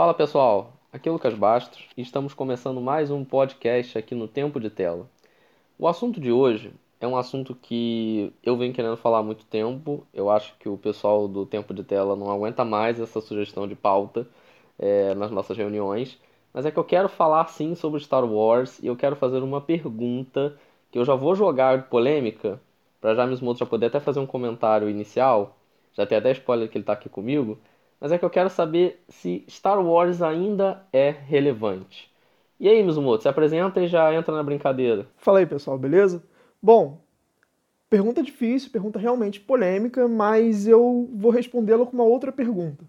Fala 0.00 0.14
pessoal, 0.14 0.72
aqui 0.90 1.08
é 1.08 1.12
o 1.12 1.14
Lucas 1.14 1.34
Bastos 1.34 1.86
e 1.94 2.00
estamos 2.00 2.32
começando 2.32 2.80
mais 2.80 3.10
um 3.10 3.22
podcast 3.22 3.98
aqui 3.98 4.14
no 4.14 4.26
Tempo 4.26 4.58
de 4.58 4.70
Tela. 4.70 5.06
O 5.78 5.86
assunto 5.86 6.18
de 6.18 6.32
hoje 6.32 6.72
é 6.98 7.06
um 7.06 7.18
assunto 7.18 7.54
que 7.54 8.32
eu 8.42 8.56
venho 8.56 8.72
querendo 8.72 8.96
falar 8.96 9.18
há 9.18 9.22
muito 9.22 9.44
tempo. 9.44 10.06
Eu 10.14 10.30
acho 10.30 10.56
que 10.58 10.70
o 10.70 10.78
pessoal 10.78 11.28
do 11.28 11.44
Tempo 11.44 11.74
de 11.74 11.84
Tela 11.84 12.16
não 12.16 12.30
aguenta 12.30 12.64
mais 12.64 12.98
essa 12.98 13.20
sugestão 13.20 13.68
de 13.68 13.74
pauta 13.74 14.26
é, 14.78 15.14
nas 15.14 15.30
nossas 15.30 15.56
reuniões. 15.56 16.18
Mas 16.52 16.64
é 16.64 16.70
que 16.70 16.78
eu 16.78 16.84
quero 16.84 17.08
falar 17.10 17.46
sim 17.48 17.74
sobre 17.74 18.00
Star 18.00 18.24
Wars 18.24 18.78
e 18.82 18.86
eu 18.86 18.96
quero 18.96 19.16
fazer 19.16 19.42
uma 19.42 19.60
pergunta 19.60 20.58
que 20.90 20.98
eu 20.98 21.04
já 21.04 21.14
vou 21.14 21.34
jogar 21.34 21.90
polêmica 21.90 22.58
para 23.00 23.14
já 23.14 23.26
Mismoto 23.26 23.58
já 23.60 23.66
poder 23.66 23.86
até 23.86 24.00
fazer 24.00 24.20
um 24.20 24.26
comentário 24.26 24.88
inicial. 24.88 25.56
Já 25.94 26.06
tem 26.06 26.18
até 26.18 26.32
spoiler 26.32 26.68
que 26.68 26.76
ele 26.78 26.82
está 26.82 26.92
aqui 26.92 27.08
comigo 27.08 27.58
mas 28.00 28.10
é 28.10 28.18
que 28.18 28.24
eu 28.24 28.30
quero 28.30 28.48
saber 28.48 29.04
se 29.08 29.44
Star 29.48 29.78
Wars 29.84 30.22
ainda 30.22 30.82
é 30.92 31.10
relevante. 31.10 32.10
E 32.58 32.68
aí, 32.68 32.82
Mizumoto, 32.82 33.22
se 33.22 33.28
apresenta 33.28 33.80
e 33.80 33.86
já 33.86 34.12
entra 34.14 34.34
na 34.34 34.42
brincadeira. 34.42 35.06
Fala 35.18 35.40
aí, 35.40 35.46
pessoal, 35.46 35.78
beleza? 35.78 36.22
Bom, 36.62 36.98
pergunta 37.90 38.22
difícil, 38.22 38.70
pergunta 38.70 38.98
realmente 38.98 39.40
polêmica, 39.40 40.08
mas 40.08 40.66
eu 40.66 41.10
vou 41.12 41.30
respondê-la 41.30 41.84
com 41.84 41.92
uma 41.92 42.04
outra 42.04 42.32
pergunta. 42.32 42.84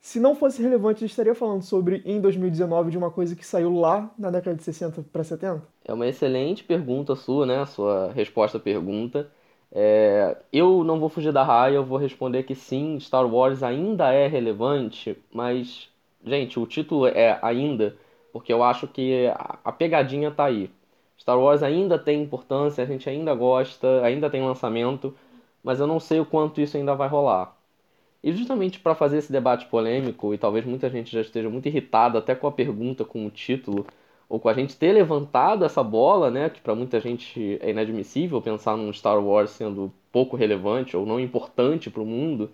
Se 0.00 0.18
não 0.20 0.34
fosse 0.34 0.62
relevante, 0.62 1.02
eu 1.02 1.06
estaria 1.06 1.34
falando 1.34 1.62
sobre, 1.62 2.02
em 2.06 2.20
2019, 2.20 2.90
de 2.90 2.96
uma 2.98 3.10
coisa 3.10 3.36
que 3.36 3.44
saiu 3.44 3.74
lá 3.78 4.10
na 4.18 4.30
década 4.30 4.56
de 4.56 4.62
60 4.62 5.02
para 5.12 5.24
70? 5.24 5.66
É 5.84 5.92
uma 5.92 6.06
excelente 6.06 6.64
pergunta 6.64 7.14
sua, 7.16 7.46
né? 7.46 7.58
A 7.60 7.66
sua 7.66 8.12
resposta 8.12 8.58
à 8.58 8.60
pergunta. 8.60 9.30
É, 9.72 10.36
eu 10.52 10.84
não 10.84 10.98
vou 11.00 11.08
fugir 11.08 11.32
da 11.32 11.42
raia, 11.42 11.76
eu 11.76 11.84
vou 11.84 11.98
responder 11.98 12.42
que 12.44 12.54
sim, 12.54 12.98
Star 13.00 13.26
Wars 13.26 13.62
ainda 13.62 14.12
é 14.12 14.26
relevante, 14.26 15.16
mas, 15.32 15.90
gente, 16.24 16.58
o 16.58 16.66
título 16.66 17.06
é 17.06 17.38
ainda, 17.42 17.96
porque 18.32 18.52
eu 18.52 18.62
acho 18.62 18.86
que 18.88 19.26
a 19.64 19.72
pegadinha 19.72 20.30
tá 20.30 20.44
aí. 20.46 20.70
Star 21.18 21.38
Wars 21.38 21.62
ainda 21.62 21.98
tem 21.98 22.22
importância, 22.22 22.82
a 22.84 22.86
gente 22.86 23.08
ainda 23.08 23.34
gosta, 23.34 24.02
ainda 24.02 24.30
tem 24.30 24.42
lançamento, 24.42 25.16
mas 25.62 25.80
eu 25.80 25.86
não 25.86 25.98
sei 26.00 26.20
o 26.20 26.26
quanto 26.26 26.60
isso 26.60 26.76
ainda 26.76 26.94
vai 26.94 27.08
rolar. 27.08 27.55
E 28.22 28.32
justamente 28.32 28.80
para 28.80 28.94
fazer 28.94 29.18
esse 29.18 29.30
debate 29.30 29.66
polêmico, 29.66 30.34
e 30.34 30.38
talvez 30.38 30.64
muita 30.64 30.90
gente 30.90 31.12
já 31.12 31.20
esteja 31.20 31.48
muito 31.48 31.66
irritada 31.66 32.18
até 32.18 32.34
com 32.34 32.46
a 32.46 32.52
pergunta, 32.52 33.04
com 33.04 33.26
o 33.26 33.30
título, 33.30 33.86
ou 34.28 34.40
com 34.40 34.48
a 34.48 34.54
gente 34.54 34.76
ter 34.76 34.92
levantado 34.92 35.64
essa 35.64 35.82
bola, 35.82 36.30
né, 36.30 36.50
que 36.50 36.60
para 36.60 36.74
muita 36.74 37.00
gente 37.00 37.58
é 37.60 37.70
inadmissível 37.70 38.42
pensar 38.42 38.76
num 38.76 38.92
Star 38.92 39.24
Wars 39.24 39.50
sendo 39.50 39.92
pouco 40.10 40.36
relevante 40.36 40.96
ou 40.96 41.06
não 41.06 41.20
importante 41.20 41.90
para 41.90 42.02
o 42.02 42.06
mundo, 42.06 42.50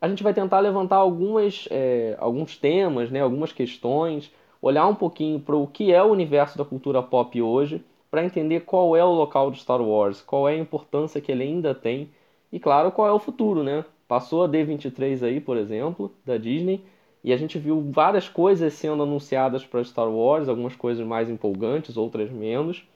a 0.00 0.08
gente 0.08 0.22
vai 0.22 0.32
tentar 0.32 0.60
levantar 0.60 0.96
algumas, 0.96 1.66
é, 1.70 2.16
alguns 2.20 2.56
temas, 2.56 3.10
né, 3.10 3.20
algumas 3.20 3.52
questões, 3.52 4.32
olhar 4.62 4.86
um 4.86 4.94
pouquinho 4.94 5.40
para 5.40 5.56
o 5.56 5.66
que 5.66 5.92
é 5.92 6.02
o 6.02 6.12
universo 6.12 6.56
da 6.56 6.64
cultura 6.64 7.02
pop 7.02 7.40
hoje, 7.42 7.84
para 8.10 8.24
entender 8.24 8.60
qual 8.60 8.96
é 8.96 9.04
o 9.04 9.12
local 9.12 9.50
de 9.50 9.60
Star 9.60 9.82
Wars, 9.82 10.22
qual 10.22 10.48
é 10.48 10.54
a 10.54 10.58
importância 10.58 11.20
que 11.20 11.30
ele 11.32 11.42
ainda 11.42 11.74
tem 11.74 12.10
e, 12.52 12.58
claro, 12.58 12.90
qual 12.92 13.08
é 13.08 13.12
o 13.12 13.18
futuro, 13.18 13.62
né? 13.62 13.84
Passou 14.08 14.42
a 14.42 14.48
D23 14.48 15.22
aí, 15.22 15.38
por 15.38 15.58
exemplo, 15.58 16.10
da 16.24 16.38
Disney, 16.38 16.82
e 17.22 17.30
a 17.30 17.36
gente 17.36 17.58
viu 17.58 17.90
várias 17.92 18.26
coisas 18.26 18.72
sendo 18.72 19.02
anunciadas 19.02 19.66
para 19.66 19.84
Star 19.84 20.08
Wars, 20.08 20.48
algumas 20.48 20.74
coisas 20.74 21.06
mais 21.06 21.28
empolgantes, 21.28 21.98
outras 21.98 22.30
menos. 22.30 22.88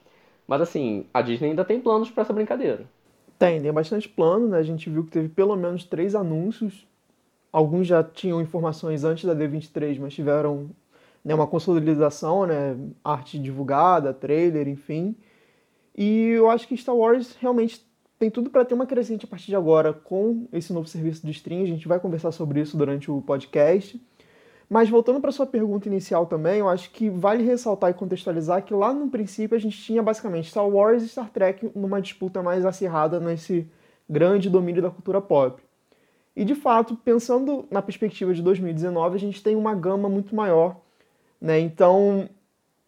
Mas 0.48 0.62
assim, 0.62 1.04
a 1.12 1.20
Disney 1.20 1.50
ainda 1.50 1.66
tem 1.66 1.80
planos 1.80 2.10
para 2.10 2.22
essa 2.22 2.32
brincadeira. 2.32 2.86
Tem, 3.38 3.60
tem 3.60 3.72
bastante 3.72 4.08
plano, 4.08 4.48
né? 4.48 4.58
A 4.58 4.62
gente 4.62 4.88
viu 4.88 5.04
que 5.04 5.10
teve 5.10 5.28
pelo 5.28 5.54
menos 5.54 5.84
três 5.84 6.14
anúncios. 6.14 6.86
Alguns 7.52 7.86
já 7.86 8.02
tinham 8.02 8.40
informações 8.40 9.04
antes 9.04 9.24
da 9.24 9.34
D23, 9.34 9.98
mas 9.98 10.14
tiveram 10.14 10.70
né, 11.22 11.34
uma 11.34 11.46
consolidação, 11.46 12.46
né? 12.46 12.76
Arte 13.04 13.38
divulgada, 13.38 14.14
trailer, 14.14 14.66
enfim. 14.66 15.14
E 15.94 16.28
eu 16.28 16.48
acho 16.48 16.66
que 16.66 16.76
Star 16.76 16.96
Wars 16.96 17.36
realmente 17.38 17.84
tem 18.22 18.30
tudo 18.30 18.50
para 18.50 18.64
ter 18.64 18.72
uma 18.72 18.86
crescente 18.86 19.24
a 19.24 19.28
partir 19.28 19.46
de 19.46 19.56
agora 19.56 19.92
com 19.92 20.46
esse 20.52 20.72
novo 20.72 20.86
serviço 20.86 21.26
de 21.26 21.32
stream. 21.32 21.64
A 21.64 21.66
gente 21.66 21.88
vai 21.88 21.98
conversar 21.98 22.30
sobre 22.30 22.60
isso 22.60 22.76
durante 22.76 23.10
o 23.10 23.20
podcast. 23.20 24.00
Mas 24.70 24.88
voltando 24.88 25.20
para 25.20 25.32
sua 25.32 25.44
pergunta 25.44 25.88
inicial 25.88 26.24
também, 26.26 26.60
eu 26.60 26.68
acho 26.68 26.92
que 26.92 27.10
vale 27.10 27.42
ressaltar 27.42 27.90
e 27.90 27.94
contextualizar 27.94 28.62
que 28.62 28.72
lá 28.72 28.94
no 28.94 29.10
princípio 29.10 29.56
a 29.56 29.60
gente 29.60 29.76
tinha 29.76 30.00
basicamente 30.00 30.50
Star 30.50 30.68
Wars 30.68 31.02
e 31.02 31.08
Star 31.08 31.30
Trek 31.30 31.72
numa 31.74 32.00
disputa 32.00 32.40
mais 32.44 32.64
acirrada 32.64 33.18
nesse 33.18 33.68
grande 34.08 34.48
domínio 34.48 34.82
da 34.82 34.90
cultura 34.90 35.20
pop. 35.20 35.60
E 36.36 36.44
de 36.44 36.54
fato, 36.54 36.94
pensando 36.94 37.66
na 37.72 37.82
perspectiva 37.82 38.32
de 38.32 38.40
2019, 38.40 39.16
a 39.16 39.18
gente 39.18 39.42
tem 39.42 39.56
uma 39.56 39.74
gama 39.74 40.08
muito 40.08 40.32
maior, 40.32 40.76
né? 41.40 41.58
Então, 41.58 42.28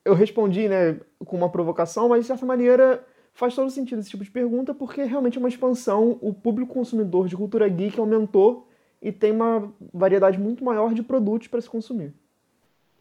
eu 0.04 0.14
respondi, 0.14 0.68
né, 0.68 1.00
com 1.24 1.36
uma 1.36 1.50
provocação, 1.50 2.08
mas 2.08 2.20
de 2.20 2.28
certa 2.28 2.46
maneira 2.46 3.04
faz 3.34 3.54
todo 3.54 3.70
sentido 3.70 3.98
esse 3.98 4.10
tipo 4.10 4.24
de 4.24 4.30
pergunta, 4.30 4.72
porque 4.72 5.02
realmente 5.02 5.36
é 5.36 5.40
uma 5.40 5.48
expansão, 5.48 6.18
o 6.22 6.32
público 6.32 6.72
consumidor 6.72 7.28
de 7.28 7.36
cultura 7.36 7.68
geek 7.68 7.98
aumentou 7.98 8.68
e 9.02 9.12
tem 9.12 9.32
uma 9.32 9.72
variedade 9.92 10.38
muito 10.38 10.64
maior 10.64 10.94
de 10.94 11.02
produtos 11.02 11.48
para 11.48 11.60
se 11.60 11.68
consumir. 11.68 12.14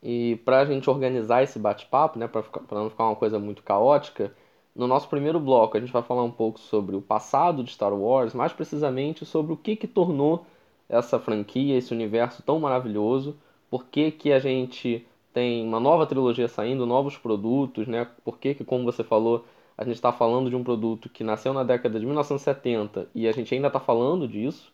E 0.02 0.36
para 0.44 0.60
a 0.60 0.66
gente 0.66 0.90
organizar 0.90 1.44
esse 1.44 1.58
bate-papo, 1.58 2.20
né, 2.20 2.28
para 2.28 2.44
não 2.72 2.90
ficar 2.90 3.06
uma 3.06 3.16
coisa 3.16 3.40
muito 3.40 3.64
caótica, 3.64 4.36
no 4.76 4.88
nosso 4.88 5.08
primeiro 5.08 5.40
bloco 5.40 5.78
a 5.78 5.80
gente 5.80 5.94
vai 5.94 6.02
falar 6.04 6.24
um 6.24 6.32
pouco 6.32 6.60
sobre 6.60 6.96
o 6.96 7.02
passado 7.02 7.64
de 7.64 7.72
Star 7.72 7.94
Wars, 7.94 8.34
mais 8.34 8.52
precisamente 8.52 9.26
sobre 9.26 9.54
o 9.54 9.58
que, 9.58 9.76
que 9.76 9.88
tornou 9.88 10.46
essa 10.90 11.20
franquia, 11.20 11.78
esse 11.78 11.94
universo 11.94 12.44
tão 12.44 12.60
maravilhoso, 12.60 13.38
por 13.70 13.86
que, 13.86 14.12
que 14.12 14.32
a 14.32 14.40
gente 14.40 15.06
tem 15.34 15.66
uma 15.66 15.80
nova 15.80 16.06
trilogia 16.06 16.48
saindo, 16.48 16.86
novos 16.86 17.18
produtos, 17.18 17.88
né? 17.88 18.08
Por 18.24 18.38
que, 18.38 18.54
que 18.54 18.64
como 18.64 18.84
você 18.84 19.04
falou, 19.04 19.46
a 19.78 19.84
gente 19.84 19.96
está 19.96 20.12
falando 20.12 20.50
de 20.50 20.56
um 20.56 20.64
produto 20.64 21.10
que 21.10 21.24
nasceu 21.24 21.54
na 21.54 21.64
década 21.64 22.00
de 22.00 22.06
1970 22.06 23.08
e 23.14 23.28
a 23.28 23.32
gente 23.32 23.54
ainda 23.54 23.68
está 23.68 23.80
falando 23.80 24.28
disso. 24.28 24.72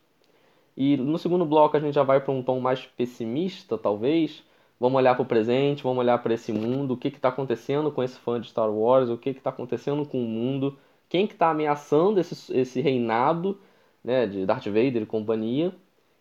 E 0.75 0.97
no 0.97 1.17
segundo 1.17 1.45
bloco 1.45 1.77
a 1.77 1.79
gente 1.79 1.93
já 1.95 2.03
vai 2.03 2.19
para 2.21 2.33
um 2.33 2.43
tom 2.43 2.59
mais 2.59 2.85
pessimista, 2.85 3.77
talvez. 3.77 4.43
Vamos 4.79 4.97
olhar 4.97 5.15
para 5.15 5.23
o 5.23 5.25
presente, 5.25 5.83
vamos 5.83 5.99
olhar 5.99 6.17
para 6.19 6.33
esse 6.33 6.53
mundo, 6.53 6.93
o 6.93 6.97
que 6.97 7.09
está 7.09 7.29
acontecendo 7.29 7.91
com 7.91 8.01
esse 8.01 8.17
fã 8.17 8.39
de 8.39 8.47
Star 8.47 8.71
Wars, 8.71 9.09
o 9.09 9.17
que 9.17 9.29
está 9.29 9.49
acontecendo 9.49 10.05
com 10.05 10.23
o 10.23 10.27
mundo, 10.27 10.77
quem 11.09 11.27
que 11.27 11.33
está 11.33 11.49
ameaçando 11.49 12.19
esse, 12.19 12.55
esse 12.57 12.79
reinado 12.79 13.59
né, 14.03 14.25
de 14.25 14.45
Darth 14.45 14.66
Vader 14.66 15.01
e 15.01 15.05
companhia. 15.05 15.73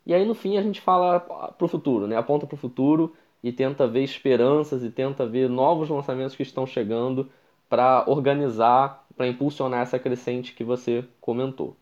E 0.04 0.12
aí 0.14 0.24
no 0.24 0.34
fim 0.34 0.56
a 0.56 0.62
gente 0.62 0.80
fala 0.80 1.20
para 1.20 1.64
o 1.64 1.68
futuro, 1.68 2.06
né, 2.06 2.16
aponta 2.16 2.46
para 2.46 2.54
o 2.54 2.58
futuro 2.58 3.14
e 3.42 3.52
tenta 3.52 3.86
ver 3.86 4.02
esperanças 4.02 4.82
e 4.82 4.90
tenta 4.90 5.24
ver 5.26 5.48
novos 5.48 5.88
lançamentos 5.88 6.34
que 6.34 6.42
estão 6.42 6.66
chegando 6.66 7.30
para 7.68 8.04
organizar, 8.06 9.06
para 9.16 9.28
impulsionar 9.28 9.82
essa 9.82 9.98
crescente 9.98 10.54
que 10.54 10.64
você 10.64 11.04
comentou. 11.20 11.76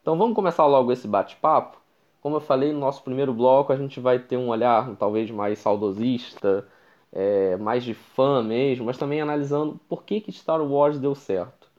Então 0.00 0.16
vamos 0.18 0.34
começar 0.34 0.66
logo 0.66 0.92
esse 0.92 1.06
bate-papo. 1.06 1.78
Como 2.20 2.36
eu 2.36 2.40
falei 2.40 2.72
no 2.72 2.80
nosso 2.80 3.02
primeiro 3.02 3.32
bloco, 3.32 3.72
a 3.72 3.76
gente 3.76 4.00
vai 4.00 4.18
ter 4.18 4.36
um 4.36 4.48
olhar 4.48 4.96
talvez 4.96 5.30
mais 5.30 5.58
saudosista, 5.58 6.66
é, 7.12 7.56
mais 7.56 7.84
de 7.84 7.94
fã 7.94 8.42
mesmo, 8.42 8.86
mas 8.86 8.98
também 8.98 9.20
analisando 9.20 9.78
por 9.88 10.04
que, 10.04 10.20
que 10.20 10.32
Star 10.32 10.62
Wars 10.62 10.98
deu 10.98 11.14
certo. 11.14 11.70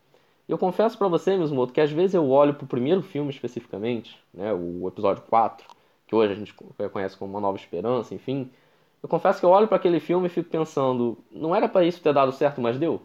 Eu 0.48 0.58
confesso 0.58 0.98
para 0.98 1.08
você, 1.08 1.38
Mismoto, 1.38 1.74
que 1.74 1.82
às 1.82 1.92
vezes 1.92 2.14
eu 2.14 2.30
olho 2.30 2.54
para 2.54 2.66
o 2.66 2.68
primeiro 2.68 3.02
filme 3.02 3.30
especificamente, 3.32 4.20
né, 4.34 4.54
o 4.54 4.88
episódio 4.88 5.24
4, 5.30 5.66
que 6.06 6.14
hoje 6.16 6.34
a 6.34 6.36
gente 6.36 6.54
conhece 6.92 7.18
como 7.18 7.32
Uma 7.32 7.42
Nova 7.42 7.58
Esperança, 7.58 8.14
enfim. 8.14 8.52
Eu 9.02 9.10
confesso 9.10 9.40
que 9.40 9.46
eu 9.46 9.50
olho 9.50 9.68
para 9.68 9.78
aquele 9.78 10.00
filme 10.00 10.28
e 10.28 10.30
fico 10.30 10.50
pensando, 10.50 11.18
não 11.32 11.56
era 11.56 11.68
para 11.70 11.86
isso 11.86 12.02
ter 12.02 12.14
dado 12.14 12.32
certo, 12.32 12.62
mas 12.62 12.78
deu? 12.78 13.02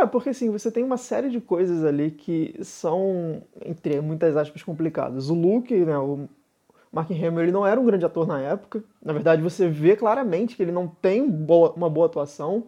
É, 0.00 0.06
porque 0.06 0.30
assim, 0.30 0.50
você 0.50 0.70
tem 0.70 0.82
uma 0.82 0.96
série 0.96 1.30
de 1.30 1.40
coisas 1.40 1.84
ali 1.84 2.10
que 2.10 2.54
são, 2.62 3.42
entre 3.64 4.00
muitas 4.00 4.36
aspas, 4.36 4.62
complicadas. 4.62 5.30
O 5.30 5.34
Luke, 5.34 5.74
né, 5.74 5.96
o 5.98 6.28
Mark 6.92 7.10
Hamill, 7.10 7.42
ele 7.42 7.52
não 7.52 7.66
era 7.66 7.80
um 7.80 7.84
grande 7.84 8.04
ator 8.04 8.26
na 8.26 8.40
época. 8.40 8.82
Na 9.02 9.12
verdade, 9.12 9.42
você 9.42 9.68
vê 9.68 9.96
claramente 9.96 10.56
que 10.56 10.62
ele 10.62 10.72
não 10.72 10.88
tem 10.88 11.28
boa, 11.28 11.72
uma 11.72 11.88
boa 11.90 12.06
atuação. 12.06 12.64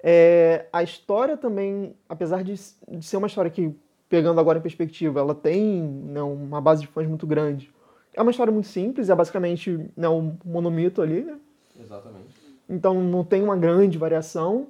É, 0.00 0.66
a 0.72 0.82
história 0.82 1.36
também, 1.36 1.94
apesar 2.08 2.42
de, 2.44 2.54
de, 2.54 3.04
ser 3.04 3.16
uma 3.16 3.26
história 3.26 3.50
que, 3.50 3.74
pegando 4.08 4.40
agora 4.40 4.58
em 4.58 4.62
perspectiva, 4.62 5.20
ela 5.20 5.34
tem 5.34 5.82
né, 5.82 6.22
uma 6.22 6.60
base 6.60 6.82
de 6.82 6.86
fãs 6.86 7.06
muito 7.06 7.26
grande. 7.26 7.72
É 8.14 8.22
uma 8.22 8.30
história 8.30 8.52
muito 8.52 8.68
simples, 8.68 9.10
é 9.10 9.14
basicamente 9.14 9.90
né, 9.96 10.08
um 10.08 10.36
monomito 10.44 11.02
ali, 11.02 11.22
né? 11.22 11.36
Exatamente. 11.80 12.36
Então 12.68 13.02
não 13.02 13.24
tem 13.24 13.42
uma 13.42 13.56
grande 13.56 13.96
variação 13.96 14.68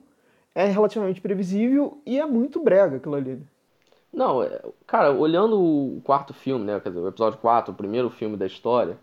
é 0.58 0.66
relativamente 0.66 1.20
previsível 1.20 2.02
e 2.04 2.18
é 2.18 2.26
muito 2.26 2.60
brega 2.60 2.96
aquilo 2.96 3.14
ali. 3.14 3.40
Não, 4.12 4.42
é, 4.42 4.60
cara, 4.86 5.12
olhando 5.12 5.56
o 5.60 6.00
quarto 6.02 6.34
filme, 6.34 6.64
né, 6.64 6.80
quer 6.80 6.88
dizer, 6.88 7.00
o 7.00 7.08
episódio 7.08 7.38
4, 7.38 7.72
o 7.72 7.76
primeiro 7.76 8.10
filme 8.10 8.36
da 8.36 8.46
história, 8.46 8.98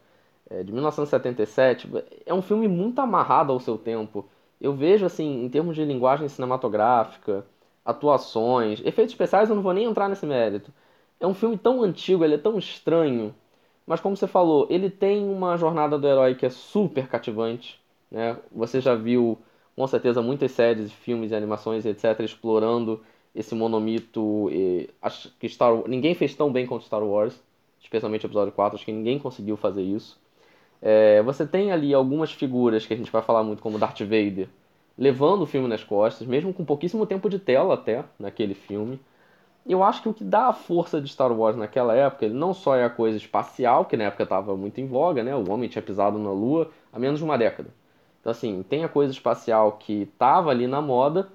é, 0.50 0.63
de 0.63 0.72
1977, 0.74 1.90
é 2.25 2.34
um 2.34 2.42
filme 2.42 2.68
muito 2.68 3.00
amarrado 3.00 3.54
ao 3.54 3.60
seu 3.60 3.78
tempo. 3.78 4.28
Eu 4.60 4.74
vejo, 4.74 5.06
assim, 5.06 5.46
em 5.46 5.50
termos 5.50 5.75
de 5.75 5.86
linguagem 5.86 6.28
cinematográfica, 6.28 7.46
atuações, 7.86 8.81
efeitos 8.86 9.13
especiais, 9.13 9.50
eu 9.50 9.56
não 9.56 9.63
vou 9.63 9.74
nem 9.74 9.86
entrar 9.86 10.10
nesse 10.10 10.25
mérito. 10.25 10.74
é 11.19 11.28
um 11.28 11.34
filme 11.34 11.57
tão 11.57 11.84
antigo, 11.84 12.24
ele 12.25 12.36
é 12.36 12.38
tão 12.38 12.57
estranho, 12.57 13.34
mas 13.86 14.02
como 14.02 14.18
você 14.18 14.28
falou, 14.28 14.68
ele 14.69 14.90
tem 14.90 15.24
uma 15.30 15.57
jornada 15.57 15.98
do 15.98 16.07
herói 16.07 16.36
que 16.36 16.46
é 16.46 16.50
super 16.50 17.07
cativante, 17.07 17.80
né? 18.12 18.38
Você 18.52 18.81
já 18.81 18.96
viu, 18.96 19.38
com 19.75 19.86
certeza, 19.88 20.22
muitas 20.22 20.51
séries, 20.51 20.92
filmes 20.92 21.33
animações, 21.33 21.86
etc., 21.86 22.19
explorando 22.22 23.01
esse 23.36 23.54
monomito. 23.54 24.50
E, 24.51 24.89
acho 25.01 25.31
que 25.39 25.50
Star 25.50 25.88
ninguém 25.88 26.16
fez 26.16 26.33
tão 26.33 26.51
bem 26.51 26.66
quanto 26.66 26.86
Star 26.86 27.04
Wars, 27.04 27.39
especialmente 27.81 28.25
o 28.25 28.27
episódio 28.27 28.54
4, 28.54 28.77
acho 28.77 28.86
que 28.86 28.92
ninguém 28.92 29.19
conseguiu 29.19 29.57
fazer 29.57 29.83
isso. 29.83 30.19
É, 30.81 31.22
você 31.24 31.45
tem 31.45 31.72
ali 31.72 31.94
algumas 31.94 32.31
figuras 32.31 32.86
que 32.86 32.94
a 32.94 32.98
gente 32.98 33.12
vai 33.12 33.22
falar 33.22 33.44
muito, 33.44 33.62
como 33.62 33.80
Darth 33.80 34.01
Vader, 34.01 34.48
levando 34.98 35.42
o 35.42 35.45
filme 35.45 35.68
nas 35.68 35.83
costas, 35.83 36.28
mesmo 36.28 36.54
com 36.54 36.63
pouquíssimo 36.63 37.06
tempo 37.06 37.30
de 37.30 37.39
tela 37.39 37.74
até 37.74 38.04
naquele 38.19 38.54
filme. 38.54 39.00
Eu 39.68 39.83
acho 39.83 40.01
que 40.04 40.10
o 40.10 40.13
que 40.13 40.24
dá 40.24 40.48
a 40.48 40.54
força 40.54 41.01
de 41.01 41.10
Star 41.10 41.31
Wars 41.31 41.57
naquela 41.57 41.95
época, 41.95 42.25
ele 42.25 42.36
não 42.36 42.54
só 42.54 42.75
é 42.75 42.86
a 42.86 42.89
coisa 42.89 43.18
espacial, 43.18 43.86
que 43.86 43.98
na 43.98 44.06
época 44.06 44.24
estava 44.24 44.56
muito 44.56 44.80
em 44.80 44.86
voga, 44.86 45.24
né? 45.24 45.36
O 45.36 45.50
homem 45.50 45.68
tinha 45.68 45.81
pisado 45.81 46.19
na 46.19 46.31
Lua 46.31 46.69
há 46.94 47.00
menos 47.00 47.19
de 47.19 47.25
uma 47.25 47.38
década. 47.38 47.69
Então, 48.25 48.31
assim, 48.31 48.66
tem 48.68 48.83
a 48.83 48.89
coisa 48.89 49.13
espacial 49.13 49.74
que 49.74 50.10
estava 50.12 50.50
ali 50.50 50.66
na 50.66 50.81
moda, 50.81 51.30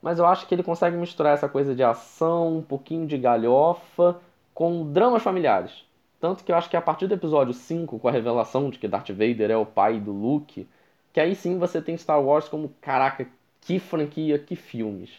mas 0.00 0.20
eu 0.20 0.26
acho 0.26 0.46
que 0.46 0.54
ele 0.54 0.62
consegue 0.62 0.96
misturar 0.96 1.34
essa 1.34 1.48
coisa 1.48 1.74
de 1.74 1.82
ação, 1.82 2.58
um 2.58 2.62
pouquinho 2.62 3.04
de 3.04 3.18
galhofa, 3.18 4.20
com 4.54 4.92
dramas 4.92 5.24
familiares. 5.24 5.84
Tanto 6.20 6.44
que 6.44 6.52
eu 6.52 6.56
acho 6.56 6.70
que 6.70 6.76
a 6.76 6.80
partir 6.80 7.08
do 7.08 7.14
episódio 7.14 7.52
5, 7.52 7.98
com 7.98 8.06
a 8.06 8.12
revelação 8.12 8.70
de 8.70 8.78
que 8.78 8.86
Darth 8.86 9.08
Vader 9.10 9.50
é 9.50 9.56
o 9.56 9.66
pai 9.66 9.98
do 9.98 10.12
Luke, 10.12 10.68
que 11.12 11.18
aí 11.18 11.34
sim 11.34 11.58
você 11.58 11.82
tem 11.82 11.96
Star 11.96 12.22
Wars 12.22 12.48
como, 12.48 12.72
caraca, 12.80 13.26
que 13.60 13.80
franquia, 13.80 14.38
que 14.38 14.54
filmes. 14.54 15.10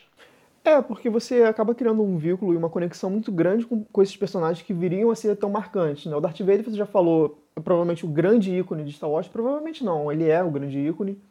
É, 0.63 0.81
porque 0.81 1.09
você 1.09 1.43
acaba 1.43 1.75
criando 1.75 2.01
um 2.01 2.17
vínculo 2.17 2.53
e 2.53 2.57
uma 2.57 2.69
conexão 2.69 3.09
muito 3.09 3.33
grande 3.33 3.65
com, 3.65 3.83
com 3.83 4.01
esses 4.01 4.15
personagens 4.15 4.65
que 4.65 4.73
viriam 4.73 5.11
a 5.11 5.15
ser 5.15 5.35
tão 5.35 5.49
marcantes. 5.49 6.05
Né? 6.05 6.15
O 6.15 6.21
Darth 6.21 6.39
Vader, 6.39 6.63
você 6.63 6.77
já 6.77 6.85
falou, 6.85 7.37
provavelmente 7.63 8.05
o 8.05 8.07
grande 8.07 8.57
ícone 8.57 8.83
de 8.83 8.93
Star 8.93 9.09
Wars. 9.09 9.27
Provavelmente 9.27 9.83
não, 9.83 10.11
ele 10.11 10.27
é 10.27 10.43
o 10.43 10.51
grande 10.51 10.79
ícone. 10.79 11.21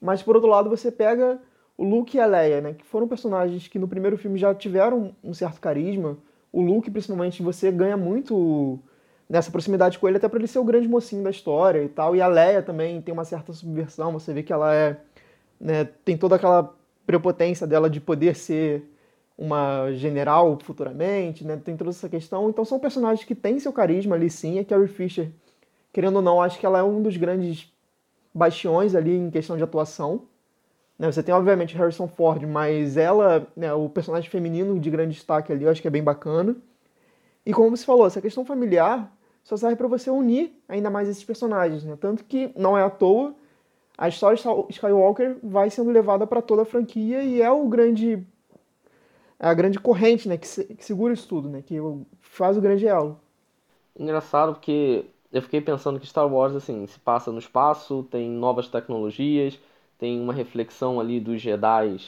Mas, 0.00 0.22
por 0.22 0.36
outro 0.36 0.50
lado, 0.50 0.68
você 0.68 0.90
pega 0.90 1.40
o 1.76 1.84
Luke 1.84 2.16
e 2.16 2.20
a 2.20 2.26
Leia, 2.26 2.60
né? 2.60 2.74
que 2.74 2.84
foram 2.84 3.08
personagens 3.08 3.68
que 3.68 3.78
no 3.78 3.88
primeiro 3.88 4.16
filme 4.16 4.38
já 4.38 4.54
tiveram 4.54 5.14
um 5.22 5.34
certo 5.34 5.60
carisma. 5.60 6.16
O 6.52 6.60
Luke, 6.60 6.90
principalmente, 6.90 7.42
você 7.42 7.70
ganha 7.70 7.96
muito 7.96 8.78
nessa 9.28 9.50
proximidade 9.50 9.98
com 9.98 10.06
ele, 10.06 10.16
até 10.16 10.28
para 10.28 10.38
ele 10.38 10.46
ser 10.46 10.58
o 10.58 10.64
grande 10.64 10.88
mocinho 10.88 11.22
da 11.22 11.30
história 11.30 11.82
e 11.82 11.88
tal. 11.88 12.14
E 12.14 12.20
a 12.20 12.28
Leia 12.28 12.62
também 12.62 13.00
tem 13.02 13.12
uma 13.12 13.24
certa 13.24 13.52
subversão, 13.52 14.12
você 14.12 14.32
vê 14.32 14.42
que 14.42 14.52
ela 14.52 14.74
é. 14.74 14.96
Né, 15.58 15.84
tem 16.04 16.18
toda 16.18 16.36
aquela 16.36 16.74
prepotência 17.06 17.66
dela 17.66 17.88
de 17.88 17.98
poder 18.00 18.36
ser 18.36 18.84
uma 19.38 19.90
general 19.92 20.58
futuramente, 20.62 21.46
né? 21.46 21.56
Tem 21.56 21.76
toda 21.76 21.90
essa 21.90 22.08
questão. 22.08 22.48
Então 22.48 22.64
são 22.64 22.78
personagens 22.78 23.26
que 23.26 23.34
têm 23.34 23.58
seu 23.58 23.72
carisma 23.72 24.16
ali 24.16 24.30
sim. 24.30 24.58
A 24.58 24.64
Carrie 24.64 24.88
Fisher, 24.88 25.30
querendo 25.96 26.16
ou 26.16 26.22
não, 26.22 26.42
acho 26.42 26.58
que 26.58 26.66
ela 26.66 26.78
é 26.78 26.82
um 26.82 27.00
dos 27.00 27.16
grandes 27.16 27.72
bastiões 28.34 28.94
ali 28.94 29.16
em 29.16 29.30
questão 29.30 29.56
de 29.56 29.62
atuação. 29.62 30.24
Né? 30.98 31.10
Você 31.10 31.22
tem, 31.22 31.34
obviamente, 31.34 31.74
Harrison 31.74 32.06
Ford, 32.06 32.42
mas 32.42 32.98
ela, 32.98 33.46
né, 33.56 33.72
o 33.72 33.88
personagem 33.88 34.28
feminino 34.28 34.78
de 34.78 34.90
grande 34.90 35.14
destaque 35.14 35.50
ali, 35.50 35.64
eu 35.64 35.70
acho 35.70 35.80
que 35.80 35.88
é 35.88 35.90
bem 35.90 36.04
bacana. 36.04 36.54
E 37.46 37.54
como 37.54 37.74
você 37.74 37.82
falou, 37.82 38.06
essa 38.06 38.20
questão 38.20 38.44
familiar 38.44 39.10
só 39.42 39.56
serve 39.56 39.74
para 39.74 39.88
você 39.88 40.10
unir 40.10 40.52
ainda 40.68 40.90
mais 40.90 41.08
esses 41.08 41.24
personagens, 41.24 41.82
né? 41.82 41.96
Tanto 41.98 42.24
que 42.24 42.52
não 42.54 42.76
é 42.76 42.82
à 42.82 42.90
toa 42.90 43.34
a 43.96 44.06
história 44.06 44.36
de 44.36 44.74
Skywalker 44.74 45.38
vai 45.42 45.70
sendo 45.70 45.90
levada 45.90 46.26
para 46.26 46.42
toda 46.42 46.60
a 46.60 46.66
franquia 46.66 47.22
e 47.22 47.40
é 47.40 47.50
o 47.50 47.66
grande 47.66 48.22
é 49.40 49.48
a 49.48 49.54
grande 49.54 49.80
corrente, 49.80 50.28
né, 50.28 50.36
que, 50.36 50.46
se, 50.46 50.62
que, 50.62 50.84
segura 50.84 51.14
isso 51.14 51.26
tudo, 51.26 51.48
né, 51.48 51.62
que 51.62 51.78
faz 52.20 52.58
o 52.58 52.60
grande 52.60 52.86
elo. 52.86 53.18
Engraçado 53.98 54.52
porque 54.52 55.06
eu 55.36 55.42
fiquei 55.42 55.60
pensando 55.60 56.00
que 56.00 56.06
Star 56.06 56.26
Wars 56.32 56.54
assim 56.54 56.86
se 56.86 56.98
passa 56.98 57.30
no 57.32 57.38
espaço, 57.38 58.06
tem 58.10 58.28
novas 58.30 58.68
tecnologias, 58.68 59.58
tem 59.98 60.20
uma 60.20 60.32
reflexão 60.32 61.00
ali 61.00 61.20
dos 61.20 61.40
Jedi 61.40 61.98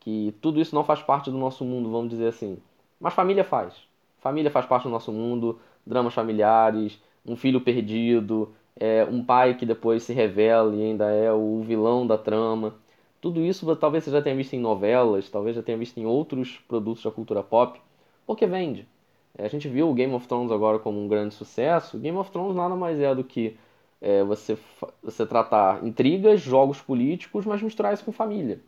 que 0.00 0.34
tudo 0.40 0.60
isso 0.60 0.74
não 0.74 0.84
faz 0.84 1.02
parte 1.02 1.30
do 1.30 1.38
nosso 1.38 1.64
mundo, 1.64 1.90
vamos 1.90 2.10
dizer 2.10 2.28
assim. 2.28 2.58
Mas 3.00 3.14
família 3.14 3.42
faz. 3.42 3.74
Família 4.18 4.50
faz 4.50 4.66
parte 4.66 4.84
do 4.84 4.90
nosso 4.90 5.10
mundo, 5.10 5.58
dramas 5.86 6.12
familiares, 6.12 7.00
um 7.26 7.36
filho 7.36 7.60
perdido, 7.60 8.54
é, 8.76 9.04
um 9.04 9.24
pai 9.24 9.54
que 9.56 9.64
depois 9.64 10.02
se 10.02 10.12
revela 10.12 10.74
e 10.74 10.82
ainda 10.82 11.10
é 11.10 11.32
o 11.32 11.62
vilão 11.62 12.06
da 12.06 12.18
trama. 12.18 12.74
Tudo 13.20 13.40
isso 13.40 13.74
talvez 13.76 14.04
você 14.04 14.10
já 14.10 14.20
tenha 14.20 14.36
visto 14.36 14.52
em 14.54 14.60
novelas, 14.60 15.30
talvez 15.30 15.56
já 15.56 15.62
tenha 15.62 15.78
visto 15.78 15.98
em 15.98 16.04
outros 16.06 16.58
produtos 16.68 17.02
da 17.02 17.10
cultura 17.10 17.42
pop, 17.42 17.80
porque 18.26 18.46
vende. 18.46 18.86
É, 19.36 19.44
a 19.44 19.48
gente 19.48 19.68
viu 19.68 19.88
o 19.88 19.94
Game 19.94 20.12
of 20.14 20.26
Thrones 20.26 20.52
agora 20.52 20.78
como 20.78 21.00
um 21.00 21.08
grande 21.08 21.34
sucesso. 21.34 21.98
Game 21.98 22.16
of 22.16 22.30
Thrones 22.30 22.56
nada 22.56 22.74
mais 22.74 22.98
é 23.00 23.14
do 23.14 23.24
que 23.24 23.56
é, 24.00 24.22
você, 24.22 24.56
você 25.02 25.26
tratar 25.26 25.84
intrigas, 25.84 26.40
jogos 26.40 26.80
políticos, 26.80 27.44
mas 27.44 27.62
misturar 27.62 27.92
isso 27.94 28.04
com 28.04 28.12
família. 28.12 28.60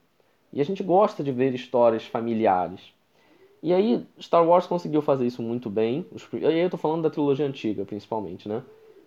E 0.53 0.61
a 0.61 0.65
gente 0.65 0.83
gosta 0.83 1.23
de 1.23 1.33
ver 1.33 1.55
histórias 1.55 2.05
familiares. 2.05 2.81
E 3.63 3.73
aí, 3.73 4.07
Star 4.21 4.47
Wars 4.47 4.67
conseguiu 4.67 5.03
fazer 5.03 5.27
isso 5.27 5.43
muito 5.43 5.69
bem. 5.69 6.07
E 6.33 6.47
aí 6.47 6.61
eu 6.61 6.71
tô 6.71 6.77
falando 6.77 7.03
da 7.03 7.11
trilogia 7.11 7.47
antiga, 7.47 7.85
principalmente, 7.85 8.49
né? 8.49 8.63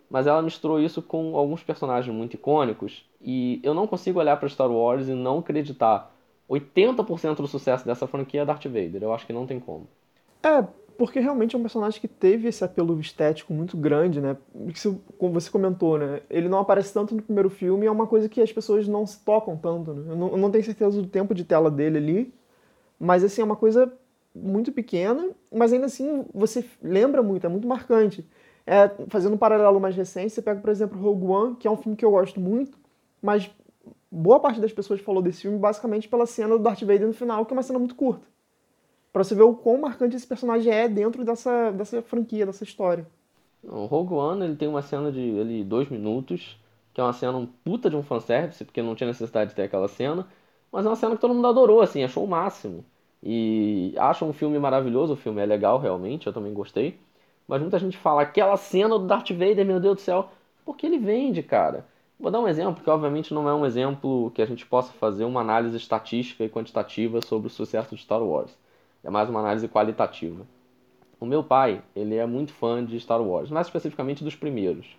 mas 0.09 0.25
ela 0.25 0.41
misturou 0.41 0.79
isso 0.79 1.01
com 1.01 1.37
alguns 1.37 1.61
personagens 1.61 2.13
muito 2.13 2.33
icônicos 2.33 3.05
e 3.21 3.59
eu 3.61 3.73
não 3.73 3.85
consigo 3.85 4.19
olhar 4.19 4.37
para 4.37 4.49
Star 4.49 4.71
Wars 4.71 5.07
e 5.07 5.13
não 5.13 5.39
acreditar 5.39 6.11
80% 6.49 7.35
do 7.35 7.47
sucesso 7.47 7.85
dessa 7.85 8.07
franquia 8.07 8.41
é 8.41 8.45
Darth 8.45 8.65
Vader. 8.65 9.03
Eu 9.03 9.13
acho 9.13 9.27
que 9.27 9.33
não 9.33 9.45
tem 9.45 9.59
como. 9.59 9.87
É, 10.41 10.65
porque 10.99 11.21
realmente 11.21 11.55
é 11.55 11.57
um 11.57 11.61
personagem 11.61 12.01
que 12.01 12.09
teve 12.09 12.49
esse 12.49 12.61
apelo 12.61 12.99
estético 12.99 13.53
muito 13.53 13.77
grande, 13.77 14.19
né? 14.19 14.35
Como 15.17 15.33
você 15.33 15.49
comentou, 15.49 15.97
né? 15.97 16.21
Ele 16.29 16.49
não 16.49 16.59
aparece 16.59 16.93
tanto 16.93 17.15
no 17.15 17.21
primeiro 17.21 17.49
filme, 17.49 17.85
é 17.85 17.91
uma 17.91 18.05
coisa 18.05 18.27
que 18.27 18.41
as 18.41 18.51
pessoas 18.51 18.85
não 18.85 19.05
se 19.05 19.17
tocam 19.23 19.55
tanto, 19.55 19.93
né? 19.93 20.11
Eu 20.11 20.17
não, 20.17 20.27
eu 20.31 20.37
não 20.37 20.51
tenho 20.51 20.61
certeza 20.61 21.01
do 21.01 21.07
tempo 21.07 21.33
de 21.33 21.45
tela 21.45 21.71
dele 21.71 21.97
ali, 21.97 22.33
mas 22.99 23.23
assim, 23.23 23.39
é 23.39 23.45
uma 23.45 23.55
coisa 23.55 23.89
muito 24.35 24.73
pequena, 24.73 25.29
mas 25.49 25.71
ainda 25.71 25.85
assim 25.85 26.25
você 26.33 26.65
lembra 26.83 27.23
muito, 27.23 27.45
é 27.45 27.49
muito 27.49 27.65
marcante. 27.65 28.27
É, 28.67 28.91
fazendo 29.07 29.35
um 29.35 29.37
paralelo 29.37 29.79
mais 29.79 29.95
recente, 29.95 30.33
você 30.33 30.41
pega, 30.41 30.59
por 30.59 30.69
exemplo, 30.69 30.99
Rogue 30.99 31.25
One, 31.25 31.55
que 31.55 31.65
é 31.65 31.71
um 31.71 31.77
filme 31.77 31.95
que 31.95 32.03
eu 32.03 32.11
gosto 32.11 32.41
muito, 32.41 32.77
mas 33.21 33.49
boa 34.11 34.41
parte 34.41 34.59
das 34.59 34.73
pessoas 34.73 34.99
falou 34.99 35.21
desse 35.21 35.43
filme 35.43 35.57
basicamente 35.57 36.09
pela 36.09 36.25
cena 36.25 36.57
do 36.57 36.63
Darth 36.63 36.81
Vader 36.81 37.07
no 37.07 37.13
final, 37.13 37.45
que 37.45 37.53
é 37.53 37.55
uma 37.55 37.63
cena 37.63 37.79
muito 37.79 37.95
curta. 37.95 38.27
Pra 39.19 39.25
você 39.25 39.35
ver 39.35 39.43
o 39.43 39.53
quão 39.53 39.77
marcante 39.77 40.15
esse 40.15 40.25
personagem 40.25 40.71
é 40.71 40.87
dentro 40.87 41.25
dessa, 41.25 41.71
dessa 41.71 42.01
franquia, 42.01 42.45
dessa 42.45 42.63
história. 42.63 43.05
O 43.61 43.83
Rogue 43.83 44.13
One 44.13 44.45
ele 44.45 44.55
tem 44.55 44.69
uma 44.69 44.81
cena 44.81 45.11
de 45.11 45.19
ele, 45.19 45.61
dois 45.61 45.89
minutos, 45.89 46.57
que 46.93 47.01
é 47.01 47.03
uma 47.03 47.11
cena 47.11 47.37
um 47.37 47.45
puta 47.45 47.89
de 47.89 47.97
um 47.97 48.01
fanservice, 48.01 48.63
porque 48.63 48.81
não 48.81 48.95
tinha 48.95 49.09
necessidade 49.09 49.49
de 49.49 49.57
ter 49.57 49.63
aquela 49.63 49.89
cena, 49.89 50.25
mas 50.71 50.85
é 50.85 50.87
uma 50.89 50.95
cena 50.95 51.15
que 51.15 51.21
todo 51.21 51.33
mundo 51.33 51.47
adorou, 51.49 51.81
assim, 51.81 52.01
achou 52.01 52.23
o 52.23 52.27
máximo. 52.29 52.85
E 53.21 53.93
acha 53.97 54.23
um 54.23 54.31
filme 54.31 54.57
maravilhoso, 54.57 55.11
o 55.11 55.17
filme 55.17 55.41
é 55.41 55.45
legal 55.45 55.79
realmente, 55.79 56.25
eu 56.25 56.31
também 56.31 56.53
gostei. 56.53 56.97
Mas 57.45 57.59
muita 57.59 57.77
gente 57.77 57.97
fala, 57.97 58.21
aquela 58.21 58.55
cena 58.55 58.97
do 58.97 59.05
Darth 59.05 59.31
Vader, 59.31 59.65
meu 59.65 59.81
Deus 59.81 59.95
do 59.95 60.01
céu, 60.01 60.29
porque 60.63 60.85
ele 60.85 60.97
vende, 60.97 61.43
cara. 61.43 61.85
Vou 62.17 62.31
dar 62.31 62.39
um 62.39 62.47
exemplo, 62.47 62.81
que 62.81 62.89
obviamente 62.89 63.33
não 63.33 63.49
é 63.49 63.53
um 63.53 63.65
exemplo 63.65 64.31
que 64.33 64.41
a 64.41 64.45
gente 64.45 64.65
possa 64.65 64.93
fazer 64.93 65.25
uma 65.25 65.41
análise 65.41 65.75
estatística 65.75 66.41
e 66.41 66.49
quantitativa 66.49 67.19
sobre 67.21 67.47
o 67.47 67.51
sucesso 67.51 67.93
de 67.93 68.01
Star 68.01 68.23
Wars. 68.23 68.57
É 69.03 69.09
mais 69.09 69.29
uma 69.29 69.39
análise 69.39 69.67
qualitativa. 69.67 70.45
O 71.19 71.25
meu 71.25 71.43
pai, 71.43 71.81
ele 71.95 72.15
é 72.15 72.25
muito 72.25 72.53
fã 72.53 72.83
de 72.83 72.99
Star 72.99 73.21
Wars, 73.21 73.49
mais 73.49 73.67
especificamente 73.67 74.23
dos 74.23 74.35
primeiros. 74.35 74.97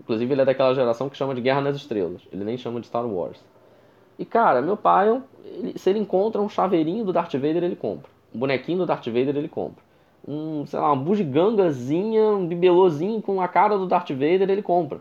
Inclusive, 0.00 0.32
ele 0.32 0.42
é 0.42 0.44
daquela 0.44 0.74
geração 0.74 1.08
que 1.08 1.16
chama 1.16 1.34
de 1.34 1.40
Guerra 1.40 1.60
nas 1.60 1.76
Estrelas. 1.76 2.22
Ele 2.32 2.44
nem 2.44 2.56
chama 2.56 2.80
de 2.80 2.86
Star 2.86 3.06
Wars. 3.06 3.42
E, 4.18 4.24
cara, 4.24 4.62
meu 4.62 4.76
pai, 4.76 5.22
ele, 5.44 5.78
se 5.78 5.90
ele 5.90 5.98
encontra 5.98 6.40
um 6.40 6.48
chaveirinho 6.48 7.04
do 7.04 7.12
Darth 7.12 7.32
Vader, 7.34 7.62
ele 7.62 7.76
compra. 7.76 8.10
Um 8.34 8.38
bonequinho 8.38 8.78
do 8.78 8.86
Darth 8.86 9.06
Vader, 9.06 9.36
ele 9.36 9.48
compra 9.48 9.88
um, 10.28 10.66
sei 10.66 10.78
lá, 10.78 10.92
uma 10.92 11.02
bugigangazinha, 11.02 12.22
um 12.22 12.46
bibelôzinho 12.46 13.22
com 13.22 13.40
a 13.40 13.48
cara 13.48 13.78
do 13.78 13.86
Darth 13.86 14.10
Vader, 14.10 14.50
ele 14.50 14.62
compra. 14.62 15.00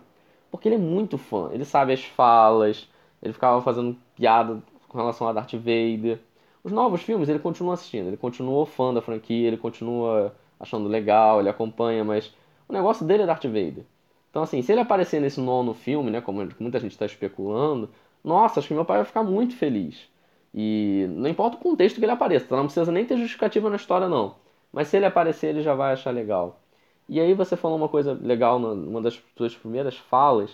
Porque 0.50 0.70
ele 0.70 0.76
é 0.76 0.80
muito 0.80 1.18
fã, 1.18 1.50
ele 1.52 1.66
sabe 1.66 1.92
as 1.92 2.04
falas, 2.06 2.90
ele 3.22 3.34
ficava 3.34 3.62
fazendo 3.62 3.98
piada 4.16 4.64
com 4.88 4.98
relação 4.98 5.28
a 5.28 5.34
Darth 5.34 5.54
Vader. 5.54 6.20
Os 6.68 6.74
novos 6.74 7.02
filmes 7.02 7.30
ele 7.30 7.40
continua 7.40 7.76
assistindo, 7.76 8.08
ele 8.08 8.18
continua 8.18 8.66
fã 8.66 8.94
da 8.94 9.02
franquia, 9.02 9.48
ele 9.48 9.56
continua 9.56 10.36
achando 10.60 10.90
legal, 10.90 11.40
ele 11.40 11.48
acompanha, 11.48 12.04
mas 12.04 12.36
o 12.68 12.74
negócio 12.74 13.06
dele 13.06 13.24
é 13.24 13.26
Darth 13.26 13.46
Vader. 13.46 13.86
Então, 14.30 14.44
assim, 14.44 14.62
se 14.62 14.74
ele 14.74 14.82
aparecer 14.82 15.22
nesse 15.22 15.40
nono 15.40 15.74
filme, 15.74 16.12
né, 16.12 16.20
como 16.20 16.46
muita 16.60 16.78
gente 16.82 16.92
está 16.92 17.06
especulando, 17.06 17.90
nossa, 18.22 18.60
acho 18.60 18.68
que 18.68 18.74
meu 18.74 18.84
pai 18.84 18.98
vai 18.98 19.06
ficar 19.06 19.24
muito 19.24 19.56
feliz. 19.56 20.10
E 20.54 21.06
não 21.12 21.30
importa 21.30 21.56
o 21.56 21.60
contexto 21.62 22.00
que 22.00 22.04
ele 22.04 22.12
apareça, 22.12 22.54
não 22.54 22.66
precisa 22.66 22.92
nem 22.92 23.06
ter 23.06 23.16
justificativa 23.18 23.70
na 23.70 23.78
história, 23.78 24.10
não. 24.10 24.36
Mas 24.70 24.90
se 24.90 24.98
ele 24.98 25.06
aparecer, 25.06 25.48
ele 25.52 25.62
já 25.62 25.74
vai 25.74 25.94
achar 25.94 26.12
legal. 26.12 26.60
E 27.08 27.18
aí 27.22 27.34
você 27.34 27.56
falou 27.56 27.78
uma 27.78 27.88
coisa 27.88 28.12
legal 28.22 28.60
numa 28.60 29.02
das 29.02 29.24
suas 29.38 29.56
primeiras 29.56 29.96
falas, 29.96 30.52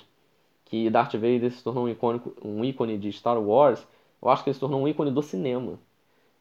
que 0.66 0.92
Darth 0.92 1.14
Vader 1.14 1.52
se 1.52 1.64
tornou 1.64 1.86
um, 1.86 1.90
icônico, 1.90 2.36
um 2.46 2.64
ícone 2.64 3.00
de 3.00 3.12
Star 3.12 3.42
Wars. 3.42 3.84
Eu 4.22 4.30
acho 4.30 4.44
que 4.44 4.52
ele 4.52 4.54
se 4.54 4.60
tornou 4.60 4.80
um 4.80 4.88
ícone 4.88 5.10
do 5.10 5.24
cinema. 5.24 5.80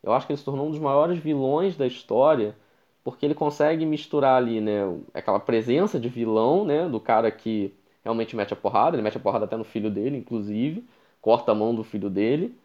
Eu 0.02 0.12
acho 0.12 0.26
que 0.26 0.32
ele 0.32 0.38
se 0.38 0.44
tornou 0.44 0.66
um 0.66 0.70
dos 0.70 0.80
maiores 0.80 1.18
vilões 1.18 1.76
da 1.76 1.86
história, 1.86 2.56
porque 3.04 3.26
ele 3.26 3.34
consegue 3.34 3.84
misturar 3.86 4.36
ali, 4.36 4.60
né, 4.60 4.80
aquela 5.14 5.40
presença 5.40 5.98
de 5.98 6.08
vilão, 6.08 6.64
né, 6.64 6.88
do 6.88 7.00
cara 7.00 7.30
que 7.30 7.72
realmente 8.04 8.34
mete 8.34 8.52
a 8.52 8.56
porrada, 8.56 8.96
ele 8.96 9.02
mete 9.02 9.16
a 9.16 9.20
porrada 9.20 9.44
até 9.44 9.56
no 9.56 9.64
filho 9.64 9.90
dele, 9.90 10.16
inclusive, 10.16 10.84
corta 11.20 11.52
a 11.52 11.54
mão 11.54 11.74
do 11.74 11.84
filho 11.84 12.10
dele, 12.10 12.56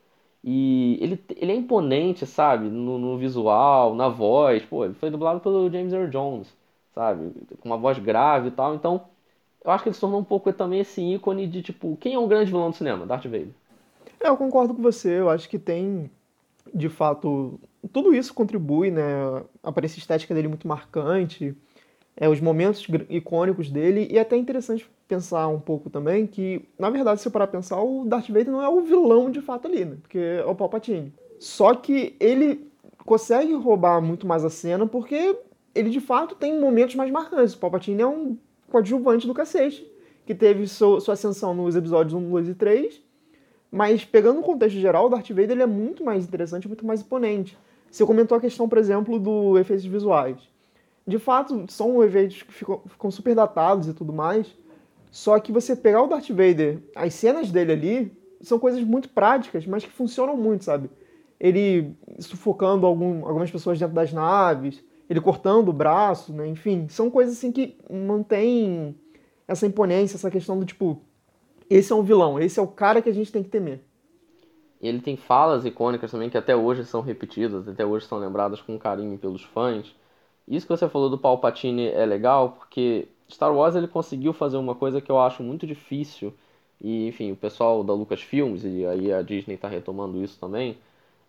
e 0.44 0.98
ele, 1.02 1.24
ele 1.36 1.52
é 1.52 1.56
imponente, 1.56 2.26
sabe, 2.26 2.68
no, 2.68 2.98
no 2.98 3.18
visual, 3.18 3.96
na 3.96 4.10
voz, 4.10 4.64
pô, 4.66 4.86
ele 4.86 4.94
foi 4.94 5.10
dublado 5.10 5.40
pelo 5.40 5.70
James 5.70 5.94
Earl 5.94 6.10
Jones, 6.10 6.54
sabe, 6.94 7.32
com 7.60 7.70
uma 7.70 7.78
voz 7.78 8.00
grave 8.00 8.48
e 8.48 8.52
tal, 8.52 8.74
então 8.74 9.02
eu 9.64 9.72
acho 9.72 9.84
que 9.84 9.90
ele 9.90 9.96
se 9.96 10.02
tornou 10.02 10.20
um 10.20 10.24
pouco 10.24 10.52
também 10.54 10.80
esse 10.80 11.02
ícone 11.02 11.46
de, 11.46 11.62
tipo, 11.62 11.98
quem 11.98 12.14
é 12.14 12.20
um 12.20 12.28
grande 12.28 12.52
vilão 12.52 12.70
do 12.70 12.76
cinema? 12.76 13.06
Darth 13.06 13.26
Vader. 13.26 13.50
É, 14.20 14.30
eu 14.30 14.38
concordo 14.38 14.74
com 14.74 14.82
você, 14.82 15.20
eu 15.20 15.30
acho 15.30 15.50
que 15.50 15.60
tem, 15.60 16.10
de 16.74 16.90
fato, 16.90 17.60
tudo 17.92 18.14
isso 18.14 18.34
contribui, 18.34 18.92
né? 18.92 19.04
A 19.64 19.86
estética 19.86 20.34
dele 20.34 20.48
muito 20.48 20.68
marcante, 20.68 21.56
é, 22.16 22.28
os 22.28 22.42
momentos 22.42 22.86
icônicos 23.10 23.70
dele, 23.70 24.08
e 24.10 24.18
é 24.18 24.22
até 24.22 24.36
interessante 24.36 24.90
pensar 25.08 25.48
um 25.48 25.60
pouco 25.60 25.90
também 25.90 26.26
que, 26.26 26.68
na 26.78 26.90
verdade, 26.90 27.22
se 27.22 27.28
eu 27.28 27.32
parar 27.32 27.48
pensar, 27.48 27.82
o 27.82 28.06
Darth 28.06 28.28
Vader 28.28 28.52
não 28.52 28.62
é 28.62 28.68
o 28.68 28.82
vilão 28.82 29.30
de 29.30 29.42
fato 29.42 29.68
ali, 29.68 29.86
né? 29.86 29.98
Porque 30.02 30.18
é 30.18 30.46
o 30.46 30.56
Palpatine. 30.56 31.14
Só 31.40 31.76
que 31.76 32.16
ele 32.20 32.68
consegue 33.06 33.54
roubar 33.54 34.02
muito 34.02 34.28
mais 34.28 34.44
a 34.44 34.50
cena 34.50 34.86
porque 34.86 35.38
ele, 35.74 35.90
de 35.90 36.02
fato, 36.02 36.36
tem 36.36 36.60
momentos 36.60 36.96
mais 36.96 37.12
marcantes. 37.12 37.54
O 37.54 37.60
Palpatine 37.60 38.02
é 38.02 38.08
um 38.08 38.38
coadjuvante 38.70 39.28
do 39.28 39.34
cacete, 39.34 39.90
que 40.26 40.36
teve 40.36 40.68
sua 40.68 41.14
ascensão 41.14 41.54
nos 41.54 41.76
episódios 41.76 42.14
1, 42.14 42.30
2 42.30 42.50
e 42.50 42.54
3, 42.56 43.02
mas 43.72 44.06
pegando 44.06 44.40
o 44.40 44.44
contexto 44.44 44.78
geral, 44.78 45.08
o 45.08 45.10
Darth 45.10 45.30
Vader 45.30 45.52
ele 45.52 45.64
é 45.64 45.68
muito 45.68 46.04
mais 46.04 46.24
interessante, 46.24 46.68
muito 46.68 46.86
mais 46.86 47.02
imponente. 47.02 47.58
Você 47.92 48.06
comentou 48.06 48.38
a 48.38 48.42
questão, 48.42 48.68
por 48.68 48.78
exemplo, 48.78 49.20
do 49.20 49.58
efeitos 49.58 49.86
visuais. 49.86 50.38
De 51.06 51.18
fato, 51.18 51.66
são 51.70 52.04
efeitos 52.04 52.44
que 52.44 52.54
ficam, 52.54 52.82
ficam 52.88 53.10
super 53.10 53.34
datados 53.34 53.88
e 53.88 53.94
tudo 53.94 54.12
mais. 54.12 54.48
Só 55.10 55.40
que 55.40 55.52
você 55.52 55.76
pegar 55.76 56.04
o 56.04 56.08
Darth 56.08 56.30
Vader, 56.30 56.80
as 56.96 57.14
cenas 57.14 57.50
dele 57.50 57.72
ali, 57.72 58.18
são 58.42 58.60
coisas 58.60 58.84
muito 58.84 59.10
práticas, 59.10 59.66
mas 59.66 59.84
que 59.84 59.90
funcionam 59.90 60.36
muito, 60.36 60.66
sabe? 60.66 60.90
Ele 61.40 61.96
sufocando 62.20 62.86
algum, 62.86 63.26
algumas 63.26 63.50
pessoas 63.50 63.80
dentro 63.80 63.96
das 63.96 64.12
naves, 64.12 64.84
ele 65.10 65.22
cortando 65.22 65.70
o 65.70 65.74
braço, 65.74 66.34
né? 66.34 66.48
Enfim, 66.48 66.88
são 66.90 67.10
coisas 67.10 67.38
assim 67.38 67.52
que 67.52 67.78
mantêm 67.90 68.96
essa 69.48 69.66
imponência, 69.66 70.18
essa 70.18 70.30
questão 70.30 70.60
do 70.60 70.66
tipo, 70.66 71.02
esse 71.70 71.92
é 71.92 71.96
um 71.96 72.04
vilão, 72.04 72.40
esse 72.40 72.60
é 72.60 72.62
o 72.62 72.68
cara 72.68 73.02
que 73.02 73.10
a 73.10 73.14
gente 73.14 73.32
tem 73.32 73.44
que 73.44 73.50
temer. 73.50 73.82
Ele 74.82 75.00
tem 75.00 75.16
falas 75.18 75.66
icônicas 75.66 76.12
também 76.12 76.30
que 76.30 76.38
até 76.38 76.56
hoje 76.56 76.86
são 76.86 77.02
repetidas, 77.02 77.68
até 77.68 77.86
hoje 77.86 78.06
são 78.06 78.20
lembradas 78.20 78.62
com 78.62 78.78
carinho 78.78 79.18
pelos 79.18 79.44
fãs. 79.44 79.96
Isso 80.48 80.66
que 80.66 80.76
você 80.76 80.88
falou 80.88 81.10
do 81.10 81.18
Palpatine 81.18 81.88
é 81.88 82.06
legal 82.06 82.52
porque 82.52 83.08
Star 83.30 83.54
Wars 83.54 83.76
ele 83.76 83.88
conseguiu 83.88 84.34
fazer 84.34 84.58
uma 84.58 84.76
coisa 84.76 85.02
que 85.02 85.12
eu 85.12 85.20
acho 85.20 85.44
muito 85.44 85.66
difícil 85.68 86.34
e 86.80 87.08
enfim 87.08 87.32
o 87.32 87.36
pessoal 87.36 87.84
da 87.84 87.94
Lucasfilms 87.94 88.64
e 88.64 88.86
aí 88.86 89.12
a 89.12 89.22
Disney 89.22 89.56
está 89.56 89.68
retomando 89.68 90.24
isso 90.24 90.40
também. 90.40 90.78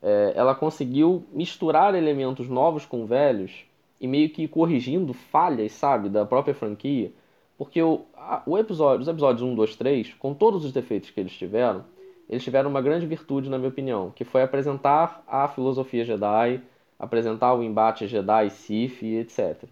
É, 0.02 0.32
ela 0.36 0.54
conseguiu 0.54 1.24
misturar 1.32 1.94
elementos 1.94 2.48
novos 2.48 2.86
com 2.86 3.06
velhos 3.06 3.64
e 4.00 4.06
meio 4.06 4.30
que 4.30 4.46
corrigindo 4.46 5.12
falhas, 5.12 5.72
sabe, 5.72 6.08
da 6.08 6.24
própria 6.24 6.54
franquia. 6.54 7.10
Porque 7.58 7.82
o, 7.82 8.02
a, 8.14 8.40
o 8.46 8.56
episódio, 8.56 9.02
os 9.02 9.08
episódios 9.08 9.42
1, 9.42 9.54
2, 9.56 9.76
3, 9.76 10.14
com 10.14 10.32
todos 10.32 10.64
os 10.64 10.72
defeitos 10.72 11.10
que 11.10 11.18
eles 11.18 11.32
tiveram, 11.32 11.84
eles 12.30 12.44
tiveram 12.44 12.70
uma 12.70 12.80
grande 12.80 13.04
virtude, 13.04 13.50
na 13.50 13.58
minha 13.58 13.68
opinião, 13.68 14.12
que 14.14 14.24
foi 14.24 14.42
apresentar 14.42 15.24
a 15.26 15.48
filosofia 15.48 16.04
Jedi, 16.04 16.62
apresentar 16.96 17.54
o 17.54 17.62
embate 17.62 18.06
Jedi, 18.06 18.50
Sith 18.50 19.02
etc. 19.02 19.64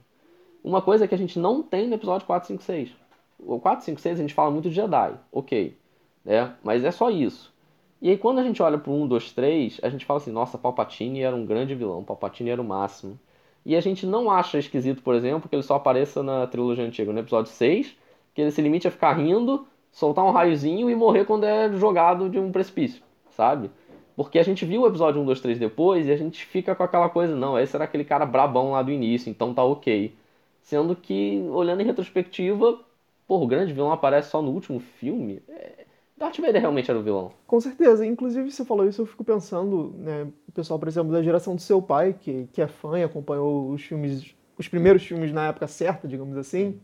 Uma 0.64 0.82
coisa 0.82 1.06
que 1.06 1.14
a 1.14 1.18
gente 1.18 1.38
não 1.38 1.62
tem 1.62 1.86
no 1.86 1.94
episódio 1.94 2.26
4, 2.26 2.48
5, 2.48 2.62
6. 2.62 2.90
O 3.38 3.60
4, 3.60 3.84
5, 3.84 4.00
6 4.00 4.18
a 4.18 4.22
gente 4.22 4.34
fala 4.34 4.50
muito 4.50 4.68
de 4.68 4.74
Jedi, 4.74 5.14
ok, 5.30 5.76
né? 6.24 6.54
mas 6.64 6.82
é 6.82 6.90
só 6.90 7.08
isso. 7.08 7.54
E 8.02 8.10
aí 8.10 8.18
quando 8.18 8.38
a 8.40 8.42
gente 8.42 8.60
olha 8.62 8.78
pro 8.78 8.92
1, 8.92 9.06
2, 9.06 9.32
3, 9.32 9.80
a 9.82 9.88
gente 9.90 10.04
fala 10.04 10.18
assim, 10.18 10.32
nossa, 10.32 10.58
Palpatine 10.58 11.20
era 11.20 11.36
um 11.36 11.46
grande 11.46 11.74
vilão, 11.74 12.02
Palpatine 12.02 12.50
era 12.50 12.60
o 12.60 12.64
máximo. 12.64 13.18
E 13.66 13.74
a 13.74 13.80
gente 13.80 14.06
não 14.06 14.30
acha 14.30 14.60
esquisito, 14.60 15.02
por 15.02 15.12
exemplo, 15.16 15.48
que 15.48 15.56
ele 15.56 15.62
só 15.64 15.74
apareça 15.74 16.22
na 16.22 16.46
trilogia 16.46 16.84
antiga, 16.84 17.12
no 17.12 17.18
episódio 17.18 17.50
6, 17.50 17.96
que 18.32 18.40
ele 18.40 18.52
se 18.52 18.62
limite 18.62 18.86
a 18.86 18.92
ficar 18.92 19.14
rindo, 19.14 19.66
soltar 19.90 20.24
um 20.24 20.30
raiozinho 20.30 20.88
e 20.88 20.94
morrer 20.94 21.24
quando 21.24 21.42
é 21.42 21.72
jogado 21.72 22.30
de 22.30 22.38
um 22.38 22.52
precipício, 22.52 23.02
sabe? 23.30 23.68
Porque 24.14 24.38
a 24.38 24.44
gente 24.44 24.64
viu 24.64 24.82
o 24.82 24.86
episódio 24.86 25.20
1, 25.20 25.24
2, 25.24 25.40
3 25.40 25.58
depois 25.58 26.06
e 26.06 26.12
a 26.12 26.16
gente 26.16 26.46
fica 26.46 26.76
com 26.76 26.84
aquela 26.84 27.08
coisa, 27.08 27.34
não, 27.34 27.58
esse 27.58 27.74
era 27.74 27.84
aquele 27.84 28.04
cara 28.04 28.24
brabão 28.24 28.70
lá 28.70 28.82
do 28.82 28.92
início, 28.92 29.28
então 29.30 29.52
tá 29.52 29.64
ok. 29.64 30.14
Sendo 30.62 30.94
que, 30.94 31.44
olhando 31.50 31.80
em 31.80 31.86
retrospectiva, 31.86 32.78
porra, 33.26 33.42
o 33.42 33.48
grande 33.48 33.72
vilão 33.72 33.90
aparece 33.90 34.30
só 34.30 34.40
no 34.40 34.52
último 34.52 34.78
filme. 34.78 35.42
É 35.48 35.86
Darth 36.16 36.38
Vader 36.38 36.60
realmente 36.60 36.90
era 36.90 36.98
o 36.98 37.02
vilão. 37.02 37.30
Com 37.46 37.60
certeza. 37.60 38.06
Inclusive, 38.06 38.50
você 38.50 38.64
falou 38.64 38.88
isso, 38.88 39.02
eu 39.02 39.06
fico 39.06 39.22
pensando, 39.22 39.94
né, 39.98 40.26
o 40.48 40.52
pessoal, 40.52 40.78
por 40.78 40.88
exemplo, 40.88 41.12
da 41.12 41.22
geração 41.22 41.54
do 41.54 41.60
seu 41.60 41.82
pai, 41.82 42.14
que, 42.18 42.48
que 42.52 42.62
é 42.62 42.66
fã 42.66 42.98
e 42.98 43.04
acompanhou 43.04 43.70
os 43.70 43.82
filmes, 43.82 44.34
os 44.56 44.66
primeiros 44.66 45.04
filmes 45.04 45.32
na 45.32 45.48
época 45.48 45.66
certa, 45.66 46.08
digamos 46.08 46.36
assim. 46.38 46.80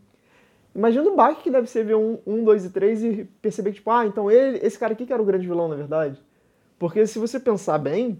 Imagina 0.75 1.09
o 1.09 1.15
baque 1.15 1.43
que 1.43 1.51
deve 1.51 1.67
ser 1.67 1.83
ver 1.83 1.95
um, 1.95 2.19
um, 2.25 2.43
dois 2.43 2.65
e 2.65 2.69
três 2.69 3.03
e 3.03 3.27
perceber 3.41 3.71
que, 3.71 3.77
tipo, 3.77 3.89
ah, 3.91 4.05
então 4.05 4.29
ele, 4.29 4.59
esse 4.61 4.77
cara 4.77 4.93
aqui 4.93 5.05
que 5.05 5.13
era 5.13 5.21
o 5.21 5.25
grande 5.25 5.47
vilão, 5.47 5.67
na 5.67 5.75
verdade. 5.75 6.19
Porque 6.77 7.05
se 7.07 7.17
você 7.17 7.39
pensar 7.39 7.77
bem, 7.77 8.19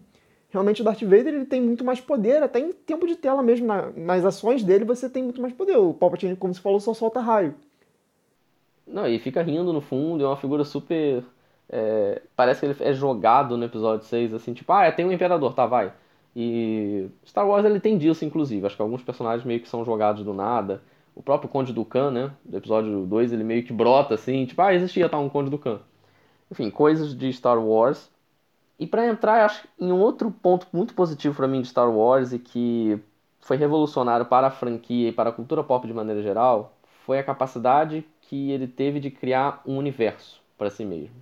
realmente 0.49 0.81
o 0.81 0.85
Darth 0.85 1.01
Vader 1.01 1.33
ele 1.33 1.45
tem 1.45 1.61
muito 1.61 1.83
mais 1.83 1.99
poder, 1.99 2.41
até 2.41 2.59
em 2.59 2.71
tempo 2.71 3.07
de 3.07 3.15
tela 3.15 3.41
mesmo, 3.43 3.65
na, 3.67 3.91
nas 3.91 4.25
ações 4.25 4.63
dele 4.63 4.85
você 4.85 5.09
tem 5.09 5.23
muito 5.23 5.41
mais 5.41 5.53
poder. 5.53 5.77
O 5.77 5.93
Palpatine, 5.93 6.35
como 6.35 6.53
você 6.53 6.61
falou, 6.61 6.79
só 6.79 6.93
solta 6.93 7.19
raio. 7.19 7.55
Não, 8.93 9.07
e 9.07 9.17
fica 9.17 9.41
rindo 9.41 9.73
no 9.73 9.81
fundo, 9.81 10.23
é 10.23 10.27
uma 10.27 10.37
figura 10.37 10.63
super. 10.63 11.23
É, 11.67 12.21
parece 12.35 12.59
que 12.59 12.67
ele 12.67 12.75
é 12.79 12.93
jogado 12.93 13.57
no 13.57 13.65
episódio 13.65 14.05
6, 14.05 14.35
assim, 14.35 14.53
tipo, 14.53 14.71
ah, 14.71 14.85
é, 14.85 14.91
tem 14.91 15.03
um 15.03 15.11
imperador, 15.11 15.55
tá, 15.55 15.65
vai. 15.65 15.91
E 16.35 17.09
Star 17.25 17.47
Wars 17.47 17.65
ele 17.65 17.79
tem 17.79 17.97
disso, 17.97 18.23
inclusive. 18.23 18.63
Acho 18.65 18.75
que 18.75 18.81
alguns 18.83 19.01
personagens 19.01 19.43
meio 19.45 19.59
que 19.59 19.67
são 19.67 19.83
jogados 19.83 20.23
do 20.23 20.31
nada. 20.31 20.83
O 21.15 21.23
próprio 21.23 21.49
Conde 21.49 21.73
Dukan, 21.73 22.11
né? 22.11 22.31
Do 22.45 22.57
episódio 22.57 23.05
2, 23.07 23.33
ele 23.33 23.43
meio 23.43 23.63
que 23.63 23.73
brota 23.73 24.13
assim, 24.13 24.45
tipo, 24.45 24.61
ah, 24.61 24.73
existia 24.73 25.09
tá, 25.09 25.17
um 25.17 25.29
Conde 25.29 25.49
Dukan. 25.49 25.79
Enfim, 26.51 26.69
coisas 26.69 27.17
de 27.17 27.33
Star 27.33 27.59
Wars. 27.59 28.11
E 28.79 28.85
para 28.87 29.07
entrar, 29.07 29.45
acho 29.45 29.67
em 29.79 29.91
um 29.91 29.99
outro 30.01 30.31
ponto 30.31 30.67
muito 30.73 30.93
positivo 30.93 31.35
para 31.35 31.47
mim 31.47 31.61
de 31.61 31.67
Star 31.69 31.89
Wars 31.91 32.31
e 32.33 32.39
que 32.39 32.99
foi 33.41 33.57
revolucionário 33.57 34.25
para 34.27 34.47
a 34.47 34.51
franquia 34.51 35.09
e 35.09 35.11
para 35.11 35.29
a 35.31 35.33
cultura 35.33 35.63
pop 35.63 35.87
de 35.87 35.93
maneira 35.93 36.21
geral, 36.21 36.77
foi 37.05 37.19
a 37.19 37.23
capacidade 37.23 38.05
que 38.33 38.49
ele 38.49 38.65
teve 38.65 38.99
de 38.99 39.11
criar 39.11 39.61
um 39.63 39.77
universo 39.77 40.41
para 40.57 40.71
si 40.71 40.83
mesmo. 40.83 41.13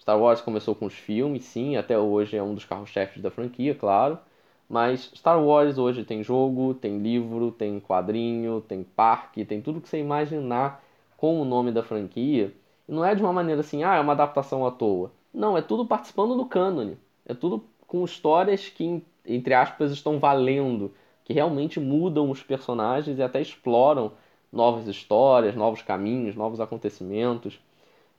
Star 0.00 0.18
Wars 0.18 0.40
começou 0.40 0.74
com 0.74 0.86
os 0.86 0.94
filmes, 0.94 1.44
sim, 1.44 1.76
até 1.76 1.98
hoje 1.98 2.34
é 2.34 2.42
um 2.42 2.54
dos 2.54 2.64
carros-chefes 2.64 3.20
da 3.22 3.30
franquia, 3.30 3.74
claro. 3.74 4.18
Mas 4.66 5.10
Star 5.14 5.38
Wars 5.38 5.76
hoje 5.76 6.02
tem 6.02 6.22
jogo, 6.22 6.72
tem 6.72 6.96
livro, 6.96 7.50
tem 7.50 7.78
quadrinho, 7.78 8.62
tem 8.66 8.82
parque, 8.82 9.44
tem 9.44 9.60
tudo 9.60 9.82
que 9.82 9.88
você 9.90 9.98
imaginar 9.98 10.82
com 11.18 11.42
o 11.42 11.44
nome 11.44 11.70
da 11.72 11.82
franquia. 11.82 12.54
E 12.88 12.92
não 12.92 13.04
é 13.04 13.14
de 13.14 13.20
uma 13.20 13.34
maneira 13.34 13.60
assim, 13.60 13.84
ah, 13.84 13.96
é 13.96 14.00
uma 14.00 14.14
adaptação 14.14 14.66
à 14.66 14.70
toa. 14.70 15.12
Não, 15.34 15.58
é 15.58 15.60
tudo 15.60 15.84
participando 15.84 16.34
do 16.38 16.46
cânone. 16.46 16.96
É 17.26 17.34
tudo 17.34 17.64
com 17.86 18.02
histórias 18.02 18.66
que, 18.70 19.04
entre 19.26 19.52
aspas, 19.52 19.92
estão 19.92 20.18
valendo, 20.18 20.90
que 21.22 21.34
realmente 21.34 21.78
mudam 21.78 22.30
os 22.30 22.42
personagens 22.42 23.18
e 23.18 23.22
até 23.22 23.42
exploram 23.42 24.12
novas 24.56 24.88
histórias, 24.88 25.54
novos 25.54 25.82
caminhos, 25.82 26.34
novos 26.34 26.60
acontecimentos. 26.60 27.60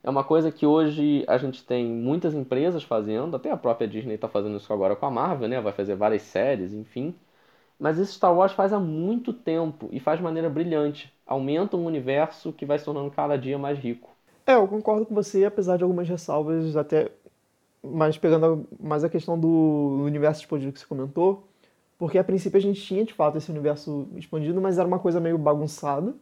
É 0.02 0.10
uma 0.10 0.24
coisa 0.24 0.52
que 0.52 0.64
hoje 0.66 1.24
a 1.28 1.36
gente 1.38 1.64
tem 1.64 1.84
muitas 1.86 2.34
empresas 2.34 2.82
fazendo, 2.84 3.36
até 3.36 3.50
a 3.50 3.56
própria 3.56 3.88
Disney 3.88 4.14
está 4.14 4.28
fazendo 4.28 4.56
isso 4.56 4.72
agora 4.72 4.96
com 4.96 5.06
a 5.06 5.10
Marvel, 5.10 5.48
né? 5.48 5.60
Vai 5.60 5.72
fazer 5.72 5.96
várias 5.96 6.22
séries, 6.22 6.72
enfim. 6.72 7.14
Mas 7.78 7.98
isso 7.98 8.14
Star 8.14 8.34
Wars 8.34 8.52
faz 8.52 8.72
há 8.72 8.80
muito 8.80 9.32
tempo 9.32 9.88
e 9.92 10.00
faz 10.00 10.18
de 10.18 10.24
maneira 10.24 10.48
brilhante. 10.50 11.12
Aumenta 11.26 11.76
um 11.76 11.84
universo 11.86 12.52
que 12.52 12.66
vai 12.66 12.78
se 12.78 12.84
tornando 12.84 13.10
cada 13.10 13.36
dia 13.36 13.58
mais 13.58 13.78
rico. 13.78 14.10
É, 14.46 14.54
eu 14.54 14.66
concordo 14.66 15.04
com 15.06 15.14
você, 15.14 15.44
apesar 15.44 15.76
de 15.76 15.82
algumas 15.84 16.08
ressalvas, 16.08 16.76
até 16.76 17.10
mais 17.82 18.18
pegando 18.18 18.66
mais 18.80 19.04
a 19.04 19.08
questão 19.08 19.38
do 19.38 20.02
universo 20.04 20.42
expandido 20.42 20.72
que 20.72 20.80
você 20.80 20.86
comentou, 20.86 21.46
porque 21.98 22.18
a 22.18 22.24
princípio 22.24 22.58
a 22.58 22.60
gente 22.60 22.80
tinha 22.80 23.04
de 23.04 23.14
fato 23.14 23.38
esse 23.38 23.50
universo 23.50 24.08
expandido, 24.16 24.60
mas 24.60 24.78
era 24.78 24.88
uma 24.88 24.98
coisa 24.98 25.20
meio 25.20 25.38
bagunçada. 25.38 26.14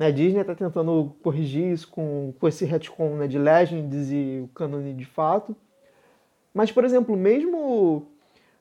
Né? 0.00 0.06
A 0.06 0.10
Disney 0.10 0.40
está 0.40 0.54
tentando 0.54 1.14
corrigir 1.22 1.72
isso 1.72 1.88
com, 1.90 2.32
com 2.40 2.48
esse 2.48 2.64
retcon 2.64 3.16
né, 3.16 3.28
de 3.28 3.38
Legends 3.38 4.10
e 4.10 4.40
o 4.42 4.48
cânone 4.48 4.94
de 4.94 5.04
fato. 5.04 5.54
Mas, 6.54 6.72
por 6.72 6.84
exemplo, 6.84 7.16
mesmo 7.16 8.06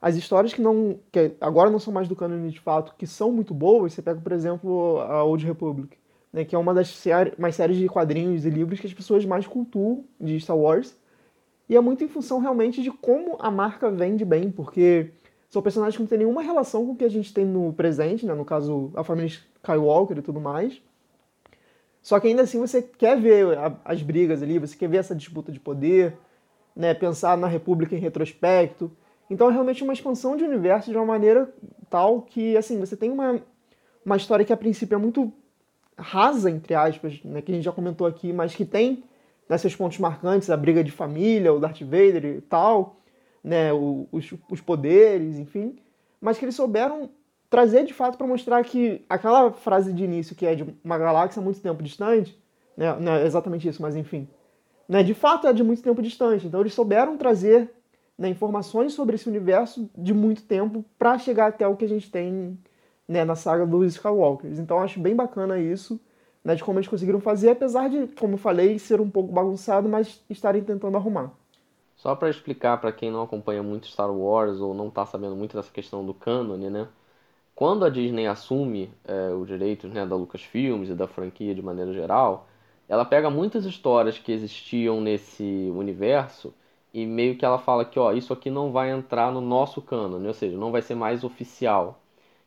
as 0.02 0.16
histórias 0.18 0.54
que 0.54 0.62
não 0.62 1.00
que 1.12 1.36
agora 1.42 1.70
não 1.70 1.80
são 1.80 1.94
mais 1.94 2.08
do 2.10 2.16
cânone 2.16 2.52
de 2.52 2.60
fato, 2.60 2.96
que 2.98 3.08
são 3.08 3.32
muito 3.32 3.54
boas, 3.54 3.94
você 3.94 4.02
pega, 4.02 4.20
por 4.22 4.32
exemplo, 4.34 5.00
a 5.02 5.24
Old 5.24 5.46
Republic, 5.46 5.98
né, 6.34 6.46
que 6.46 6.56
é 6.56 6.60
uma 6.60 6.74
das 6.74 6.90
séries, 6.90 7.34
mais 7.38 7.56
séries 7.56 7.78
de 7.78 7.88
quadrinhos 7.88 8.46
e 8.46 8.50
livros 8.50 8.80
que 8.82 8.88
as 8.88 8.94
pessoas 8.94 9.26
mais 9.26 9.48
cultuam 9.48 10.06
de 10.20 10.40
Star 10.42 10.58
Wars. 10.58 10.98
E 11.70 11.76
é 11.78 11.82
muito 11.82 12.04
em 12.04 12.10
função 12.10 12.40
realmente 12.40 12.82
de 12.84 12.92
como 12.92 13.38
a 13.40 13.52
marca 13.52 13.92
vende 13.92 14.26
bem, 14.26 14.52
porque 14.52 15.12
São 15.50 15.62
personagens 15.62 15.96
que 15.98 16.04
não 16.04 16.08
têm 16.10 16.20
nenhuma 16.20 16.42
relação 16.44 16.86
com 16.86 16.94
o 16.94 16.96
que 16.98 17.06
a 17.06 17.10
gente 17.10 17.34
tem 17.34 17.46
no 17.46 17.74
presente, 17.74 18.26
né? 18.26 18.34
No 18.36 18.46
caso, 18.46 18.92
a 18.96 19.04
família 19.04 19.30
Skywalker 19.64 20.20
e 20.20 20.22
tudo 20.22 20.42
mais. 20.42 20.82
Só 22.02 22.20
que 22.20 22.28
ainda 22.28 22.44
assim 22.44 22.60
você 22.60 22.82
quer 22.82 23.20
ver 23.20 23.58
as 23.84 24.02
brigas 24.02 24.42
ali, 24.42 24.58
você 24.58 24.76
quer 24.76 24.88
ver 24.88 24.98
essa 24.98 25.16
disputa 25.16 25.52
de 25.52 25.60
poder, 25.60 26.18
né? 26.76 26.94
Pensar 26.94 27.38
na 27.38 27.48
República 27.48 27.96
em 27.96 28.00
retrospecto. 28.00 28.92
Então 29.30 29.50
é 29.50 29.54
realmente 29.54 29.84
uma 29.84 29.94
expansão 29.94 30.36
de 30.36 30.44
universo 30.44 30.92
de 30.92 30.98
uma 30.98 31.06
maneira 31.06 31.54
tal 31.90 32.22
que, 32.22 32.58
assim, 32.58 32.80
você 32.80 32.96
tem 32.96 33.12
uma, 33.12 33.42
uma 34.06 34.18
história 34.18 34.46
que 34.46 34.54
a 34.54 34.58
princípio 34.58 34.96
é 34.96 35.00
muito 35.00 35.32
rasa, 35.98 36.50
entre 36.50 36.74
aspas, 36.74 37.20
né? 37.24 37.42
Que 37.42 37.52
a 37.52 37.56
gente 37.56 37.66
já 37.66 37.72
comentou 37.72 38.08
aqui, 38.08 38.32
mas 38.32 38.56
que 38.56 38.66
tem 38.66 39.04
né, 39.48 39.58
seus 39.58 39.76
pontos 39.76 39.98
marcantes, 40.00 40.50
a 40.50 40.58
briga 40.58 40.84
de 40.84 40.92
família, 40.92 41.54
o 41.54 41.60
Darth 41.60 41.82
Vader 41.82 42.26
e 42.26 42.42
tal 42.42 43.00
né, 43.44 43.72
os, 43.74 44.34
os 44.50 44.62
poderes, 44.62 45.38
enfim, 45.38 45.78
mas 46.20 46.38
que 46.38 46.46
eles 46.46 46.56
souberam 46.56 47.10
trazer 47.50 47.84
de 47.84 47.94
fato 47.94 48.18
para 48.18 48.28
mostrar 48.28 48.64
que 48.64 49.04
aquela 49.10 49.52
frase 49.52 49.92
de 49.92 50.04
início 50.04 50.36
que 50.36 50.46
é 50.46 50.56
de 50.56 50.66
uma 50.84 50.98
galáxia 50.98 51.42
muito 51.42 51.60
tempo 51.60 51.82
distante, 51.82 52.40
né, 52.78 52.96
não 53.00 53.14
é 53.14 53.26
exatamente 53.26 53.68
isso, 53.68 53.82
mas 53.82 53.96
enfim, 53.96 54.28
né, 54.88 55.04
de 55.04 55.14
fato 55.14 55.48
é 55.48 55.54
de 55.54 55.64
muito 55.64 55.82
tempo 55.82 56.02
distante. 56.02 56.48
Então 56.48 56.62
eles 56.62 56.74
souberam 56.74 57.18
trazer 57.18 57.72
né, 58.18 58.30
informações 58.30 58.94
sobre 58.94 59.16
esse 59.16 59.28
universo 59.28 59.90
de 59.98 60.14
muito 60.14 60.44
tempo 60.44 60.86
para 60.98 61.18
chegar 61.18 61.48
até 61.48 61.68
o 61.68 61.76
que 61.76 61.86
a 61.86 61.90
gente 61.90 62.12
tem 62.12 62.58
né, 63.08 63.26
na 63.26 63.36
saga 63.36 63.66
dos 63.66 63.96
Skywalkers. 63.96 64.60
Então 64.60 64.80
acho 64.80 65.00
bem 65.00 65.16
bacana 65.16 65.58
isso, 65.58 66.00
né, 66.44 66.54
de 66.54 66.64
como 66.64 66.78
eles 66.78 66.88
conseguiram 66.88 67.20
fazer, 67.20 67.50
apesar 67.50 67.90
de, 67.90 68.08
como 68.16 68.36
eu 68.36 68.38
falei, 68.38 68.78
ser 68.78 69.02
um 69.02 69.10
pouco 69.10 69.32
bagunçado, 69.32 69.90
mas 69.90 70.24
estarem 70.30 70.64
tentando 70.64 70.96
arrumar. 70.96 71.32
Só 71.96 72.16
para 72.16 72.30
explicar 72.30 72.80
para 72.80 72.94
quem 72.94 73.12
não 73.12 73.24
acompanha 73.24 73.62
muito 73.62 73.88
Star 73.88 74.12
Wars 74.12 74.60
ou 74.60 74.74
não 74.74 74.88
está 74.88 75.06
sabendo 75.06 75.36
muito 75.36 75.58
dessa 75.58 75.72
questão 75.72 76.06
do 76.06 76.14
cânone, 76.14 76.70
né? 76.70 76.88
Quando 77.60 77.84
a 77.84 77.90
Disney 77.90 78.26
assume 78.26 78.90
é, 79.04 79.34
os 79.34 79.46
direitos 79.46 79.92
né, 79.92 80.06
da 80.06 80.16
Lucasfilms 80.16 80.90
e 80.90 80.96
da 80.96 81.08
franquia 81.08 81.54
de 81.54 81.62
maneira 81.62 81.92
geral, 81.92 82.48
ela 82.88 83.04
pega 83.04 83.30
muitas 83.30 83.66
histórias 83.66 84.18
que 84.18 84.32
existiam 84.32 85.02
nesse 85.02 85.70
universo 85.76 86.54
e 86.94 87.06
meio 87.06 87.36
que 87.38 87.44
ela 87.44 87.60
fala 87.60 87.84
que 87.84 88.00
ó, 88.00 88.14
isso 88.14 88.32
aqui 88.32 88.50
não 88.50 88.72
vai 88.72 88.92
entrar 88.92 89.30
no 89.34 89.42
nosso 89.42 89.82
cânone, 89.82 90.26
ou 90.26 90.34
seja, 90.34 90.58
não 90.58 90.72
vai 90.72 90.82
ser 90.82 90.96
mais 90.96 91.26
oficial. 91.26 92.00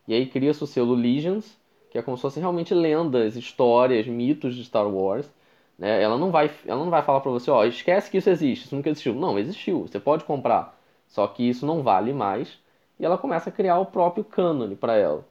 E 0.07 0.15
aí 0.15 0.25
cria-se 0.25 0.63
o 0.63 0.65
selo 0.65 0.95
Legends, 0.95 1.61
que 1.91 1.99
é 1.99 2.01
como 2.01 2.17
se 2.17 2.23
fossem 2.23 2.41
realmente 2.41 2.73
lendas, 2.73 3.35
histórias, 3.35 4.07
mitos 4.07 4.55
de 4.55 4.65
Star 4.65 4.87
Wars, 4.87 5.31
né? 5.77 6.01
Ela 6.01 6.17
não 6.17 6.31
vai, 6.31 6.49
ela 6.65 6.83
não 6.83 6.89
vai 6.89 7.03
falar 7.03 7.19
para 7.19 7.29
você, 7.29 7.51
ó, 7.51 7.63
esquece 7.65 8.09
que 8.09 8.17
isso 8.17 8.31
existe, 8.31 8.65
isso 8.65 8.75
nunca 8.75 8.89
existiu. 8.89 9.13
Não, 9.13 9.37
existiu, 9.37 9.83
você 9.83 9.99
pode 9.99 10.23
comprar. 10.23 10.75
Só 11.07 11.27
que 11.27 11.47
isso 11.47 11.67
não 11.67 11.83
vale 11.83 12.11
mais. 12.13 12.62
E 13.03 13.05
ela 13.05 13.17
começa 13.17 13.49
a 13.49 13.51
criar 13.51 13.79
o 13.79 13.85
próprio 13.85 14.23
cânone 14.23 14.77
para 14.77 14.95
ela. 14.95 15.25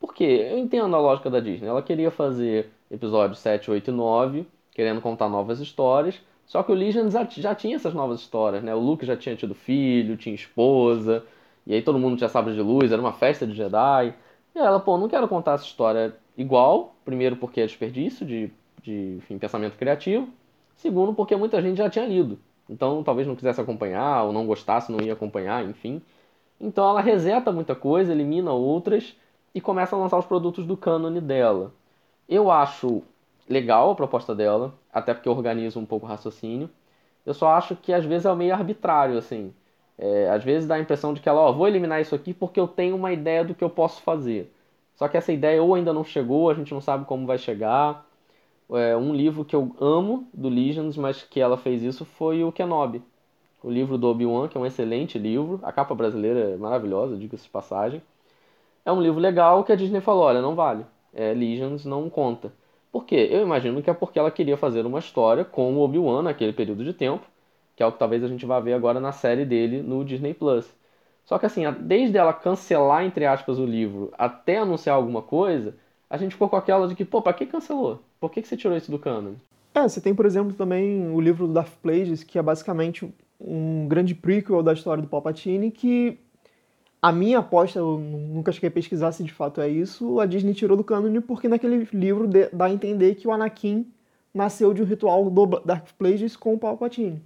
Por 0.00 0.14
quê? 0.14 0.48
Eu 0.50 0.56
entendo 0.56 0.96
a 0.96 0.98
lógica 0.98 1.28
da 1.28 1.38
Disney. 1.38 1.68
Ela 1.68 1.82
queria 1.82 2.10
fazer 2.10 2.70
episódios 2.90 3.40
7, 3.40 3.70
8 3.70 3.90
e 3.90 3.92
9, 3.92 4.46
querendo 4.72 5.02
contar 5.02 5.28
novas 5.28 5.60
histórias. 5.60 6.18
Só 6.46 6.62
que 6.62 6.72
o 6.72 6.74
Legends 6.74 7.12
já, 7.12 7.24
já 7.24 7.54
tinha 7.54 7.76
essas 7.76 7.92
novas 7.92 8.20
histórias, 8.20 8.62
né? 8.64 8.74
O 8.74 8.78
Luke 8.78 9.04
já 9.04 9.18
tinha 9.18 9.36
tido 9.36 9.54
filho, 9.54 10.16
tinha 10.16 10.34
esposa, 10.34 11.22
e 11.66 11.74
aí 11.74 11.82
todo 11.82 11.98
mundo 11.98 12.16
tinha 12.16 12.30
sabre 12.30 12.54
de 12.54 12.62
luz, 12.62 12.90
era 12.90 13.02
uma 13.02 13.12
festa 13.12 13.46
de 13.46 13.52
Jedi. 13.52 14.14
E 14.54 14.58
ela, 14.58 14.80
pô, 14.80 14.96
não 14.96 15.06
quero 15.06 15.28
contar 15.28 15.56
essa 15.56 15.64
história 15.64 16.16
igual, 16.38 16.94
primeiro 17.04 17.36
porque 17.36 17.60
é 17.60 17.66
desperdício 17.66 18.24
de 18.24 18.50
de 18.82 19.16
enfim, 19.18 19.38
pensamento 19.38 19.76
criativo. 19.76 20.28
Segundo, 20.76 21.12
porque 21.14 21.36
muita 21.36 21.60
gente 21.60 21.76
já 21.78 21.90
tinha 21.90 22.06
lido. 22.06 22.38
Então, 22.68 23.02
talvez 23.02 23.26
não 23.26 23.36
quisesse 23.36 23.60
acompanhar, 23.60 24.24
ou 24.24 24.32
não 24.32 24.46
gostasse, 24.46 24.90
não 24.90 25.00
ia 25.00 25.12
acompanhar, 25.12 25.64
enfim. 25.68 26.00
Então, 26.60 26.88
ela 26.90 27.00
reseta 27.00 27.50
muita 27.52 27.74
coisa, 27.74 28.12
elimina 28.12 28.52
outras 28.52 29.16
e 29.54 29.60
começa 29.60 29.96
a 29.96 29.98
lançar 29.98 30.18
os 30.18 30.26
produtos 30.26 30.66
do 30.66 30.76
cânone 30.76 31.20
dela. 31.20 31.72
Eu 32.28 32.50
acho 32.50 33.02
legal 33.48 33.90
a 33.90 33.94
proposta 33.94 34.34
dela, 34.34 34.74
até 34.92 35.14
porque 35.14 35.28
organiza 35.28 35.78
um 35.78 35.86
pouco 35.86 36.06
o 36.06 36.08
raciocínio. 36.08 36.70
Eu 37.26 37.34
só 37.34 37.50
acho 37.50 37.76
que 37.76 37.92
às 37.92 38.04
vezes 38.04 38.26
é 38.26 38.34
meio 38.34 38.54
arbitrário, 38.54 39.18
assim. 39.18 39.54
É, 39.98 40.30
às 40.30 40.44
vezes 40.44 40.68
dá 40.68 40.76
a 40.76 40.80
impressão 40.80 41.14
de 41.14 41.20
que 41.20 41.28
ela, 41.28 41.40
ó, 41.40 41.52
vou 41.52 41.68
eliminar 41.68 42.00
isso 42.00 42.14
aqui 42.14 42.32
porque 42.34 42.60
eu 42.60 42.68
tenho 42.68 42.96
uma 42.96 43.12
ideia 43.12 43.44
do 43.44 43.54
que 43.54 43.64
eu 43.64 43.70
posso 43.70 44.02
fazer. 44.02 44.52
Só 44.96 45.08
que 45.08 45.16
essa 45.16 45.32
ideia 45.32 45.62
ou 45.62 45.74
ainda 45.74 45.92
não 45.92 46.04
chegou, 46.04 46.50
a 46.50 46.54
gente 46.54 46.72
não 46.74 46.80
sabe 46.80 47.04
como 47.06 47.26
vai 47.26 47.38
chegar, 47.38 48.06
é, 48.72 48.96
um 48.96 49.14
livro 49.14 49.44
que 49.44 49.56
eu 49.56 49.74
amo 49.80 50.28
do 50.34 50.48
Legends, 50.48 50.96
mas 50.96 51.22
que 51.22 51.40
ela 51.40 51.56
fez 51.58 51.82
isso 51.82 52.04
foi 52.04 52.44
o 52.44 52.52
Kenobi. 52.52 53.02
O 53.62 53.70
livro 53.70 53.98
do 53.98 54.08
Obi-Wan, 54.08 54.48
que 54.48 54.56
é 54.56 54.60
um 54.60 54.66
excelente 54.66 55.18
livro. 55.18 55.60
A 55.62 55.72
capa 55.72 55.94
brasileira 55.94 56.40
é 56.40 56.56
maravilhosa, 56.56 57.16
diga-se 57.16 57.44
de 57.44 57.50
passagem. 57.50 58.02
É 58.84 58.90
um 58.90 59.00
livro 59.00 59.20
legal 59.20 59.62
que 59.64 59.72
a 59.72 59.76
Disney 59.76 60.00
falou, 60.00 60.24
olha, 60.24 60.40
não 60.40 60.54
vale. 60.54 60.84
É, 61.12 61.34
Legends 61.34 61.84
não 61.84 62.08
conta. 62.08 62.52
Por 62.90 63.04
quê? 63.04 63.28
Eu 63.30 63.42
imagino 63.42 63.82
que 63.82 63.90
é 63.90 63.94
porque 63.94 64.18
ela 64.18 64.30
queria 64.30 64.56
fazer 64.56 64.86
uma 64.86 64.98
história 64.98 65.44
com 65.44 65.74
o 65.74 65.80
Obi-Wan 65.80 66.22
naquele 66.22 66.52
período 66.52 66.84
de 66.84 66.92
tempo, 66.92 67.24
que 67.76 67.82
é 67.82 67.86
o 67.86 67.92
que 67.92 67.98
talvez 67.98 68.24
a 68.24 68.28
gente 68.28 68.46
vá 68.46 68.58
ver 68.58 68.72
agora 68.72 68.98
na 68.98 69.12
série 69.12 69.44
dele 69.44 69.82
no 69.82 70.04
Disney 70.04 70.34
Plus. 70.34 70.66
Só 71.24 71.38
que 71.38 71.46
assim, 71.46 71.62
desde 71.80 72.18
ela 72.18 72.32
cancelar, 72.32 73.04
entre 73.04 73.26
aspas, 73.26 73.58
o 73.58 73.64
livro 73.64 74.12
até 74.18 74.58
anunciar 74.58 74.96
alguma 74.96 75.22
coisa, 75.22 75.76
a 76.08 76.16
gente 76.16 76.32
ficou 76.32 76.48
com 76.48 76.56
aquela 76.56 76.88
de 76.88 76.94
que, 76.94 77.04
pô, 77.04 77.22
pra 77.22 77.32
que 77.32 77.46
cancelou? 77.46 78.00
Por 78.18 78.30
que, 78.30 78.42
que 78.42 78.48
você 78.48 78.56
tirou 78.56 78.76
isso 78.76 78.90
do 78.90 78.98
canon? 78.98 79.34
É, 79.72 79.82
você 79.82 80.00
tem, 80.00 80.14
por 80.14 80.26
exemplo, 80.26 80.52
também 80.54 81.08
o 81.12 81.20
livro 81.20 81.46
do 81.46 81.52
Darth 81.52 81.74
Plagueis, 81.80 82.24
que 82.24 82.38
é 82.38 82.42
basicamente 82.42 83.08
um 83.40 83.88
grande 83.88 84.14
prequel 84.14 84.62
da 84.62 84.72
história 84.72 85.02
do 85.02 85.08
Palpatine, 85.08 85.70
que 85.70 86.18
a 87.00 87.10
minha 87.10 87.38
aposta, 87.38 87.78
eu 87.78 87.98
nunca 87.98 88.52
cheguei 88.52 88.68
a 88.68 88.72
pesquisar 88.72 89.12
se 89.12 89.24
de 89.24 89.32
fato 89.32 89.60
é 89.60 89.68
isso, 89.68 90.20
a 90.20 90.26
Disney 90.26 90.52
tirou 90.52 90.76
do 90.76 90.84
canon 90.84 91.20
porque 91.22 91.48
naquele 91.48 91.88
livro 91.92 92.28
dá 92.52 92.66
a 92.66 92.70
entender 92.70 93.14
que 93.14 93.26
o 93.26 93.32
Anakin 93.32 93.90
nasceu 94.34 94.74
de 94.74 94.82
um 94.82 94.84
ritual 94.84 95.30
do 95.30 95.46
Darth 95.64 95.92
Plagueis 95.98 96.36
com 96.36 96.54
o 96.54 96.58
Palpatine. 96.58 97.22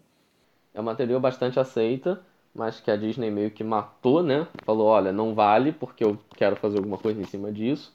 É 0.73 0.81
uma 0.81 0.95
teoria 0.95 1.19
bastante 1.19 1.59
aceita, 1.59 2.21
mas 2.55 2.81
que 2.81 2.91
a 2.91 2.97
Disney 2.97 3.31
meio 3.31 3.51
que 3.51 3.65
matou, 3.65 4.23
né? 4.23 4.47
Falou, 4.65 4.87
olha, 4.87 5.13
não 5.13 5.35
vale 5.35 5.73
porque 5.73 6.05
eu 6.05 6.17
quero 6.37 6.55
fazer 6.57 6.79
alguma 6.79 6.97
coisa 6.97 7.21
em 7.21 7.25
cima 7.25 7.51
disso. 7.51 7.93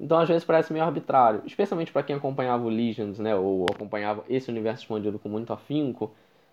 Então 0.00 0.18
às 0.18 0.28
vezes 0.28 0.44
parece 0.44 0.72
meio 0.72 0.84
arbitrário, 0.84 1.42
especialmente 1.44 1.92
para 1.92 2.02
quem 2.02 2.16
acompanhava 2.16 2.64
o 2.64 2.68
Legends, 2.68 3.18
né, 3.18 3.36
ou 3.36 3.66
acompanhava 3.70 4.24
esse 4.28 4.50
universo 4.50 4.82
expandido 4.82 5.18
com 5.18 5.28
muito 5.28 5.52
afinco. 5.52 6.10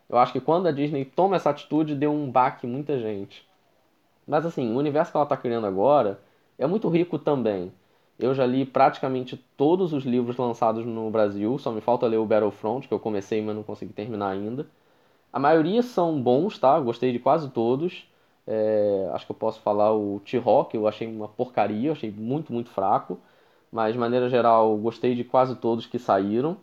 Eu 0.09 0.17
acho 0.17 0.33
que 0.33 0.41
quando 0.41 0.67
a 0.67 0.71
Disney 0.71 1.05
toma 1.05 1.35
essa 1.35 1.49
atitude, 1.49 1.95
deu 1.95 2.11
um 2.11 2.31
baque 2.31 2.65
em 2.67 2.69
muita 2.69 2.99
gente. 2.99 3.47
Mas 4.27 4.45
assim, 4.45 4.71
o 4.73 4.77
universo 4.77 5.11
que 5.11 5.17
ela 5.17 5.25
está 5.25 5.37
criando 5.37 5.67
agora 5.67 6.19
é 6.57 6.67
muito 6.67 6.89
rico 6.89 7.19
também. 7.19 7.71
Eu 8.19 8.33
já 8.33 8.45
li 8.45 8.65
praticamente 8.65 9.37
todos 9.57 9.93
os 9.93 10.03
livros 10.05 10.37
lançados 10.37 10.85
no 10.85 11.09
Brasil, 11.11 11.57
só 11.59 11.71
me 11.71 11.81
falta 11.81 12.07
ler 12.07 12.17
o 12.17 12.25
Battlefront, 12.25 12.87
que 12.87 12.93
eu 12.93 12.99
comecei, 12.99 13.41
mas 13.41 13.55
não 13.55 13.63
consegui 13.63 13.93
terminar 13.93 14.29
ainda. 14.29 14.67
A 15.31 15.39
maioria 15.39 15.81
são 15.83 16.21
bons, 16.21 16.57
tá? 16.59 16.79
Gostei 16.79 17.11
de 17.11 17.19
quase 17.19 17.49
todos. 17.49 18.07
É, 18.47 19.09
acho 19.13 19.25
que 19.25 19.31
eu 19.31 19.35
posso 19.35 19.61
falar 19.61 19.93
o 19.93 20.21
T-Rock, 20.21 20.75
eu 20.75 20.87
achei 20.87 21.07
uma 21.07 21.27
porcaria, 21.27 21.91
achei 21.91 22.11
muito, 22.11 22.53
muito 22.53 22.69
fraco 22.69 23.19
mas 23.71 23.93
de 23.93 23.99
maneira 23.99 24.29
geral 24.29 24.77
gostei 24.77 25.15
de 25.15 25.23
quase 25.23 25.55
todos 25.55 25.85
que 25.85 25.99
saíram. 25.99 26.57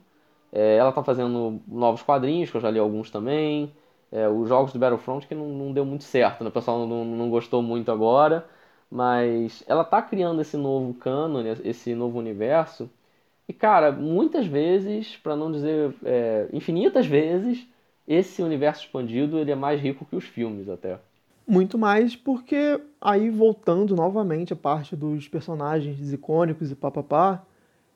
É, 0.55 0.77
ela 0.77 0.91
está 0.91 1.03
fazendo 1.03 1.61
novos 1.67 2.01
quadrinhos, 2.01 2.49
que 2.49 2.57
eu 2.57 2.61
já 2.61 2.71
li 2.71 2.79
alguns 2.79 3.11
também. 3.11 3.75
É, 4.13 4.29
os 4.29 4.49
jogos 4.49 4.73
do 4.73 4.79
Battlefront 4.79 5.27
que 5.27 5.35
não, 5.35 5.49
não 5.49 5.73
deu 5.73 5.85
muito 5.85 6.05
certo, 6.05 6.45
né? 6.45 6.49
o 6.49 6.53
pessoal 6.53 6.87
não, 6.87 7.05
não 7.05 7.29
gostou 7.29 7.61
muito 7.61 7.91
agora. 7.91 8.47
Mas 8.89 9.65
ela 9.67 9.83
está 9.83 10.01
criando 10.01 10.41
esse 10.41 10.57
novo 10.57 10.95
cânone, 10.95 11.59
esse 11.65 11.93
novo 11.97 12.21
universo. 12.21 12.89
E 13.49 13.53
cara, 13.53 13.91
muitas 13.91 14.47
vezes, 14.47 15.17
para 15.17 15.35
não 15.35 15.51
dizer 15.51 15.93
é, 16.05 16.49
infinitas 16.53 17.05
vezes, 17.05 17.67
esse 18.07 18.41
universo 18.41 18.85
expandido 18.85 19.39
ele 19.39 19.51
é 19.51 19.57
mais 19.57 19.81
rico 19.81 20.05
que 20.05 20.15
os 20.15 20.25
filmes 20.25 20.69
até. 20.69 21.01
Muito 21.45 21.77
mais 21.77 22.15
porque 22.15 22.81
aí 23.01 23.29
voltando 23.29 23.97
novamente 23.97 24.53
a 24.53 24.57
parte 24.57 24.95
dos 24.95 25.27
personagens 25.27 26.13
icônicos 26.13 26.71
e 26.71 26.77
papapá, 26.77 27.45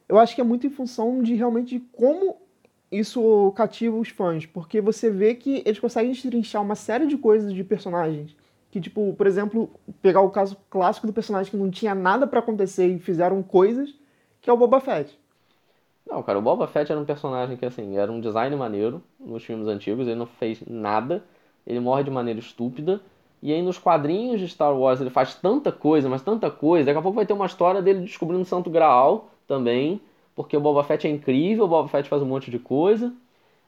eu 0.09 0.18
acho 0.18 0.35
que 0.35 0.40
é 0.40 0.44
muito 0.44 0.66
em 0.66 0.71
função 0.71 1.23
de 1.23 1.35
realmente 1.35 1.79
como 1.92 2.47
isso 2.90 3.53
cativa 3.55 3.96
os 3.96 4.09
fãs, 4.09 4.46
porque 4.46 4.81
você 4.81 5.11
vê 5.11 5.35
que 5.35 5.62
eles 5.64 5.79
conseguem 5.79 6.12
destrinchar 6.12 6.62
uma 6.62 6.74
série 6.74 7.07
de 7.07 7.16
coisas 7.16 7.53
de 7.53 7.62
personagens 7.62 8.35
que 8.70 8.81
tipo, 8.81 9.14
por 9.14 9.27
exemplo, 9.27 9.70
pegar 10.03 10.20
o 10.20 10.31
caso 10.31 10.57
clássico 10.68 11.07
do 11.07 11.12
personagem 11.12 11.51
que 11.51 11.57
não 11.57 11.70
tinha 11.70 11.94
nada 11.94 12.27
para 12.27 12.40
acontecer 12.40 12.87
e 12.87 12.98
fizeram 12.98 13.42
coisas, 13.42 13.94
que 14.40 14.51
é 14.51 14.53
o 14.53 14.57
Boba 14.57 14.81
Fett. 14.81 15.18
Não, 16.07 16.22
cara, 16.22 16.38
o 16.38 16.42
Boba 16.42 16.66
Fett 16.66 16.90
era 16.90 17.01
um 17.01 17.05
personagem 17.05 17.57
que 17.57 17.66
assim, 17.66 17.96
era 17.96 18.11
um 18.11 18.20
design 18.20 18.55
maneiro 18.57 19.03
nos 19.18 19.44
filmes 19.44 19.68
antigos, 19.68 20.07
ele 20.07 20.16
não 20.16 20.27
fez 20.27 20.62
nada, 20.66 21.24
ele 21.66 21.81
morre 21.81 22.05
de 22.05 22.11
maneira 22.11 22.38
estúpida 22.40 23.01
e 23.42 23.53
aí 23.53 23.62
nos 23.62 23.79
quadrinhos 23.79 24.40
de 24.40 24.48
Star 24.48 24.77
Wars 24.77 25.01
ele 25.01 25.11
faz 25.11 25.35
tanta 25.35 25.70
coisa, 25.70 26.09
mas 26.09 26.22
tanta 26.22 26.51
coisa. 26.51 26.87
Daqui 26.87 26.98
a 26.98 27.03
pouco 27.03 27.16
vai 27.16 27.27
ter 27.27 27.33
uma 27.33 27.46
história 27.46 27.81
dele 27.81 28.01
descobrindo 28.01 28.44
Santo 28.44 28.68
Graal 28.68 29.31
também, 29.46 30.01
porque 30.38 30.57
o 30.57 30.61
Boba 30.61 30.85
Fett 30.85 31.05
é 31.05 31.11
incrível, 31.11 31.64
o 31.64 31.68
Boba 31.68 31.88
Fett 31.88 32.09
faz 32.09 32.22
um 32.22 32.27
monte 32.27 32.48
de 32.48 32.61
coisa. 32.61 33.12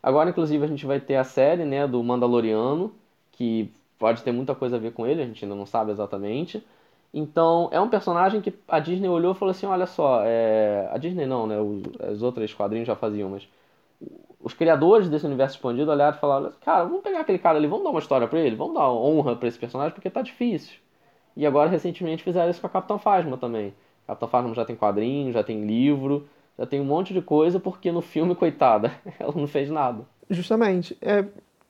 Agora, 0.00 0.30
inclusive, 0.30 0.64
a 0.64 0.68
gente 0.68 0.87
vai 0.87 1.00
ter 1.00 1.16
a 1.16 1.24
série 1.24 1.64
né, 1.64 1.85
do 1.85 2.00
Mandaloriano, 2.00 2.94
que 3.33 3.68
pode 3.98 4.22
ter 4.22 4.30
muita 4.30 4.54
coisa 4.54 4.76
a 4.76 4.78
ver 4.78 4.92
com 4.92 5.04
ele, 5.04 5.20
a 5.20 5.26
gente 5.26 5.44
ainda 5.44 5.56
não 5.56 5.66
sabe 5.66 5.90
exatamente. 5.90 6.64
Então, 7.12 7.68
é 7.72 7.80
um 7.80 7.88
personagem 7.88 8.40
que 8.40 8.54
a 8.68 8.78
Disney 8.78 9.09
olhou 9.09 9.33
e 9.33 9.35
falou 9.35 9.50
assim: 9.50 9.66
olha 9.66 9.85
só, 9.85 10.22
é... 10.24 10.88
a 10.92 10.96
Disney 10.96 11.26
não, 11.26 11.44
né? 11.44 11.59
Os, 11.59 11.83
as 12.09 12.22
outras 12.22 12.54
quadrinhos 12.54 12.87
já 12.87 12.94
faziam, 12.94 13.30
mas 13.30 13.48
os 14.40 14.54
criadores 14.54 15.09
desse 15.09 15.26
universo 15.26 15.56
expandido 15.56 15.90
olharam 15.90 16.16
e 16.16 16.20
falaram: 16.20 16.52
cara, 16.61 16.85
vamos 16.85 17.02
pegar 17.02 17.22
aquele 17.22 17.38
cara 17.40 17.59
ali, 17.59 17.66
vamos 17.66 17.83
dar 17.83 17.90
uma 17.90 17.98
história 17.98 18.28
para 18.28 18.38
ele, 18.38 18.54
vamos 18.54 18.74
dar 18.74 18.88
honra 18.92 19.35
para 19.35 19.48
esse 19.48 19.59
personagem 19.59 19.92
porque 19.92 20.09
tá 20.09 20.22
difícil. 20.22 20.78
E 21.37 21.44
agora, 21.44 21.68
recentemente, 21.68 22.22
fizeram 22.22 22.48
isso 22.48 22.61
com 22.61 22.68
a 22.68 22.70
Capitã 22.70 22.96
Phasma 22.96 23.37
também. 23.37 23.74
A 24.04 24.14
Capitã 24.14 24.28
Phasma 24.28 24.54
já 24.54 24.64
tem 24.64 24.76
quadrinho, 24.76 25.33
já 25.33 25.42
tem 25.42 25.66
livro, 25.66 26.28
já 26.58 26.66
tem 26.66 26.80
um 26.80 26.84
monte 26.84 27.12
de 27.12 27.22
coisa, 27.22 27.58
porque 27.58 27.90
no 27.90 28.00
filme, 28.00 28.34
coitada, 28.34 28.92
ela 29.18 29.32
não 29.34 29.46
fez 29.46 29.70
nada. 29.70 30.04
Justamente. 30.28 30.96
É, 31.00 31.24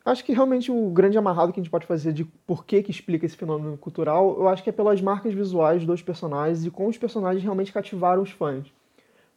acho 0.05 0.25
que 0.25 0.33
realmente 0.33 0.71
o 0.71 0.91
grande 0.91 1.19
amarrado 1.19 1.53
que 1.53 1.61
a 1.61 1.63
gente 1.63 1.71
pode 1.71 1.87
fazer 1.87 2.13
de 2.13 2.25
por 2.25 2.65
que, 2.65 2.83
que 2.83 2.91
explica 2.91 3.27
esse 3.27 3.37
fenômeno 3.37 3.77
cultural, 3.77 4.37
eu 4.39 4.49
acho 4.49 4.63
que 4.63 4.71
é 4.71 4.73
pelas 4.73 5.01
marcas 5.01 5.33
visuais 5.33 5.85
dos 5.85 6.03
personagens 6.03 6.65
e 6.65 6.71
como 6.71 6.89
os 6.89 6.99
personagens 6.99 7.43
realmente 7.43 7.73
cativaram 7.73 8.23
os 8.23 8.31
fãs. 8.31 8.73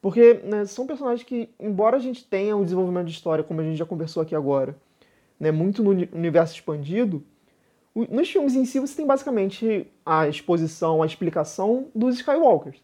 Porque 0.02 0.42
né, 0.44 0.66
são 0.66 0.86
personagens 0.86 1.24
que, 1.24 1.50
embora 1.60 1.96
a 1.96 2.00
gente 2.00 2.26
tenha 2.26 2.58
um 2.58 2.64
desenvolvimento 2.64 3.06
de 3.06 3.14
história, 3.14 3.44
como 3.44 3.62
a 3.62 3.64
gente 3.64 3.78
já 3.78 3.86
conversou 3.86 4.22
aqui 4.22 4.36
agora, 4.36 4.76
né, 5.40 5.52
muito 5.52 5.82
no 5.82 5.92
universo 5.92 6.56
expandido, 6.56 7.24
nos 7.96 8.30
filmes 8.30 8.56
em 8.56 8.66
si 8.66 8.80
você 8.80 8.96
tem 8.96 9.06
basicamente 9.06 9.88
a 10.06 10.28
exposição, 10.28 11.04
a 11.04 11.06
explicação 11.06 11.88
dos 11.94 12.16
Skywalkers. 12.16 12.82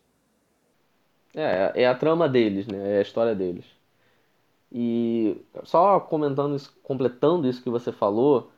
É, 1.41 1.83
é 1.83 1.87
a 1.87 1.95
trama 1.95 2.27
deles, 2.29 2.67
né? 2.67 2.95
É 2.95 2.99
a 2.99 3.01
história 3.01 3.35
deles. 3.35 3.65
E 4.71 5.37
só 5.63 5.99
comentando 5.99 6.55
isso, 6.55 6.75
completando 6.83 7.47
isso 7.47 7.63
que 7.63 7.69
você 7.69 7.91
falou, 7.91 8.51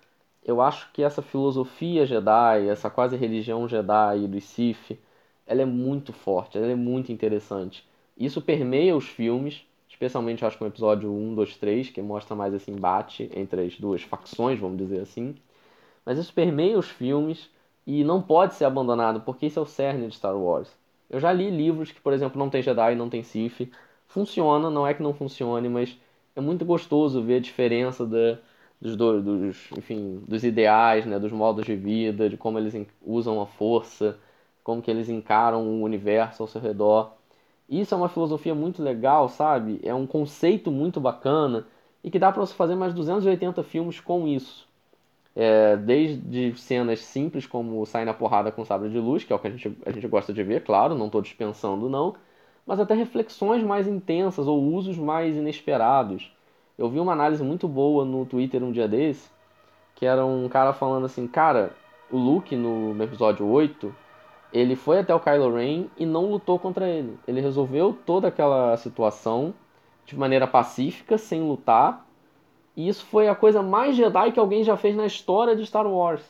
eu 0.43 0.61
acho 0.61 0.91
que 0.93 1.03
essa 1.03 1.21
filosofia 1.21 2.05
Jedi, 2.05 2.67
essa 2.69 2.89
quase 2.89 3.15
religião 3.15 3.67
Jedi 3.67 4.27
do 4.27 4.41
Sith, 4.41 4.99
ela 5.45 5.61
é 5.61 5.65
muito 5.65 6.13
forte, 6.13 6.57
ela 6.57 6.67
é 6.67 6.75
muito 6.75 7.11
interessante. 7.11 7.87
Isso 8.17 8.41
permeia 8.41 8.95
os 8.95 9.07
filmes, 9.07 9.65
especialmente 9.89 10.45
acho 10.45 10.57
que 10.57 10.63
o 10.63 10.67
episódio 10.67 11.11
1, 11.11 11.35
2, 11.35 11.57
3, 11.57 11.89
que 11.89 12.01
mostra 12.01 12.35
mais 12.35 12.53
esse 12.53 12.71
embate 12.71 13.29
entre 13.33 13.61
as 13.61 13.77
duas 13.79 14.01
facções, 14.03 14.59
vamos 14.59 14.77
dizer 14.77 15.01
assim. 15.01 15.35
Mas 16.05 16.17
isso 16.17 16.33
permeia 16.33 16.77
os 16.77 16.89
filmes 16.89 17.49
e 17.85 18.03
não 18.03 18.21
pode 18.21 18.55
ser 18.55 18.65
abandonado, 18.65 19.21
porque 19.21 19.47
isso 19.47 19.59
é 19.59 19.61
o 19.61 19.65
cerne 19.65 20.07
de 20.07 20.15
Star 20.15 20.37
Wars. 20.37 20.69
Eu 21.12 21.19
já 21.19 21.32
li 21.34 21.52
livros 21.52 21.91
que, 21.91 22.02
por 22.02 22.13
exemplo, 22.13 22.39
não 22.39 22.50
tem 22.50 22.62
Jedi, 22.63 22.95
não 22.95 23.10
tem 23.10 23.24
Sith, 23.24 23.69
funciona, 24.08 24.69
não 24.69 24.88
é 24.88 24.93
que 24.95 25.04
não 25.04 25.13
funcione, 25.13 25.69
mas 25.69 26.00
é 26.36 26.41
muito 26.41 26.65
gostoso 26.65 27.21
ver 27.24 27.36
a 27.38 27.39
diferença 27.41 28.06
da, 28.06 28.39
dos, 28.82 28.95
dos, 28.97 29.71
enfim, 29.78 30.24
dos 30.28 30.43
ideais, 30.43 31.06
né, 31.06 31.19
dos 31.19 31.32
modos 31.32 31.65
de 31.65 31.76
vida, 31.76 32.30
de 32.30 32.38
como 32.38 32.58
eles 32.60 32.74
usam 33.02 33.41
a 33.41 33.45
força, 33.47 34.17
como 34.63 34.82
que 34.82 34.89
eles 34.91 35.10
encaram 35.10 35.67
o 35.67 35.84
universo 35.84 36.43
ao 36.43 36.47
seu 36.47 36.62
redor. 36.62 37.13
Isso 37.69 37.93
é 37.95 37.97
uma 37.97 38.10
filosofia 38.10 38.56
muito 38.56 38.84
legal, 38.84 39.30
sabe? 39.30 39.80
É 39.84 39.93
um 39.95 40.08
conceito 40.08 40.71
muito 40.71 41.00
bacana 41.02 41.67
e 42.04 42.12
que 42.12 42.19
dá 42.19 42.32
para 42.32 42.41
você 42.41 42.54
fazer 42.54 42.76
mais 42.76 42.93
280 42.93 43.63
filmes 43.63 44.00
com 44.00 44.28
isso. 44.28 44.67
É, 45.35 45.77
desde 45.77 46.53
cenas 46.57 46.99
simples 46.99 47.45
como 47.45 47.85
sair 47.85 48.03
na 48.03 48.13
porrada 48.13 48.51
com 48.51 48.65
sabre 48.65 48.89
de 48.89 48.99
luz, 48.99 49.23
que 49.23 49.31
é 49.31 49.35
o 49.35 49.39
que 49.39 49.47
a 49.47 49.51
gente, 49.51 49.77
a 49.85 49.91
gente 49.91 50.07
gosta 50.07 50.33
de 50.33 50.43
ver, 50.43 50.63
claro, 50.63 50.93
não 50.93 51.05
estou 51.05 51.21
dispensando 51.21 51.89
não, 51.89 52.15
mas 52.65 52.79
até 52.79 52.93
reflexões 52.93 53.63
mais 53.63 53.87
intensas 53.87 54.47
ou 54.47 54.61
usos 54.61 54.97
mais 54.97 55.35
inesperados. 55.35 56.31
Eu 56.77 56.89
vi 56.89 56.99
uma 56.99 57.13
análise 57.13 57.43
muito 57.43 57.67
boa 57.67 58.03
no 58.03 58.25
Twitter 58.25 58.63
um 58.63 58.71
dia 58.71 58.87
desse, 58.87 59.29
que 59.95 60.05
era 60.05 60.25
um 60.25 60.49
cara 60.49 60.73
falando 60.73 61.05
assim, 61.05 61.27
cara, 61.27 61.71
o 62.11 62.17
Luke 62.17 62.55
no, 62.55 63.01
episódio 63.01 63.47
8, 63.47 63.95
ele 64.51 64.75
foi 64.75 64.99
até 64.99 65.13
o 65.13 65.19
Kylo 65.19 65.55
Ren 65.55 65.85
e 65.97 66.05
não 66.05 66.29
lutou 66.29 66.59
contra 66.59 66.87
ele. 66.87 67.17
Ele 67.27 67.39
resolveu 67.39 67.97
toda 68.05 68.27
aquela 68.27 68.75
situação 68.77 69.53
de 70.05 70.17
maneira 70.17 70.45
pacífica, 70.45 71.17
sem 71.17 71.41
lutar. 71.41 72.05
E 72.81 72.87
isso 72.87 73.05
foi 73.05 73.27
a 73.27 73.35
coisa 73.35 73.61
mais 73.61 73.95
Jedi 73.95 74.31
que 74.31 74.39
alguém 74.39 74.63
já 74.63 74.75
fez 74.75 74.95
na 74.95 75.05
história 75.05 75.55
de 75.55 75.63
Star 75.65 75.85
Wars. 75.85 76.23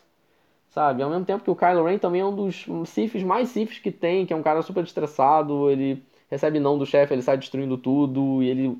Sabe? 0.70 1.02
Ao 1.02 1.10
mesmo 1.10 1.24
tempo 1.24 1.44
que 1.44 1.50
o 1.50 1.56
Kylo 1.56 1.86
Ren 1.86 1.98
também 1.98 2.20
é 2.20 2.26
um 2.26 2.36
dos 2.36 2.66
Siths 2.86 3.24
mais 3.24 3.50
Siths 3.50 3.80
que 3.80 3.92
tem, 3.92 4.26
que 4.26 4.34
é 4.34 4.36
um 4.36 4.44
cara 4.44 4.62
super 4.62 4.84
estressado, 4.84 5.70
ele 5.70 6.04
recebe 6.30 6.60
não 6.60 6.78
do 6.78 6.86
chefe, 6.86 7.14
ele 7.14 7.22
sai 7.22 7.38
destruindo 7.38 7.78
tudo, 7.78 8.44
e 8.44 8.50
ele 8.50 8.78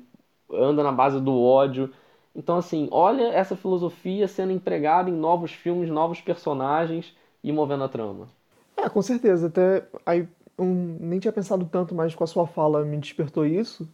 anda 0.52 0.82
na 0.82 0.92
base 0.92 1.18
do 1.18 1.38
ódio. 1.40 1.90
Então, 2.36 2.56
assim, 2.56 2.88
olha 2.90 3.28
essa 3.28 3.56
filosofia 3.56 4.28
sendo 4.28 4.52
empregada 4.52 5.08
em 5.08 5.14
novos 5.14 5.52
filmes, 5.52 5.88
novos 5.88 6.20
personagens 6.20 7.14
e 7.42 7.52
movendo 7.52 7.84
a 7.84 7.88
trama. 7.88 8.28
É, 8.76 8.88
com 8.88 9.00
certeza. 9.00 9.46
Até 9.46 9.86
aí 10.04 10.28
um, 10.58 10.98
nem 11.00 11.18
tinha 11.18 11.32
pensado 11.32 11.66
tanto, 11.70 11.94
mas 11.94 12.14
com 12.14 12.24
a 12.24 12.26
sua 12.26 12.46
fala 12.46 12.84
me 12.84 12.98
despertou 12.98 13.46
isso. 13.46 13.88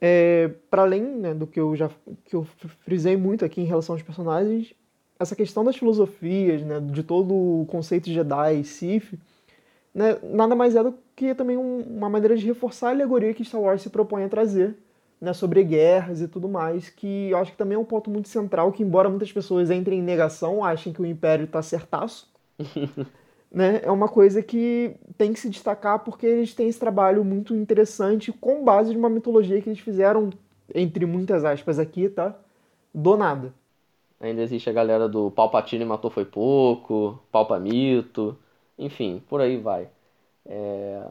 É, 0.00 0.50
para 0.70 0.82
além 0.82 1.02
né, 1.02 1.34
do 1.34 1.46
que 1.46 1.58
eu 1.58 1.74
já 1.74 1.90
que 2.24 2.36
eu 2.36 2.46
frisei 2.84 3.16
muito 3.16 3.44
aqui 3.44 3.60
em 3.60 3.64
relação 3.64 3.94
aos 3.94 4.02
personagens, 4.02 4.72
essa 5.18 5.34
questão 5.34 5.64
das 5.64 5.76
filosofias, 5.76 6.62
né, 6.62 6.80
de 6.80 7.02
todo 7.02 7.34
o 7.34 7.66
conceito 7.66 8.04
de 8.04 8.14
Jedi 8.14 8.60
e 8.60 8.64
Sith, 8.64 9.18
né, 9.92 10.16
nada 10.22 10.54
mais 10.54 10.76
é 10.76 10.82
do 10.82 10.94
que 11.16 11.34
também 11.34 11.56
um, 11.56 11.80
uma 11.80 12.08
maneira 12.08 12.36
de 12.36 12.46
reforçar 12.46 12.88
a 12.88 12.92
alegoria 12.92 13.34
que 13.34 13.44
Star 13.44 13.60
Wars 13.60 13.82
se 13.82 13.90
propõe 13.90 14.22
a 14.22 14.28
trazer, 14.28 14.76
né, 15.20 15.32
sobre 15.32 15.64
guerras 15.64 16.20
e 16.20 16.28
tudo 16.28 16.48
mais, 16.48 16.88
que 16.88 17.30
eu 17.30 17.38
acho 17.38 17.50
que 17.50 17.58
também 17.58 17.74
é 17.74 17.78
um 17.78 17.84
ponto 17.84 18.08
muito 18.08 18.28
central, 18.28 18.70
que 18.70 18.84
embora 18.84 19.08
muitas 19.08 19.32
pessoas 19.32 19.70
entrem 19.70 19.98
em 19.98 20.02
negação, 20.02 20.64
achem 20.64 20.92
que 20.92 21.02
o 21.02 21.06
Império 21.06 21.44
está 21.44 21.60
certaço, 21.60 22.32
né, 23.50 23.80
é 23.82 23.90
uma 23.90 24.08
coisa 24.08 24.42
que 24.42 24.94
tem 25.16 25.32
que 25.32 25.40
se 25.40 25.48
destacar 25.48 26.00
porque 26.00 26.26
eles 26.26 26.54
têm 26.54 26.68
esse 26.68 26.78
trabalho 26.78 27.24
muito 27.24 27.54
interessante 27.54 28.32
com 28.32 28.64
base 28.64 28.90
de 28.92 28.98
uma 28.98 29.08
mitologia 29.08 29.60
que 29.60 29.68
eles 29.68 29.80
fizeram, 29.80 30.30
entre 30.74 31.06
muitas 31.06 31.44
aspas 31.44 31.78
aqui, 31.78 32.08
tá? 32.08 32.38
Do 32.94 33.16
nada. 33.16 33.52
Ainda 34.20 34.42
existe 34.42 34.68
a 34.68 34.72
galera 34.72 35.08
do 35.08 35.30
Palpatine 35.30 35.84
matou 35.84 36.10
foi 36.10 36.24
pouco, 36.24 37.18
Palpa 37.30 37.58
mito, 37.58 38.36
enfim, 38.78 39.22
por 39.28 39.40
aí 39.40 39.56
vai. 39.56 39.88
É... 40.44 41.06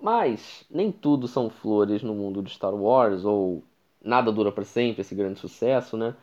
Mas 0.00 0.64
nem 0.70 0.90
tudo 0.92 1.28
são 1.28 1.48
flores 1.48 2.02
no 2.02 2.14
mundo 2.14 2.42
de 2.42 2.50
Star 2.50 2.74
Wars, 2.74 3.24
ou 3.24 3.62
nada 4.04 4.32
dura 4.32 4.52
para 4.52 4.64
sempre, 4.64 5.00
esse 5.02 5.14
grande 5.14 5.38
sucesso, 5.38 5.96
né? 5.96 6.14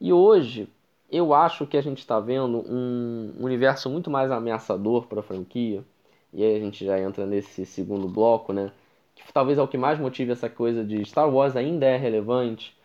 E 0.00 0.12
hoje 0.12 0.68
eu 1.10 1.34
acho 1.34 1.66
que 1.66 1.76
a 1.76 1.82
gente 1.82 1.98
está 1.98 2.20
vendo 2.20 2.58
um 2.68 3.34
universo 3.40 3.90
muito 3.90 4.10
mais 4.10 4.30
ameaçador 4.30 5.06
para 5.06 5.20
a 5.20 5.22
franquia, 5.22 5.84
e 6.32 6.44
aí 6.44 6.56
a 6.56 6.60
gente 6.60 6.84
já 6.84 6.98
entra 7.00 7.26
nesse 7.26 7.66
segundo 7.66 8.08
bloco, 8.08 8.52
né? 8.52 8.72
Que 9.14 9.32
talvez 9.32 9.58
é 9.58 9.62
o 9.62 9.68
que 9.68 9.78
mais 9.78 9.98
motive 9.98 10.32
essa 10.32 10.48
coisa 10.48 10.84
de 10.84 11.04
Star 11.04 11.28
Wars 11.32 11.56
ainda 11.56 11.86
é 11.86 11.96
relevante, 11.96 12.76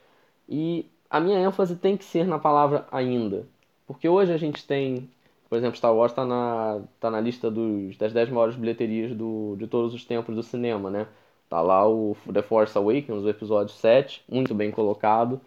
e 0.50 0.86
a 1.10 1.20
minha 1.20 1.40
ênfase 1.40 1.76
tem 1.76 1.98
que 1.98 2.06
ser 2.06 2.26
na 2.28 2.40
palavra 2.40 2.88
ainda, 2.92 3.48
porque 3.88 4.10
hoje 4.10 4.34
a 4.34 4.38
gente 4.38 4.66
tem 4.66 5.10
por 5.50 5.58
exemplo, 5.58 5.78
Star 5.78 5.94
Wars 5.94 6.12
está 6.12 6.26
na, 6.26 6.82
tá 7.00 7.10
na 7.12 7.22
lista 7.22 7.50
dos, 7.52 7.96
das 7.98 8.12
10 8.12 8.30
maiores 8.30 8.56
bilheterias 8.56 9.16
do, 9.16 9.56
de 9.58 9.68
todos 9.68 9.94
os 9.94 10.04
tempos 10.04 10.36
do 10.36 10.44
cinema, 10.44 10.90
né? 10.90 11.08
Tá 11.50 11.62
lá 11.62 11.88
o 11.88 12.18
The 12.34 12.42
Force 12.42 12.78
Awakens, 12.78 13.24
o 13.24 13.30
episódio 13.30 13.74
7, 13.74 14.24
muito 14.28 14.54
bem 14.56 14.72
colocado. 14.72 15.40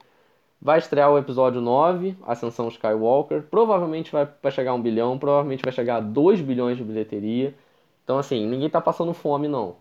Vai 0.60 0.78
estrear 0.78 1.10
o 1.12 1.18
episódio 1.18 1.60
9, 1.60 2.16
Ascensão 2.26 2.66
Skywalker. 2.68 3.44
Provavelmente 3.44 4.10
vai, 4.10 4.28
chegar 4.50 4.72
a 4.72 4.74
1 4.74 4.82
bilhão, 4.82 5.18
provavelmente 5.18 5.62
vai 5.62 5.72
chegar 5.72 5.96
a 5.96 6.00
2 6.00 6.40
bilhões 6.40 6.76
de 6.76 6.82
bilheteria. 6.82 7.54
Então, 8.02 8.18
assim, 8.18 8.44
ninguém 8.44 8.68
tá 8.68 8.80
passando 8.80 9.14
fome, 9.14 9.46
não. 9.46 9.76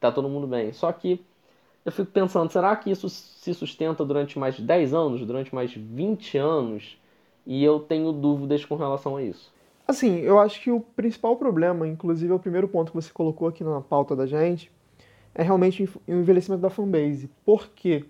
Tá 0.00 0.10
todo 0.10 0.28
mundo 0.28 0.46
bem. 0.46 0.72
Só 0.72 0.90
que 0.90 1.22
eu 1.84 1.92
fico 1.92 2.10
pensando, 2.10 2.50
será 2.50 2.74
que 2.74 2.90
isso 2.90 3.08
se 3.10 3.52
sustenta 3.52 4.04
durante 4.04 4.38
mais 4.38 4.58
10 4.58 4.94
anos, 4.94 5.20
durante 5.26 5.54
mais 5.54 5.72
20 5.74 6.38
anos? 6.38 6.98
E 7.46 7.62
eu 7.62 7.78
tenho 7.78 8.10
dúvidas 8.10 8.64
com 8.64 8.74
relação 8.74 9.16
a 9.16 9.22
isso. 9.22 9.52
Assim, 9.86 10.18
eu 10.20 10.38
acho 10.38 10.60
que 10.62 10.70
o 10.70 10.80
principal 10.80 11.36
problema, 11.36 11.86
inclusive 11.86 12.32
é 12.32 12.34
o 12.34 12.40
primeiro 12.40 12.66
ponto 12.66 12.90
que 12.90 12.96
você 12.96 13.12
colocou 13.12 13.46
aqui 13.46 13.62
na 13.62 13.80
pauta 13.80 14.16
da 14.16 14.26
gente, 14.26 14.72
é 15.34 15.42
realmente 15.42 15.84
o 15.84 16.12
envelhecimento 16.12 16.62
da 16.62 16.70
fanbase. 16.70 17.30
Por 17.44 17.68
quê? 17.68 18.04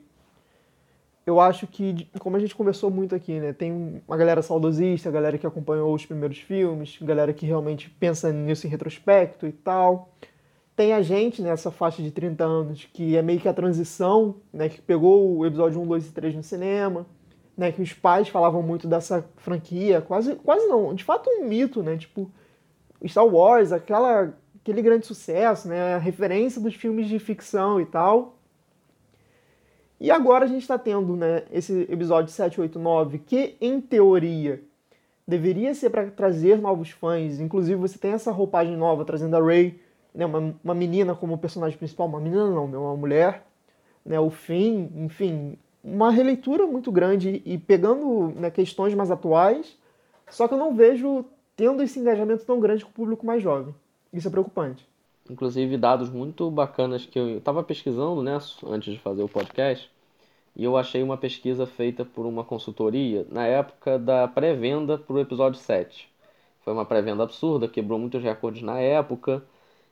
Eu 1.26 1.40
acho 1.40 1.66
que, 1.66 2.08
como 2.20 2.36
a 2.36 2.38
gente 2.38 2.54
conversou 2.54 2.88
muito 2.88 3.14
aqui, 3.14 3.40
né, 3.40 3.52
tem 3.52 4.00
uma 4.06 4.16
galera 4.16 4.40
saudosista, 4.42 5.08
a 5.08 5.12
galera 5.12 5.36
que 5.36 5.46
acompanhou 5.46 5.92
os 5.92 6.06
primeiros 6.06 6.38
filmes, 6.38 6.96
galera 7.02 7.32
que 7.34 7.44
realmente 7.44 7.90
pensa 7.90 8.32
nisso 8.32 8.66
em 8.66 8.70
retrospecto 8.70 9.46
e 9.46 9.52
tal. 9.52 10.12
Tem 10.76 10.92
a 10.92 11.02
gente 11.02 11.42
nessa 11.42 11.70
faixa 11.70 12.00
de 12.02 12.10
30 12.12 12.44
anos 12.44 12.88
que 12.92 13.16
é 13.16 13.22
meio 13.22 13.40
que 13.40 13.48
a 13.48 13.52
transição, 13.52 14.36
né, 14.52 14.68
que 14.68 14.80
pegou 14.80 15.36
o 15.36 15.44
episódio 15.44 15.80
1, 15.80 15.86
2 15.86 16.06
e 16.06 16.12
3 16.12 16.34
no 16.36 16.42
cinema 16.42 17.06
né, 17.56 17.72
que 17.72 17.80
os 17.80 17.92
pais 17.92 18.28
falavam 18.28 18.62
muito 18.62 18.86
dessa 18.86 19.24
franquia, 19.36 20.00
quase, 20.02 20.34
quase 20.36 20.66
não, 20.66 20.94
de 20.94 21.02
fato 21.02 21.30
um 21.30 21.48
mito, 21.48 21.82
né, 21.82 21.96
tipo 21.96 22.30
Star 23.06 23.26
Wars, 23.26 23.72
aquela, 23.72 24.34
aquele 24.60 24.82
grande 24.82 25.06
sucesso, 25.06 25.68
né, 25.68 25.94
a 25.94 25.98
referência 25.98 26.60
dos 26.60 26.74
filmes 26.74 27.08
de 27.08 27.18
ficção 27.18 27.80
e 27.80 27.86
tal. 27.86 28.35
E 29.98 30.10
agora 30.10 30.44
a 30.44 30.48
gente 30.48 30.62
está 30.62 30.78
tendo, 30.78 31.16
né, 31.16 31.44
esse 31.50 31.82
episódio 31.90 32.30
7, 32.30 32.60
8, 32.60 32.78
9, 32.78 33.18
que 33.18 33.56
em 33.60 33.80
teoria 33.80 34.62
deveria 35.26 35.74
ser 35.74 35.90
para 35.90 36.10
trazer 36.10 36.60
novos 36.60 36.90
fãs. 36.90 37.40
Inclusive, 37.40 37.80
você 37.80 37.98
tem 37.98 38.12
essa 38.12 38.30
roupagem 38.30 38.76
nova 38.76 39.04
trazendo 39.04 39.36
a 39.36 39.42
Rey, 39.42 39.80
né, 40.14 40.26
uma, 40.26 40.54
uma 40.62 40.74
menina 40.74 41.14
como 41.14 41.38
personagem 41.38 41.78
principal, 41.78 42.06
uma 42.06 42.20
menina 42.20 42.48
não, 42.50 42.68
né, 42.68 42.76
uma 42.76 42.96
mulher, 42.96 43.44
né, 44.04 44.20
o 44.20 44.30
Finn, 44.30 44.88
enfim, 44.96 45.58
uma 45.82 46.10
releitura 46.10 46.66
muito 46.66 46.92
grande 46.92 47.42
e 47.44 47.56
pegando 47.56 48.32
né, 48.36 48.50
questões 48.50 48.94
mais 48.94 49.10
atuais, 49.10 49.76
só 50.28 50.46
que 50.46 50.54
eu 50.54 50.58
não 50.58 50.74
vejo 50.74 51.24
tendo 51.56 51.82
esse 51.82 51.98
engajamento 51.98 52.44
tão 52.44 52.60
grande 52.60 52.84
com 52.84 52.90
o 52.90 52.94
público 52.94 53.24
mais 53.24 53.42
jovem. 53.42 53.74
Isso 54.12 54.28
é 54.28 54.30
preocupante. 54.30 54.86
Inclusive, 55.28 55.76
dados 55.76 56.08
muito 56.10 56.50
bacanas 56.50 57.04
que 57.04 57.18
eu 57.18 57.38
estava 57.38 57.62
pesquisando 57.62 58.22
né, 58.22 58.38
antes 58.64 58.94
de 58.94 59.00
fazer 59.00 59.22
o 59.22 59.28
podcast, 59.28 59.90
e 60.54 60.64
eu 60.64 60.76
achei 60.76 61.02
uma 61.02 61.16
pesquisa 61.16 61.66
feita 61.66 62.04
por 62.04 62.26
uma 62.26 62.44
consultoria 62.44 63.26
na 63.30 63.46
época 63.46 63.98
da 63.98 64.28
pré-venda 64.28 64.96
para 64.96 65.14
o 65.14 65.20
episódio 65.20 65.60
7. 65.60 66.08
Foi 66.62 66.72
uma 66.72 66.84
pré-venda 66.84 67.22
absurda, 67.22 67.68
quebrou 67.68 67.98
muitos 67.98 68.22
recordes 68.22 68.62
na 68.62 68.78
época, 68.80 69.42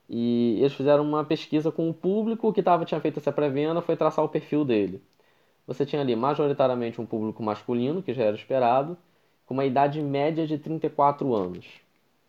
e 0.08 0.56
eles 0.60 0.74
fizeram 0.74 1.02
uma 1.04 1.24
pesquisa 1.24 1.72
com 1.72 1.88
o 1.90 1.94
público 1.94 2.52
que 2.52 2.62
tava, 2.62 2.84
tinha 2.84 3.00
feito 3.00 3.18
essa 3.18 3.32
pré-venda, 3.32 3.82
foi 3.82 3.96
traçar 3.96 4.24
o 4.24 4.28
perfil 4.28 4.64
dele. 4.64 5.02
Você 5.66 5.86
tinha 5.86 6.02
ali 6.02 6.14
majoritariamente 6.16 7.00
um 7.00 7.06
público 7.06 7.42
masculino, 7.42 8.02
que 8.02 8.12
já 8.14 8.24
era 8.24 8.36
esperado, 8.36 8.96
com 9.46 9.54
uma 9.54 9.64
idade 9.64 10.00
média 10.02 10.46
de 10.46 10.58
34 10.58 11.34
anos. 11.34 11.83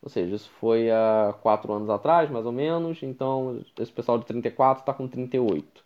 Ou 0.05 0.09
seja, 0.09 0.35
isso 0.35 0.49
foi 0.59 0.91
há 0.91 1.33
4 1.41 1.73
anos 1.73 1.89
atrás, 1.89 2.29
mais 2.29 2.45
ou 2.45 2.51
menos, 2.51 3.01
então 3.01 3.59
esse 3.79 3.91
pessoal 3.91 4.19
de 4.19 4.25
34 4.25 4.83
está 4.83 4.93
com 4.93 5.07
38. 5.07 5.83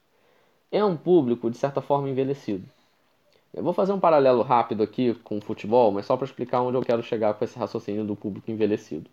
É 0.72 0.84
um 0.84 0.98
público, 0.98 1.50
de 1.50 1.58
certa 1.58 1.82
forma, 1.82 2.10
envelhecido. 2.10 2.68
Eu 3.54 3.64
vou 3.64 3.74
fazer 3.74 3.94
um 3.94 4.00
paralelo 4.00 4.42
rápido 4.44 4.84
aqui 4.84 5.14
com 5.24 5.38
o 5.38 5.42
futebol, 5.42 5.92
mas 5.92 6.06
só 6.06 6.18
para 6.18 6.26
explicar 6.26 6.62
onde 6.62 6.78
eu 6.78 6.82
quero 6.82 7.02
chegar 7.02 7.34
com 7.34 7.46
esse 7.46 7.58
raciocínio 7.58 8.04
do 8.04 8.16
público 8.16 8.52
envelhecido. 8.52 9.10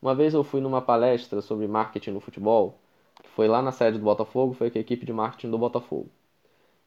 Uma 0.00 0.14
vez 0.14 0.32
eu 0.32 0.42
fui 0.42 0.62
numa 0.62 0.80
palestra 0.80 1.42
sobre 1.42 1.68
marketing 1.68 2.12
no 2.12 2.20
futebol, 2.20 2.78
que 3.22 3.28
foi 3.28 3.46
lá 3.46 3.60
na 3.60 3.70
sede 3.70 3.98
do 3.98 4.04
Botafogo, 4.04 4.54
foi 4.54 4.70
com 4.70 4.78
a 4.78 4.80
equipe 4.80 5.04
de 5.04 5.12
marketing 5.12 5.50
do 5.50 5.58
Botafogo. 5.58 6.08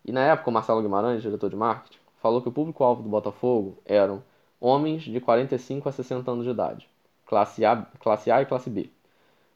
E 0.04 0.12
na 0.12 0.22
época 0.26 0.50
o 0.50 0.54
Marcelo 0.54 0.82
Guimarães, 0.82 1.22
diretor 1.22 1.50
de 1.50 1.56
marketing, 1.56 2.00
falou 2.22 2.42
que 2.42 2.50
o 2.50 2.52
público-alvo 2.52 3.04
do 3.04 3.10
Botafogo 3.10 3.78
eram 3.86 4.24
homens 4.60 5.04
de 5.04 5.22
45 5.22 5.88
a 5.88 5.92
60 5.92 6.32
anos 6.32 6.44
de 6.44 6.50
idade, 6.50 6.90
classe 7.26 7.66
A, 7.66 7.78
classe 8.00 8.32
A 8.32 8.42
e 8.42 8.46
classe 8.46 8.70
B. 8.70 8.90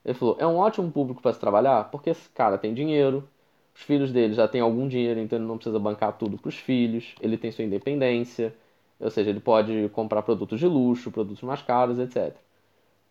Ele 0.05 0.13
falou: 0.13 0.37
é 0.39 0.47
um 0.47 0.57
ótimo 0.57 0.91
público 0.91 1.21
para 1.21 1.33
se 1.33 1.39
trabalhar 1.39 1.89
porque 1.91 2.09
esse 2.11 2.29
cara 2.29 2.57
tem 2.57 2.73
dinheiro, 2.73 3.27
os 3.75 3.81
filhos 3.81 4.11
dele 4.11 4.33
já 4.33 4.47
têm 4.47 4.61
algum 4.61 4.87
dinheiro, 4.87 5.19
então 5.19 5.37
ele 5.39 5.47
não 5.47 5.57
precisa 5.57 5.79
bancar 5.79 6.13
tudo 6.17 6.37
para 6.37 6.49
os 6.49 6.55
filhos, 6.57 7.15
ele 7.21 7.37
tem 7.37 7.51
sua 7.51 7.63
independência, 7.65 8.55
ou 8.99 9.09
seja, 9.09 9.29
ele 9.29 9.39
pode 9.39 9.89
comprar 9.89 10.21
produtos 10.23 10.59
de 10.59 10.67
luxo, 10.67 11.11
produtos 11.11 11.43
mais 11.43 11.61
caros, 11.61 11.99
etc. 11.99 12.35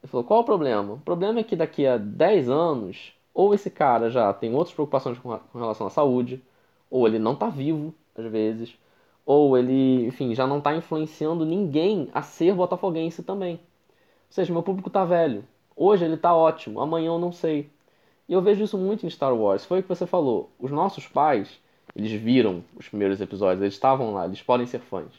Ele 0.03 0.11
falou: 0.11 0.25
qual 0.25 0.41
o 0.41 0.45
problema? 0.45 0.95
O 0.95 1.01
problema 1.01 1.41
é 1.41 1.45
que 1.45 1.57
daqui 1.57 1.87
a 1.87 1.97
10 1.97 2.49
anos, 2.49 3.13
ou 3.35 3.55
esse 3.55 3.71
cara 3.71 4.11
já 4.11 4.33
tem 4.33 4.55
outras 4.55 4.75
preocupações 4.75 5.19
com 5.19 5.39
relação 5.59 5.87
à 5.87 5.91
saúde, 5.91 6.43
ou 6.91 7.07
ele 7.07 7.19
não 7.19 7.33
está 7.35 7.49
vivo, 7.49 7.95
às 8.17 8.27
vezes, 8.27 8.77
ou 9.27 9.57
ele, 9.59 10.07
enfim, 10.07 10.35
já 10.35 10.47
não 10.47 10.59
está 10.59 10.75
influenciando 10.75 11.45
ninguém 11.45 12.09
a 12.15 12.23
ser 12.23 12.55
botafoguense 12.55 13.23
também. 13.23 13.61
Ou 14.29 14.33
seja, 14.33 14.53
meu 14.53 14.63
público 14.63 14.89
está 14.89 15.05
velho. 15.05 15.45
Hoje 15.75 16.05
ele 16.05 16.15
está 16.15 16.35
ótimo, 16.35 16.81
amanhã 16.81 17.09
eu 17.09 17.19
não 17.19 17.33
sei. 17.33 17.71
E 18.29 18.33
eu 18.33 18.43
vejo 18.43 18.63
isso 18.63 18.77
muito 18.77 19.07
em 19.07 19.11
Star 19.11 19.35
Wars. 19.35 19.65
Foi 19.65 19.81
o 19.81 19.83
que 19.83 19.89
você 19.89 20.07
falou. 20.07 20.51
Os 20.59 20.71
nossos 20.71 21.09
pais, 21.09 21.59
eles 21.97 22.13
viram 22.13 22.63
os 22.77 22.89
primeiros 22.89 23.21
episódios, 23.21 23.63
eles 23.63 23.75
estavam 23.75 24.13
lá, 24.13 24.27
eles 24.27 24.43
podem 24.43 24.67
ser 24.67 24.81
fãs. 24.81 25.13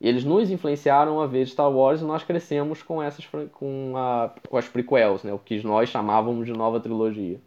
E 0.00 0.08
eles 0.08 0.24
nos 0.24 0.50
influenciaram 0.50 1.20
a 1.20 1.26
ver 1.26 1.46
Star 1.46 1.70
Wars 1.70 2.00
e 2.00 2.04
nós 2.04 2.22
crescemos 2.22 2.82
com 2.82 3.02
essas 3.02 3.26
com, 3.52 3.94
a, 3.96 4.32
com 4.48 4.56
as 4.56 4.68
prequels, 4.68 5.24
né? 5.24 5.32
o 5.32 5.38
que 5.38 5.62
nós 5.66 5.88
chamávamos 5.88 6.46
de 6.46 6.52
nova 6.52 6.80
trilogia. 6.80 7.40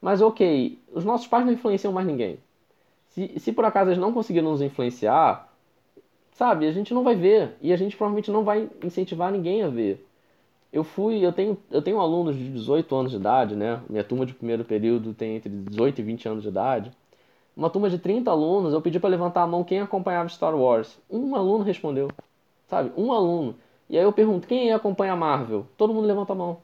Mas 0.00 0.20
ok, 0.20 0.78
os 0.92 1.04
nossos 1.04 1.26
pais 1.26 1.44
não 1.44 1.52
influenciam 1.52 1.92
mais 1.92 2.06
ninguém. 2.06 2.38
Se, 3.08 3.38
se 3.38 3.52
por 3.52 3.64
acaso 3.64 3.90
eles 3.90 4.00
não 4.00 4.12
conseguiram 4.12 4.50
nos 4.50 4.60
influenciar, 4.60 5.50
sabe, 6.32 6.66
a 6.66 6.72
gente 6.72 6.94
não 6.94 7.02
vai 7.02 7.16
ver. 7.16 7.56
E 7.60 7.72
a 7.72 7.76
gente 7.76 7.96
provavelmente 7.96 8.30
não 8.30 8.44
vai 8.44 8.68
incentivar 8.84 9.32
ninguém 9.32 9.62
a 9.62 9.68
ver. 9.68 10.06
Eu 10.72 10.84
fui, 10.84 11.24
eu 11.24 11.32
tenho, 11.32 11.58
eu 11.70 11.80
tenho 11.80 12.00
alunos 12.00 12.36
de 12.36 12.50
18 12.50 12.94
anos 12.94 13.10
de 13.12 13.16
idade, 13.16 13.56
né? 13.56 13.80
Minha 13.88 14.04
turma 14.04 14.26
de 14.26 14.34
primeiro 14.34 14.64
período 14.64 15.14
tem 15.14 15.36
entre 15.36 15.48
18 15.50 16.00
e 16.00 16.04
20 16.04 16.28
anos 16.28 16.42
de 16.42 16.48
idade 16.48 16.92
uma 17.58 17.68
turma 17.68 17.90
de 17.90 17.98
30 17.98 18.30
alunos, 18.30 18.72
eu 18.72 18.80
pedi 18.80 19.00
para 19.00 19.10
levantar 19.10 19.42
a 19.42 19.46
mão 19.46 19.64
quem 19.64 19.80
acompanhava 19.80 20.28
Star 20.28 20.54
Wars. 20.54 20.96
Um 21.10 21.34
aluno 21.34 21.64
respondeu, 21.64 22.08
sabe? 22.68 22.92
Um 22.96 23.12
aluno. 23.12 23.56
E 23.90 23.98
aí 23.98 24.04
eu 24.04 24.12
pergunto, 24.12 24.46
quem 24.46 24.72
acompanha 24.72 25.16
Marvel? 25.16 25.66
Todo 25.76 25.92
mundo 25.92 26.06
levanta 26.06 26.32
a 26.32 26.36
mão. 26.36 26.58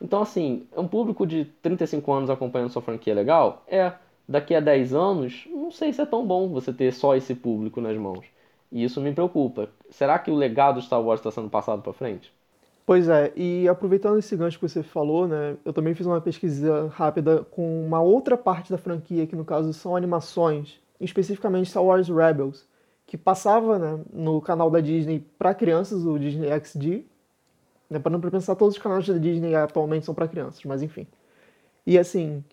Então, 0.00 0.22
assim, 0.22 0.66
é 0.74 0.80
um 0.80 0.88
público 0.88 1.26
de 1.26 1.44
35 1.60 2.10
anos 2.10 2.30
acompanhando 2.30 2.70
sua 2.70 2.80
franquia 2.80 3.14
legal? 3.14 3.62
É. 3.68 3.92
Daqui 4.26 4.54
a 4.54 4.60
10 4.60 4.94
anos, 4.94 5.46
não 5.50 5.70
sei 5.70 5.92
se 5.92 6.00
é 6.00 6.06
tão 6.06 6.26
bom 6.26 6.48
você 6.48 6.72
ter 6.72 6.94
só 6.94 7.14
esse 7.14 7.34
público 7.34 7.82
nas 7.82 7.96
mãos. 7.98 8.24
E 8.72 8.82
isso 8.84 9.02
me 9.02 9.12
preocupa. 9.12 9.68
Será 9.90 10.18
que 10.18 10.30
o 10.30 10.34
legado 10.34 10.80
Star 10.80 11.02
Wars 11.02 11.20
está 11.20 11.30
sendo 11.30 11.50
passado 11.50 11.82
para 11.82 11.92
frente? 11.92 12.32
Pois 12.86 13.08
é, 13.08 13.32
e 13.34 13.68
aproveitando 13.68 14.16
esse 14.16 14.36
gancho 14.36 14.60
que 14.60 14.68
você 14.68 14.80
falou, 14.80 15.26
né, 15.26 15.56
eu 15.64 15.72
também 15.72 15.92
fiz 15.92 16.06
uma 16.06 16.20
pesquisa 16.20 16.86
rápida 16.94 17.42
com 17.50 17.84
uma 17.84 18.00
outra 18.00 18.36
parte 18.36 18.70
da 18.70 18.78
franquia, 18.78 19.26
que 19.26 19.34
no 19.34 19.44
caso 19.44 19.72
são 19.72 19.96
animações, 19.96 20.80
especificamente 21.00 21.68
Star 21.68 21.82
Wars 21.82 22.08
Rebels, 22.08 22.64
que 23.04 23.18
passava 23.18 23.76
né, 23.76 24.00
no 24.12 24.40
canal 24.40 24.70
da 24.70 24.80
Disney 24.80 25.18
para 25.36 25.52
crianças, 25.52 26.06
o 26.06 26.16
Disney 26.16 26.48
XD. 26.60 27.04
Né, 27.90 27.98
para 27.98 28.12
não 28.12 28.20
pensar, 28.20 28.54
todos 28.54 28.76
os 28.76 28.82
canais 28.82 29.04
da 29.04 29.18
Disney 29.18 29.56
atualmente 29.56 30.06
são 30.06 30.14
para 30.14 30.28
crianças, 30.28 30.62
mas 30.64 30.80
enfim. 30.80 31.08
E 31.84 31.98
assim, 31.98 32.44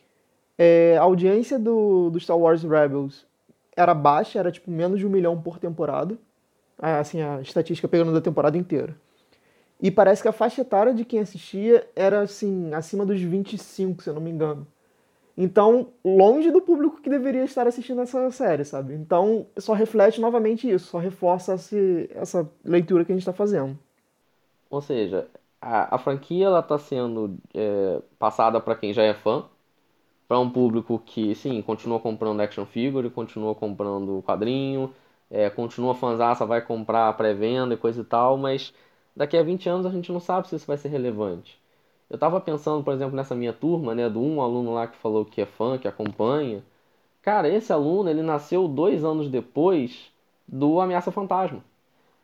é, 0.57 0.97
a 0.97 1.03
audiência 1.03 1.59
do, 1.59 2.09
do 2.09 2.19
Star 2.19 2.37
Wars 2.39 2.63
Rebels 2.63 3.27
era 3.75 3.93
baixa, 3.93 4.39
era 4.39 4.51
tipo 4.51 4.71
menos 4.71 4.99
de 4.99 5.05
um 5.05 5.11
milhão 5.11 5.39
por 5.39 5.59
temporada. 5.59 6.17
Assim, 6.79 7.21
a 7.21 7.39
estatística 7.39 7.87
pegando 7.87 8.11
da 8.11 8.19
temporada 8.19 8.57
inteira. 8.57 8.95
E 9.81 9.91
parece 9.91 10.21
que 10.21 10.27
a 10.27 10.31
faixa 10.33 10.61
etária 10.61 10.93
de 10.93 11.03
quem 11.05 11.19
assistia 11.19 11.87
era 11.95 12.21
assim, 12.21 12.73
acima 12.73 13.05
dos 13.05 13.21
25, 13.21 14.01
se 14.03 14.09
eu 14.09 14.13
não 14.13 14.21
me 14.21 14.31
engano. 14.31 14.65
Então, 15.35 15.87
longe 16.05 16.51
do 16.51 16.61
público 16.61 17.01
que 17.01 17.09
deveria 17.09 17.43
estar 17.43 17.67
assistindo 17.67 18.01
essa 18.01 18.29
série, 18.31 18.63
sabe? 18.63 18.93
Então, 18.93 19.47
só 19.57 19.73
reflete 19.73 20.21
novamente 20.21 20.69
isso, 20.69 20.87
só 20.87 20.99
reforça 20.99 21.55
esse, 21.55 22.09
essa 22.13 22.49
leitura 22.63 23.03
que 23.03 23.11
a 23.11 23.15
gente 23.15 23.23
está 23.23 23.33
fazendo. 23.33 23.77
Ou 24.69 24.81
seja, 24.81 25.27
a, 25.61 25.95
a 25.95 25.97
franquia 25.97 26.45
ela 26.47 26.59
está 26.59 26.77
sendo 26.77 27.37
é, 27.53 28.01
passada 28.19 28.59
para 28.59 28.75
quem 28.75 28.93
já 28.93 29.03
é 29.03 29.13
fã, 29.13 29.45
para 30.27 30.39
um 30.39 30.49
público 30.49 30.99
que, 30.99 31.35
sim, 31.35 31.61
continua 31.61 31.99
comprando 31.99 32.41
action 32.41 32.65
figure, 32.65 33.09
continua 33.09 33.55
comprando 33.55 34.23
quadrinho, 34.23 34.93
é, 35.29 35.49
continua 35.49 35.95
fanzaça, 35.95 36.45
vai 36.45 36.61
comprar 36.61 37.13
pré-venda 37.17 37.73
e 37.75 37.77
coisa 37.77 38.01
e 38.01 38.05
tal, 38.05 38.37
mas 38.37 38.73
daqui 39.15 39.37
a 39.37 39.43
20 39.43 39.67
anos 39.69 39.85
a 39.85 39.89
gente 39.89 40.11
não 40.11 40.19
sabe 40.19 40.47
se 40.47 40.55
isso 40.55 40.67
vai 40.67 40.77
ser 40.77 40.89
relevante. 40.89 41.59
Eu 42.09 42.15
estava 42.15 42.39
pensando, 42.41 42.83
por 42.83 42.93
exemplo, 42.93 43.15
nessa 43.15 43.35
minha 43.35 43.53
turma, 43.53 43.95
né, 43.95 44.09
do 44.09 44.21
um 44.21 44.41
aluno 44.41 44.73
lá 44.73 44.87
que 44.87 44.97
falou 44.97 45.25
que 45.25 45.41
é 45.41 45.45
fã, 45.45 45.77
que 45.77 45.87
acompanha. 45.87 46.63
Cara, 47.21 47.49
esse 47.49 47.73
aluno, 47.73 48.09
ele 48.09 48.21
nasceu 48.21 48.67
dois 48.67 49.03
anos 49.03 49.29
depois 49.29 50.11
do 50.47 50.79
Ameaça 50.81 51.11
Fantasma. 51.11 51.63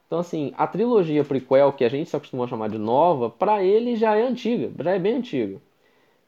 Então, 0.08 0.20
assim, 0.20 0.54
a 0.58 0.68
trilogia 0.68 1.24
prequel, 1.24 1.74
que 1.74 1.86
a 1.86 1.90
gente 1.90 2.10
se 2.10 2.16
acostumou 2.16 2.46
a 2.46 2.50
chamar 2.50 2.70
de 2.70 2.78
nova, 2.78 3.30
para 3.30 3.64
ele 3.64 3.96
já 3.96 4.16
é 4.16 4.24
antiga, 4.24 4.72
já 4.84 4.92
é 4.92 5.00
bem 5.00 5.16
antiga. 5.18 5.62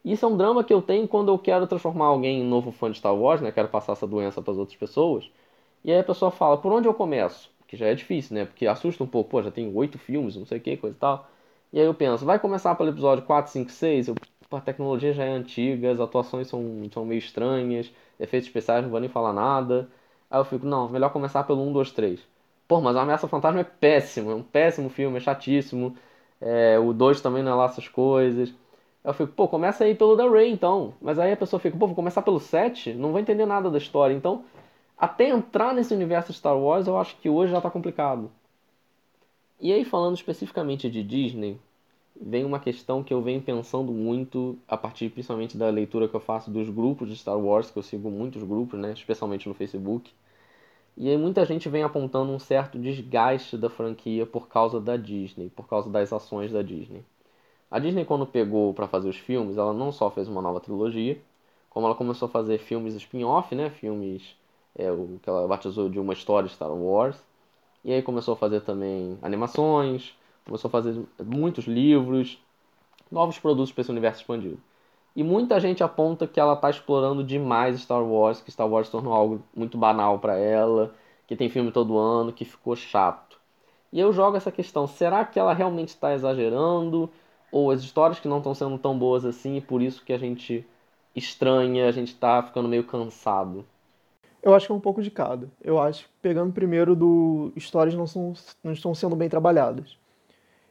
Isso 0.04 0.24
é 0.24 0.28
um 0.28 0.36
drama 0.36 0.64
que 0.64 0.72
eu 0.74 0.82
tenho 0.82 1.08
quando 1.08 1.32
eu 1.32 1.38
quero 1.38 1.66
transformar 1.66 2.06
alguém 2.06 2.40
em 2.40 2.44
novo 2.44 2.72
fã 2.72 2.90
de 2.90 2.98
Star 2.98 3.14
Wars, 3.14 3.40
né? 3.40 3.52
Quero 3.52 3.68
passar 3.68 3.92
essa 3.92 4.06
doença 4.06 4.42
para 4.42 4.52
as 4.52 4.58
outras 4.58 4.76
pessoas. 4.78 5.30
E 5.84 5.92
aí 5.92 6.00
a 6.00 6.04
pessoa 6.04 6.30
fala, 6.32 6.58
por 6.58 6.72
onde 6.72 6.88
eu 6.88 6.94
começo? 6.94 7.51
Que 7.72 7.76
já 7.78 7.86
é 7.86 7.94
difícil, 7.94 8.34
né? 8.36 8.44
Porque 8.44 8.66
assusta 8.66 9.02
um 9.02 9.06
pouco, 9.06 9.30
pô, 9.30 9.42
já 9.42 9.50
tem 9.50 9.74
oito 9.74 9.98
filmes, 9.98 10.36
não 10.36 10.44
sei 10.44 10.58
o 10.58 10.60
que, 10.60 10.76
coisa 10.76 10.94
e 10.94 10.98
tal. 11.00 11.26
E 11.72 11.80
aí 11.80 11.86
eu 11.86 11.94
penso, 11.94 12.24
vai 12.26 12.38
começar 12.38 12.74
pelo 12.74 12.90
episódio 12.90 13.24
4, 13.24 13.50
5, 13.50 13.70
6, 13.70 14.08
eu, 14.08 14.14
a 14.50 14.60
tecnologia 14.60 15.14
já 15.14 15.24
é 15.24 15.30
antiga, 15.30 15.90
as 15.90 15.98
atuações 15.98 16.48
são, 16.48 16.62
são 16.92 17.06
meio 17.06 17.18
estranhas, 17.18 17.90
efeitos 18.20 18.46
especiais 18.48 18.82
não 18.84 18.90
vou 18.90 19.00
nem 19.00 19.08
falar 19.08 19.32
nada. 19.32 19.88
Aí 20.30 20.38
eu 20.38 20.44
fico, 20.44 20.66
não, 20.66 20.86
melhor 20.88 21.10
começar 21.12 21.44
pelo 21.44 21.62
1, 21.62 21.72
2, 21.72 21.90
3. 21.92 22.20
Pô, 22.68 22.78
mas 22.80 22.94
a 22.96 23.02
Ameaça 23.02 23.26
Fantasma 23.26 23.60
é 23.60 23.64
péssimo, 23.64 24.30
é 24.30 24.34
um 24.34 24.42
péssimo 24.42 24.90
filme, 24.90 25.16
é 25.16 25.20
chatíssimo. 25.20 25.96
É, 26.40 26.78
o 26.78 26.92
2 26.92 27.20
também 27.22 27.42
não 27.42 27.52
é 27.52 27.54
lá 27.54 27.64
essas 27.66 27.88
coisas. 27.88 28.52
Eu 29.04 29.12
fico, 29.14 29.32
pô, 29.32 29.48
começa 29.48 29.84
aí 29.84 29.94
pelo 29.94 30.16
da 30.16 30.28
Ray 30.28 30.50
então. 30.50 30.94
Mas 31.00 31.18
aí 31.18 31.32
a 31.32 31.36
pessoa 31.36 31.58
fica, 31.60 31.76
pô, 31.76 31.86
vou 31.86 31.96
começar 31.96 32.22
pelo 32.22 32.38
7? 32.38 32.92
Não 32.94 33.10
vou 33.12 33.20
entender 33.20 33.46
nada 33.46 33.70
da 33.70 33.78
história. 33.78 34.14
Então, 34.14 34.44
até 35.02 35.28
entrar 35.28 35.74
nesse 35.74 35.92
universo 35.92 36.32
Star 36.32 36.56
Wars, 36.56 36.86
eu 36.86 36.96
acho 36.96 37.16
que 37.18 37.28
hoje 37.28 37.50
já 37.50 37.58
está 37.58 37.68
complicado. 37.70 38.30
E 39.58 39.72
aí, 39.72 39.84
falando 39.84 40.14
especificamente 40.16 40.90
de 40.90 41.02
Disney, 41.02 41.58
vem 42.20 42.44
uma 42.44 42.60
questão 42.60 43.02
que 43.02 43.14
eu 43.14 43.22
venho 43.22 43.42
pensando 43.42 43.92
muito, 43.92 44.58
a 44.68 44.76
partir 44.76 45.10
principalmente 45.10 45.56
da 45.56 45.70
leitura 45.70 46.08
que 46.08 46.14
eu 46.14 46.20
faço 46.20 46.50
dos 46.50 46.68
grupos 46.68 47.08
de 47.08 47.16
Star 47.16 47.38
Wars, 47.38 47.70
que 47.70 47.78
eu 47.78 47.82
sigo 47.82 48.10
muitos 48.10 48.42
grupos, 48.42 48.78
né, 48.78 48.92
especialmente 48.92 49.48
no 49.48 49.54
Facebook, 49.54 50.12
E 50.96 51.08
aí 51.10 51.16
muita 51.18 51.44
gente 51.46 51.68
vem 51.68 51.82
apontando 51.82 52.32
um 52.32 52.38
certo 52.38 52.78
desgaste 52.78 53.56
da 53.58 53.70
franquia 53.70 54.26
por 54.26 54.48
causa 54.48 54.80
da 54.80 54.96
Disney, 54.96 55.50
por 55.50 55.68
causa 55.68 55.90
das 55.90 56.12
ações 56.12 56.52
da 56.52 56.62
Disney. 56.62 57.04
A 57.70 57.78
Disney 57.78 58.04
quando 58.04 58.26
pegou 58.26 58.74
para 58.74 58.88
fazer 58.88 59.08
os 59.08 59.16
filmes, 59.18 59.58
ela 59.58 59.72
não 59.74 59.92
só 59.92 60.10
fez 60.10 60.28
uma 60.28 60.42
nova 60.42 60.60
trilogia, 60.60 61.20
como 61.70 61.86
ela 61.86 61.94
começou 61.96 62.26
a 62.28 62.30
fazer 62.30 62.58
filmes 62.58 62.94
spin-off, 62.94 63.54
né, 63.54 63.70
filmes 63.70 64.36
é, 64.76 64.90
o 64.90 65.18
que 65.22 65.28
ela 65.28 65.46
batizou 65.46 65.88
de 65.88 65.98
uma 65.98 66.12
história 66.12 66.48
Star 66.48 66.72
Wars. 66.72 67.16
E 67.84 67.92
aí 67.92 68.02
começou 68.02 68.34
a 68.34 68.36
fazer 68.36 68.60
também 68.60 69.18
animações, 69.22 70.14
começou 70.44 70.68
a 70.68 70.72
fazer 70.72 71.02
muitos 71.24 71.66
livros, 71.66 72.38
novos 73.10 73.38
produtos 73.38 73.72
para 73.72 73.82
esse 73.82 73.90
universo 73.90 74.20
expandido. 74.20 74.58
E 75.14 75.22
muita 75.22 75.60
gente 75.60 75.84
aponta 75.84 76.26
que 76.26 76.40
ela 76.40 76.54
está 76.54 76.70
explorando 76.70 77.22
demais 77.22 77.78
Star 77.80 78.02
Wars, 78.02 78.40
que 78.40 78.50
Star 78.50 78.68
Wars 78.68 78.88
tornou 78.88 79.12
algo 79.12 79.42
muito 79.54 79.76
banal 79.76 80.18
para 80.18 80.38
ela, 80.38 80.94
que 81.26 81.36
tem 81.36 81.50
filme 81.50 81.70
todo 81.70 81.98
ano, 81.98 82.32
que 82.32 82.44
ficou 82.44 82.74
chato. 82.74 83.38
E 83.92 84.00
eu 84.00 84.12
jogo 84.12 84.36
essa 84.36 84.50
questão: 84.50 84.86
será 84.86 85.24
que 85.24 85.38
ela 85.38 85.52
realmente 85.52 85.88
está 85.88 86.14
exagerando? 86.14 87.10
Ou 87.50 87.70
as 87.70 87.82
histórias 87.82 88.18
que 88.18 88.28
não 88.28 88.38
estão 88.38 88.54
sendo 88.54 88.78
tão 88.78 88.98
boas 88.98 89.24
assim 89.26 89.56
e 89.56 89.60
por 89.60 89.82
isso 89.82 90.02
que 90.04 90.12
a 90.12 90.18
gente 90.18 90.66
estranha, 91.14 91.86
a 91.88 91.92
gente 91.92 92.08
está 92.08 92.42
ficando 92.42 92.68
meio 92.68 92.84
cansado? 92.84 93.66
Eu 94.42 94.54
acho 94.54 94.66
que 94.66 94.72
é 94.72 94.74
um 94.74 94.80
pouco 94.80 95.02
de 95.02 95.10
cada. 95.10 95.48
Eu 95.62 95.78
acho, 95.78 96.08
pegando 96.20 96.52
primeiro 96.52 96.96
do 96.96 97.52
histórias 97.54 97.94
não, 97.94 98.06
são, 98.06 98.32
não 98.62 98.72
estão 98.72 98.94
sendo 98.94 99.14
bem 99.14 99.28
trabalhadas. 99.28 99.96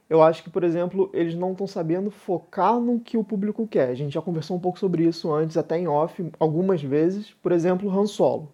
Eu 0.09 0.21
acho 0.21 0.43
que, 0.43 0.49
por 0.49 0.65
exemplo, 0.65 1.09
eles 1.13 1.35
não 1.35 1.53
estão 1.53 1.65
sabendo 1.65 2.11
focar 2.11 2.77
no 2.81 2.99
que 2.99 3.15
o 3.15 3.23
público 3.23 3.65
quer. 3.65 3.87
A 3.87 3.93
gente 3.93 4.13
já 4.13 4.21
conversou 4.21 4.57
um 4.57 4.59
pouco 4.59 4.77
sobre 4.77 5.05
isso 5.05 5.31
antes, 5.31 5.55
até 5.55 5.79
em 5.79 5.87
off, 5.87 6.29
algumas 6.37 6.83
vezes. 6.83 7.31
Por 7.41 7.53
exemplo, 7.53 7.89
Han 7.89 8.05
Solo. 8.05 8.51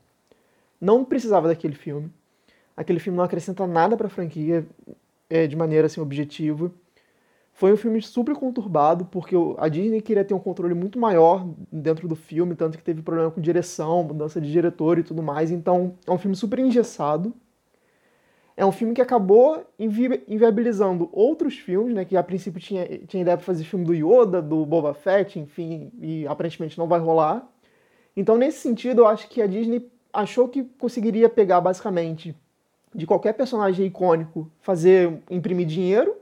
Não 0.79 1.03
precisava 1.03 1.47
daquele 1.47 1.73
filme. 1.73 2.11
Aquele 2.75 2.99
filme 2.99 3.17
não 3.17 3.25
acrescenta 3.25 3.65
nada 3.65 3.97
para 3.97 4.05
a 4.05 4.09
franquia 4.09 4.67
é, 5.27 5.47
de 5.47 5.55
maneira 5.55 5.87
assim 5.87 5.99
objetiva. 5.99 6.71
Foi 7.57 7.73
um 7.73 7.77
filme 7.77 8.01
super 8.01 8.35
conturbado, 8.35 9.05
porque 9.05 9.35
a 9.57 9.67
Disney 9.67 9.99
queria 9.99 10.23
ter 10.23 10.33
um 10.33 10.39
controle 10.39 10.73
muito 10.73 10.99
maior 10.99 11.45
dentro 11.71 12.07
do 12.07 12.15
filme, 12.15 12.55
tanto 12.55 12.77
que 12.77 12.83
teve 12.83 13.01
problema 13.01 13.31
com 13.31 13.41
direção, 13.41 14.03
mudança 14.03 14.39
de 14.39 14.51
diretor 14.51 14.99
e 14.99 15.03
tudo 15.03 15.23
mais. 15.23 15.49
Então, 15.49 15.95
é 16.05 16.11
um 16.11 16.17
filme 16.19 16.35
super 16.35 16.59
engessado 16.59 17.33
é 18.57 18.65
um 18.65 18.71
filme 18.71 18.95
que 18.95 19.01
acabou 19.01 19.63
invi 19.77 20.23
inviabilizando 20.27 21.07
outros 21.13 21.59
filmes, 21.59 21.93
né? 21.93 22.03
Que 22.03 22.17
a 22.17 22.23
princípio 22.23 22.59
tinha, 22.59 22.85
tinha 23.07 23.21
ideia 23.21 23.37
para 23.37 23.45
fazer 23.45 23.63
filme 23.63 23.85
do 23.85 23.93
Yoda, 23.93 24.41
do 24.41 24.65
Boba 24.65 24.95
Fett, 24.95 25.39
enfim, 25.39 25.91
e 26.01 26.27
aparentemente 26.27 26.75
não 26.75 26.87
vai 26.87 26.99
rolar. 26.99 27.47
Então, 28.15 28.35
nesse 28.35 28.57
sentido, 28.57 29.01
eu 29.01 29.07
acho 29.07 29.29
que 29.29 29.43
a 29.43 29.47
Disney 29.47 29.87
achou 30.11 30.47
que 30.47 30.63
conseguiria 30.63 31.29
pegar 31.29 31.61
basicamente 31.61 32.35
de 32.95 33.05
qualquer 33.05 33.33
personagem 33.33 33.85
icônico, 33.85 34.51
fazer 34.59 35.21
imprimir 35.29 35.67
dinheiro, 35.67 36.16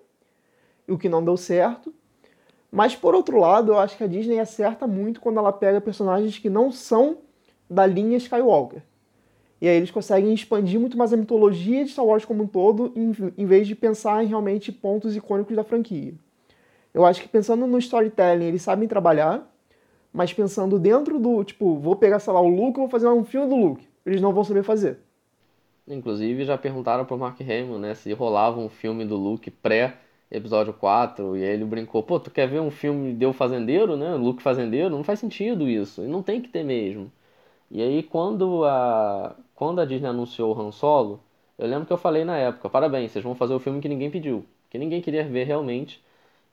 o 0.87 0.97
que 0.97 1.09
não 1.09 1.23
deu 1.23 1.37
certo. 1.37 1.93
Mas 2.71 2.95
por 2.95 3.15
outro 3.15 3.39
lado, 3.39 3.71
eu 3.71 3.79
acho 3.79 3.95
que 3.95 4.03
a 4.03 4.07
Disney 4.07 4.39
acerta 4.39 4.85
muito 4.85 5.21
quando 5.21 5.39
ela 5.39 5.53
pega 5.53 5.79
personagens 5.79 6.37
que 6.37 6.49
não 6.49 6.71
são 6.71 7.19
da 7.69 7.85
linha 7.85 8.17
Skywalker. 8.17 8.81
E 9.61 9.67
aí 9.67 9.77
eles 9.77 9.91
conseguem 9.91 10.33
expandir 10.33 10.79
muito 10.79 10.97
mais 10.97 11.13
a 11.13 11.17
mitologia 11.17 11.83
de 11.85 11.91
Star 11.91 12.05
Wars 12.05 12.25
como 12.25 12.43
um 12.43 12.47
todo, 12.47 12.91
em, 12.95 13.45
vez 13.45 13.67
de 13.67 13.75
pensar 13.75 14.23
em 14.23 14.27
realmente 14.27 14.71
pontos 14.71 15.15
icônicos 15.15 15.55
da 15.55 15.63
franquia. 15.63 16.13
Eu 16.93 17.05
acho 17.05 17.21
que 17.21 17.27
pensando 17.27 17.65
no 17.65 17.77
storytelling, 17.77 18.45
eles 18.45 18.61
sabem 18.61 18.87
trabalhar, 18.87 19.49
mas 20.11 20.33
pensando 20.33 20.77
dentro 20.77 21.19
do, 21.19 21.43
tipo, 21.43 21.77
vou 21.77 21.95
pegar, 21.95 22.19
sei 22.19 22.33
lá, 22.33 22.41
o 22.41 22.47
Luke 22.47 22.77
vou 22.77 22.89
fazer 22.89 23.07
um 23.07 23.23
filme 23.23 23.47
do 23.47 23.55
Luke. 23.55 23.87
Eles 24.05 24.21
não 24.21 24.33
vão 24.33 24.43
saber 24.43 24.63
fazer. 24.63 24.99
Inclusive, 25.87 26.45
já 26.45 26.57
perguntaram 26.57 27.05
pro 27.05 27.17
Mark 27.17 27.39
Hamill, 27.41 27.79
né, 27.79 27.95
se 27.95 28.11
rolava 28.13 28.59
um 28.59 28.69
filme 28.69 29.05
do 29.05 29.15
Luke 29.15 29.49
pré 29.49 29.97
episódio 30.35 30.73
4, 30.73 31.37
e 31.37 31.43
aí 31.43 31.49
ele 31.51 31.65
brincou, 31.65 32.03
pô, 32.03 32.19
tu 32.19 32.31
quer 32.31 32.47
ver 32.47 32.59
um 32.61 32.71
filme 32.71 33.13
de 33.13 33.25
eu 33.25 33.33
fazendeiro, 33.33 33.95
né, 33.97 34.15
Luke 34.15 34.41
fazendeiro? 34.43 34.89
Não 34.89 35.03
faz 35.03 35.19
sentido 35.19 35.67
isso, 35.69 36.03
e 36.03 36.07
não 36.07 36.23
tem 36.23 36.41
que 36.41 36.49
ter 36.49 36.63
mesmo. 36.63 37.11
E 37.71 37.81
aí, 37.81 38.03
quando 38.03 38.65
a, 38.65 39.35
quando 39.55 39.81
a 39.81 39.85
Disney 39.85 40.07
anunciou 40.09 40.55
o 40.55 40.61
Han 40.61 40.71
Solo, 40.71 41.19
eu 41.57 41.67
lembro 41.67 41.85
que 41.85 41.93
eu 41.93 41.97
falei 41.97 42.23
na 42.25 42.37
época, 42.37 42.69
parabéns, 42.69 43.11
vocês 43.11 43.23
vão 43.23 43.35
fazer 43.35 43.53
o 43.53 43.59
filme 43.59 43.81
que 43.81 43.89
ninguém 43.89 44.11
pediu, 44.11 44.45
que 44.69 44.77
ninguém 44.77 45.01
queria 45.01 45.23
ver 45.27 45.45
realmente. 45.45 46.03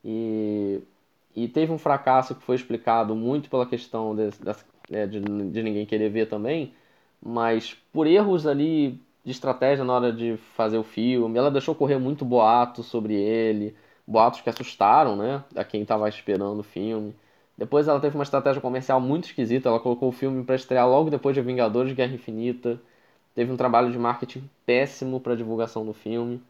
E, 0.03 0.81
e 1.35 1.47
teve 1.47 1.71
um 1.71 1.77
fracasso 1.77 2.35
que 2.35 2.43
foi 2.43 2.55
explicado 2.55 3.15
muito 3.15 3.49
pela 3.49 3.65
questão 3.65 4.15
de, 4.15 4.29
de, 4.31 5.19
de, 5.19 5.51
de 5.51 5.63
ninguém 5.63 5.85
querer 5.85 6.09
ver 6.09 6.27
também, 6.29 6.73
mas 7.21 7.75
por 7.91 8.07
erros 8.07 8.45
ali 8.47 8.99
de 9.23 9.31
estratégia 9.31 9.85
na 9.85 9.93
hora 9.93 10.11
de 10.11 10.37
fazer 10.55 10.77
o 10.77 10.83
filme, 10.83 11.37
ela 11.37 11.51
deixou 11.51 11.73
correr 11.73 11.97
muito 11.97 12.25
boato 12.25 12.83
sobre 12.83 13.13
ele, 13.13 13.75
boatos 14.05 14.41
que 14.41 14.49
assustaram, 14.49 15.15
né, 15.15 15.43
a 15.55 15.63
quem 15.63 15.81
estava 15.83 16.07
esperando 16.09 16.59
o 16.59 16.63
filme. 16.63 17.15
Depois 17.57 17.87
ela 17.87 17.99
teve 17.99 18.15
uma 18.15 18.23
estratégia 18.23 18.61
comercial 18.61 18.99
muito 18.99 19.25
esquisita, 19.25 19.69
ela 19.69 19.79
colocou 19.79 20.09
o 20.09 20.11
filme 20.11 20.43
para 20.43 20.55
estrear 20.55 20.87
logo 20.89 21.09
depois 21.09 21.35
de 21.35 21.41
Vingadores 21.41 21.93
Guerra 21.93 22.13
Infinita. 22.13 22.81
Teve 23.35 23.51
um 23.51 23.57
trabalho 23.57 23.91
de 23.91 23.97
marketing 23.97 24.49
péssimo 24.65 25.19
para 25.19 25.35
divulgação 25.35 25.85
do 25.85 25.93
filme. 25.93 26.41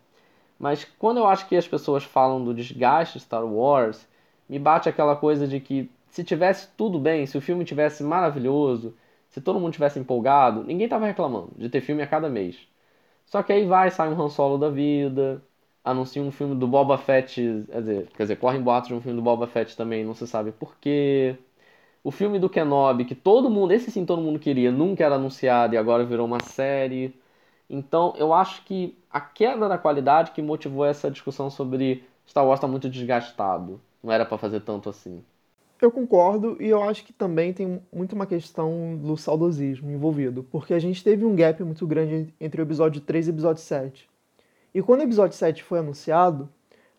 Mas 0.58 0.86
quando 0.98 1.18
eu 1.18 1.28
acho 1.28 1.48
que 1.48 1.56
as 1.56 1.68
pessoas 1.68 2.04
falam 2.04 2.44
do 2.44 2.54
desgaste 2.54 3.20
Star 3.20 3.46
Wars, 3.46 4.08
me 4.48 4.58
bate 4.58 4.88
aquela 4.88 5.16
coisa 5.16 5.48
de 5.48 5.60
que 5.60 5.90
se 6.10 6.24
tivesse 6.24 6.70
tudo 6.78 7.00
bem, 7.00 7.26
se 7.26 7.38
o 7.38 7.42
filme 7.42 7.66
tivesse 7.66 8.04
maravilhoso, 8.04 8.94
se 9.34 9.42
todo 9.42 9.60
mundo 9.60 9.74
tivesse 9.74 10.00
empolgado, 10.00 10.64
ninguém 10.64 10.88
tava 10.88 11.08
reclamando 11.08 11.52
de 11.58 11.68
ter 11.70 11.82
filme 11.82 12.04
a 12.04 12.08
cada 12.08 12.30
mês. 12.30 12.56
Só 13.26 13.42
que 13.44 13.52
aí 13.52 13.66
vai, 13.66 13.90
sai 13.92 14.10
um 14.10 14.22
Han 14.22 14.30
Solo 14.30 14.60
da 14.60 14.70
vida, 14.70 15.44
anuncia 15.84 16.22
um 16.22 16.32
filme 16.32 16.56
do 16.56 16.68
Boba 16.68 16.98
Fett, 17.00 17.66
quer 17.68 17.80
dizer, 17.82 18.08
quer 18.16 18.24
dizer, 18.24 18.40
boatos 18.62 18.90
de 18.90 18.94
um 18.96 19.02
filme 19.02 19.18
do 19.18 19.24
Boba 19.24 19.48
Fett 19.48 19.76
também, 19.76 20.06
não 20.06 20.14
se 20.14 20.28
sabe 20.28 20.52
porquê. 20.52 21.36
O 22.04 22.12
filme 22.12 22.40
do 22.40 22.50
Kenobi, 22.50 23.06
que 23.06 23.16
todo 23.16 23.50
mundo, 23.50 23.74
esse 23.74 23.90
sim 23.92 24.06
todo 24.06 24.22
mundo 24.22 24.40
queria, 24.40 24.72
nunca 24.72 25.04
era 25.04 25.16
anunciado 25.16 25.76
e 25.76 25.78
agora 25.78 26.06
virou 26.06 26.28
uma 26.28 26.40
série. 26.42 27.16
Então 27.70 28.14
eu 28.18 28.34
acho 28.34 28.64
que 28.66 28.98
a 29.10 29.22
queda 29.22 29.68
da 29.70 29.78
qualidade 29.80 30.32
que 30.32 30.42
motivou 30.42 30.86
essa 30.86 31.10
discussão 31.12 31.50
sobre 31.50 32.04
Star 32.28 32.46
Wars 32.46 32.60
está 32.60 32.68
muito 32.68 32.90
desgastado. 32.90 33.82
Não 34.04 34.12
era 34.14 34.26
para 34.26 34.38
fazer 34.38 34.62
tanto 34.62 34.90
assim. 34.90 35.24
Eu 35.82 35.92
concordo 35.92 36.58
e 36.62 36.70
eu 36.70 36.82
acho 36.84 37.04
que 37.04 37.12
também 37.12 37.52
tem 37.54 37.82
muito 37.92 38.14
uma 38.14 38.26
questão 38.26 38.98
do 38.98 39.18
saudosismo 39.18 39.92
envolvido, 39.92 40.44
porque 40.44 40.74
a 40.74 40.80
gente 40.80 41.04
teve 41.04 41.26
um 41.26 41.36
gap 41.36 41.62
muito 41.64 41.86
grande 41.86 42.34
entre 42.40 42.62
o 42.62 42.64
episódio 42.64 43.02
3 43.02 43.28
e 43.28 43.30
o 43.30 43.34
episódio 43.34 43.62
7. 43.62 44.10
E 44.74 44.82
quando 44.82 45.02
o 45.02 45.04
episódio 45.04 45.38
7 45.38 45.62
foi 45.64 45.80
anunciado, 45.80 46.50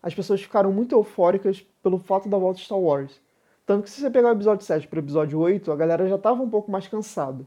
as 0.01 0.13
pessoas 0.13 0.41
ficaram 0.41 0.71
muito 0.71 0.93
eufóricas 0.93 1.65
pelo 1.81 1.97
fato 1.97 2.29
da 2.29 2.37
volta 2.37 2.59
de 2.59 2.65
Star 2.65 2.79
Wars. 2.79 3.19
Tanto 3.65 3.83
que 3.83 3.89
se 3.89 3.99
você 3.99 4.09
pegar 4.11 4.29
o 4.29 4.33
episódio 4.33 4.63
7 4.63 4.87
para 4.87 4.97
o 4.97 5.01
episódio 5.01 5.39
8, 5.39 5.71
a 5.71 5.75
galera 5.75 6.07
já 6.07 6.15
estava 6.15 6.43
um 6.43 6.49
pouco 6.49 6.71
mais 6.71 6.87
cansada. 6.87 7.43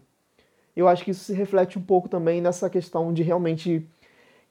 Eu 0.74 0.88
acho 0.88 1.04
que 1.04 1.12
isso 1.12 1.24
se 1.24 1.32
reflete 1.32 1.78
um 1.78 1.82
pouco 1.82 2.08
também 2.08 2.40
nessa 2.40 2.68
questão 2.68 3.12
de 3.12 3.22
realmente 3.22 3.86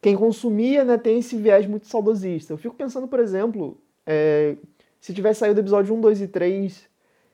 quem 0.01 0.15
consumia 0.15 0.83
né, 0.83 0.97
tem 0.97 1.19
esse 1.19 1.35
viés 1.35 1.65
muito 1.67 1.87
saudosista. 1.87 2.53
Eu 2.53 2.57
fico 2.57 2.75
pensando, 2.75 3.07
por 3.07 3.19
exemplo, 3.19 3.77
é, 4.05 4.55
se 4.99 5.13
tivesse 5.13 5.41
saído 5.41 5.59
o 5.59 5.63
episódio 5.63 5.95
1, 5.95 6.01
2 6.01 6.21
e 6.21 6.27
3, 6.27 6.89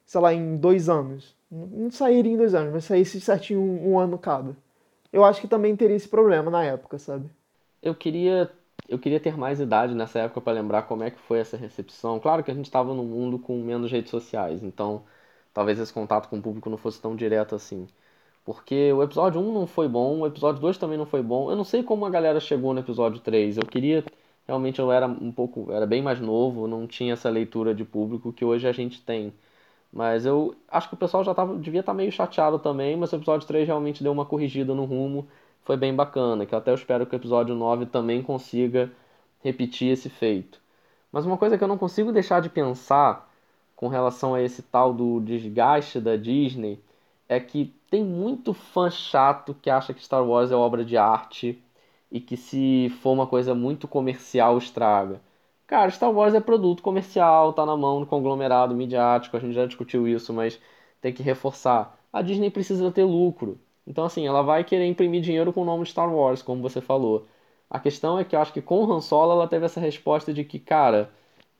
sei 0.05 0.21
lá, 0.21 0.33
em 0.33 0.57
dois 0.57 0.89
anos. 0.89 1.35
Não 1.51 1.91
sairia 1.91 2.31
em 2.31 2.37
dois 2.37 2.55
anos, 2.55 2.73
mas 2.73 2.85
saísse 2.85 3.21
certinho 3.21 3.61
um, 3.61 3.93
um 3.93 3.99
ano 3.99 4.17
cada. 4.17 4.55
Eu 5.11 5.23
acho 5.23 5.39
que 5.41 5.47
também 5.47 5.75
teria 5.75 5.95
esse 5.95 6.07
problema 6.07 6.49
na 6.49 6.63
época, 6.63 6.97
sabe? 6.97 7.29
Eu 7.81 7.93
queria 7.93 8.49
eu 8.87 8.99
queria 8.99 9.19
ter 9.19 9.37
mais 9.37 9.59
idade 9.59 9.95
nessa 9.95 10.19
época 10.19 10.41
para 10.41 10.53
lembrar 10.53 10.83
como 10.83 11.03
é 11.03 11.11
que 11.11 11.19
foi 11.19 11.39
essa 11.39 11.55
recepção. 11.57 12.19
Claro 12.19 12.43
que 12.43 12.51
a 12.51 12.53
gente 12.53 12.65
estava 12.65 12.93
num 12.93 13.05
mundo 13.05 13.39
com 13.39 13.61
menos 13.61 13.91
redes 13.91 14.11
sociais, 14.11 14.61
então 14.63 15.03
talvez 15.53 15.79
esse 15.79 15.93
contato 15.93 16.27
com 16.29 16.37
o 16.37 16.41
público 16.41 16.69
não 16.69 16.77
fosse 16.77 17.01
tão 17.01 17.15
direto 17.15 17.55
assim. 17.55 17.87
Porque 18.45 18.91
o 18.91 19.01
episódio 19.03 19.39
1 19.41 19.53
não 19.53 19.67
foi 19.67 19.87
bom, 19.87 20.19
o 20.19 20.27
episódio 20.27 20.61
2 20.61 20.77
também 20.77 20.97
não 20.97 21.05
foi 21.05 21.21
bom. 21.23 21.49
Eu 21.49 21.55
não 21.55 21.63
sei 21.63 21.81
como 21.83 22.05
a 22.05 22.09
galera 22.09 22.39
chegou 22.39 22.73
no 22.73 22.79
episódio 22.81 23.19
3. 23.21 23.57
Eu 23.57 23.65
queria. 23.65 24.03
Realmente 24.47 24.79
eu 24.79 24.91
era 24.91 25.07
um 25.07 25.31
pouco. 25.31 25.71
Era 25.71 25.85
bem 25.85 26.01
mais 26.01 26.19
novo, 26.19 26.67
não 26.67 26.87
tinha 26.87 27.13
essa 27.13 27.29
leitura 27.29 27.73
de 27.73 27.85
público 27.85 28.33
que 28.33 28.45
hoje 28.45 28.67
a 28.67 28.71
gente 28.71 29.01
tem. 29.01 29.33
Mas 29.91 30.25
eu 30.25 30.55
acho 30.69 30.89
que 30.89 30.95
o 30.95 30.97
pessoal 30.97 31.23
já 31.23 31.33
tava, 31.35 31.55
devia 31.57 31.81
estar 31.81 31.93
tá 31.93 31.95
meio 31.97 32.11
chateado 32.11 32.59
também, 32.59 32.97
mas 32.97 33.13
o 33.13 33.15
episódio 33.17 33.47
3 33.47 33.67
realmente 33.67 34.03
deu 34.03 34.11
uma 34.11 34.25
corrigida 34.25 34.73
no 34.73 34.85
rumo 34.85 35.27
foi 35.63 35.77
bem 35.77 35.95
bacana, 35.95 36.45
que 36.45 36.53
eu 36.53 36.59
até 36.59 36.73
espero 36.73 37.05
que 37.05 37.15
o 37.15 37.17
episódio 37.17 37.55
9 37.55 37.85
também 37.85 38.21
consiga 38.21 38.91
repetir 39.41 39.91
esse 39.91 40.09
feito. 40.09 40.59
Mas 41.11 41.25
uma 41.25 41.37
coisa 41.37 41.57
que 41.57 41.63
eu 41.63 41.67
não 41.67 41.77
consigo 41.77 42.11
deixar 42.11 42.41
de 42.41 42.49
pensar 42.49 43.29
com 43.75 43.87
relação 43.87 44.33
a 44.33 44.41
esse 44.41 44.61
tal 44.61 44.93
do 44.93 45.19
desgaste 45.21 45.99
da 45.99 46.15
Disney 46.15 46.79
é 47.29 47.39
que 47.39 47.73
tem 47.89 48.03
muito 48.03 48.53
fã 48.53 48.89
chato 48.89 49.55
que 49.61 49.69
acha 49.69 49.93
que 49.93 50.03
Star 50.03 50.23
Wars 50.25 50.51
é 50.51 50.55
obra 50.55 50.83
de 50.83 50.97
arte 50.97 51.61
e 52.13 52.21
que 52.21 52.37
se 52.37 52.89
for 53.01 53.11
uma 53.11 53.27
coisa 53.27 53.55
muito 53.55 53.87
comercial 53.87 54.57
estraga. 54.59 55.19
Cara, 55.67 55.89
Star 55.91 56.11
Wars 56.11 56.35
é 56.35 56.39
produto 56.39 56.83
comercial, 56.83 57.53
tá 57.53 57.65
na 57.65 57.75
mão 57.75 57.99
do 58.01 58.05
conglomerado 58.05 58.75
midiático, 58.75 59.35
a 59.35 59.39
gente 59.39 59.53
já 59.55 59.65
discutiu 59.65 60.07
isso, 60.07 60.31
mas 60.31 60.59
tem 61.01 61.11
que 61.11 61.23
reforçar. 61.23 61.97
A 62.13 62.21
Disney 62.21 62.51
precisa 62.51 62.91
ter 62.91 63.03
lucro. 63.03 63.59
Então, 63.87 64.05
assim, 64.05 64.27
ela 64.27 64.43
vai 64.43 64.63
querer 64.63 64.85
imprimir 64.85 65.21
dinheiro 65.21 65.51
com 65.51 65.63
o 65.63 65.65
nome 65.65 65.83
de 65.85 65.89
Star 65.89 66.13
Wars, 66.13 66.43
como 66.43 66.61
você 66.61 66.79
falou. 66.79 67.27
A 67.69 67.79
questão 67.79 68.19
é 68.19 68.23
que 68.23 68.35
eu 68.35 68.39
acho 68.39 68.53
que 68.53 68.61
com 68.61 68.83
o 68.85 68.93
Han 68.93 69.01
Solo 69.01 69.31
ela 69.33 69.47
teve 69.47 69.65
essa 69.65 69.79
resposta 69.79 70.31
de 70.31 70.43
que, 70.43 70.59
cara, 70.59 71.09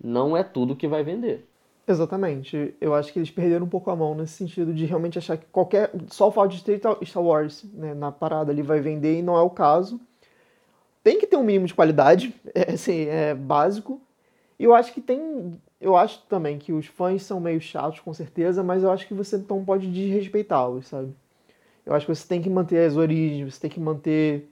não 0.01 0.37
é 0.37 0.43
tudo 0.43 0.75
que 0.75 0.87
vai 0.87 1.03
vender. 1.03 1.47
Exatamente. 1.87 2.75
Eu 2.79 2.93
acho 2.93 3.11
que 3.11 3.19
eles 3.19 3.31
perderam 3.31 3.65
um 3.65 3.69
pouco 3.69 3.89
a 3.89 3.95
mão 3.95 4.15
nesse 4.15 4.33
sentido 4.33 4.73
de 4.73 4.85
realmente 4.85 5.17
achar 5.17 5.37
que 5.37 5.45
qualquer. 5.47 5.91
Só 6.09 6.27
o 6.27 6.31
fato 6.31 6.51
de 6.51 6.63
ter 6.63 6.79
Star 7.03 7.23
Wars 7.23 7.63
né, 7.73 7.93
na 7.93 8.11
parada 8.11 8.51
ali 8.51 8.61
vai 8.61 8.79
vender 8.79 9.19
e 9.19 9.21
não 9.23 9.35
é 9.35 9.41
o 9.41 9.49
caso. 9.49 9.99
Tem 11.03 11.19
que 11.19 11.27
ter 11.27 11.35
um 11.35 11.43
mínimo 11.43 11.67
de 11.67 11.73
qualidade, 11.73 12.33
é, 12.55 12.73
assim, 12.73 13.05
é 13.07 13.35
básico. 13.35 14.01
E 14.57 14.63
eu 14.63 14.73
acho 14.73 14.93
que 14.93 15.01
tem. 15.01 15.59
Eu 15.81 15.95
acho 15.97 16.21
também 16.29 16.57
que 16.57 16.71
os 16.71 16.85
fãs 16.85 17.23
são 17.23 17.39
meio 17.39 17.59
chatos, 17.59 17.99
com 17.99 18.13
certeza, 18.13 18.63
mas 18.63 18.83
eu 18.83 18.91
acho 18.91 19.07
que 19.07 19.13
você 19.13 19.37
não 19.49 19.65
pode 19.65 19.87
desrespeitá-los, 19.91 20.87
sabe? 20.87 21.13
Eu 21.85 21.93
acho 21.93 22.05
que 22.05 22.15
você 22.15 22.25
tem 22.27 22.41
que 22.41 22.49
manter 22.49 22.85
as 22.87 22.95
origens, 22.95 23.53
você 23.53 23.61
tem 23.61 23.69
que 23.69 23.79
manter 23.79 24.49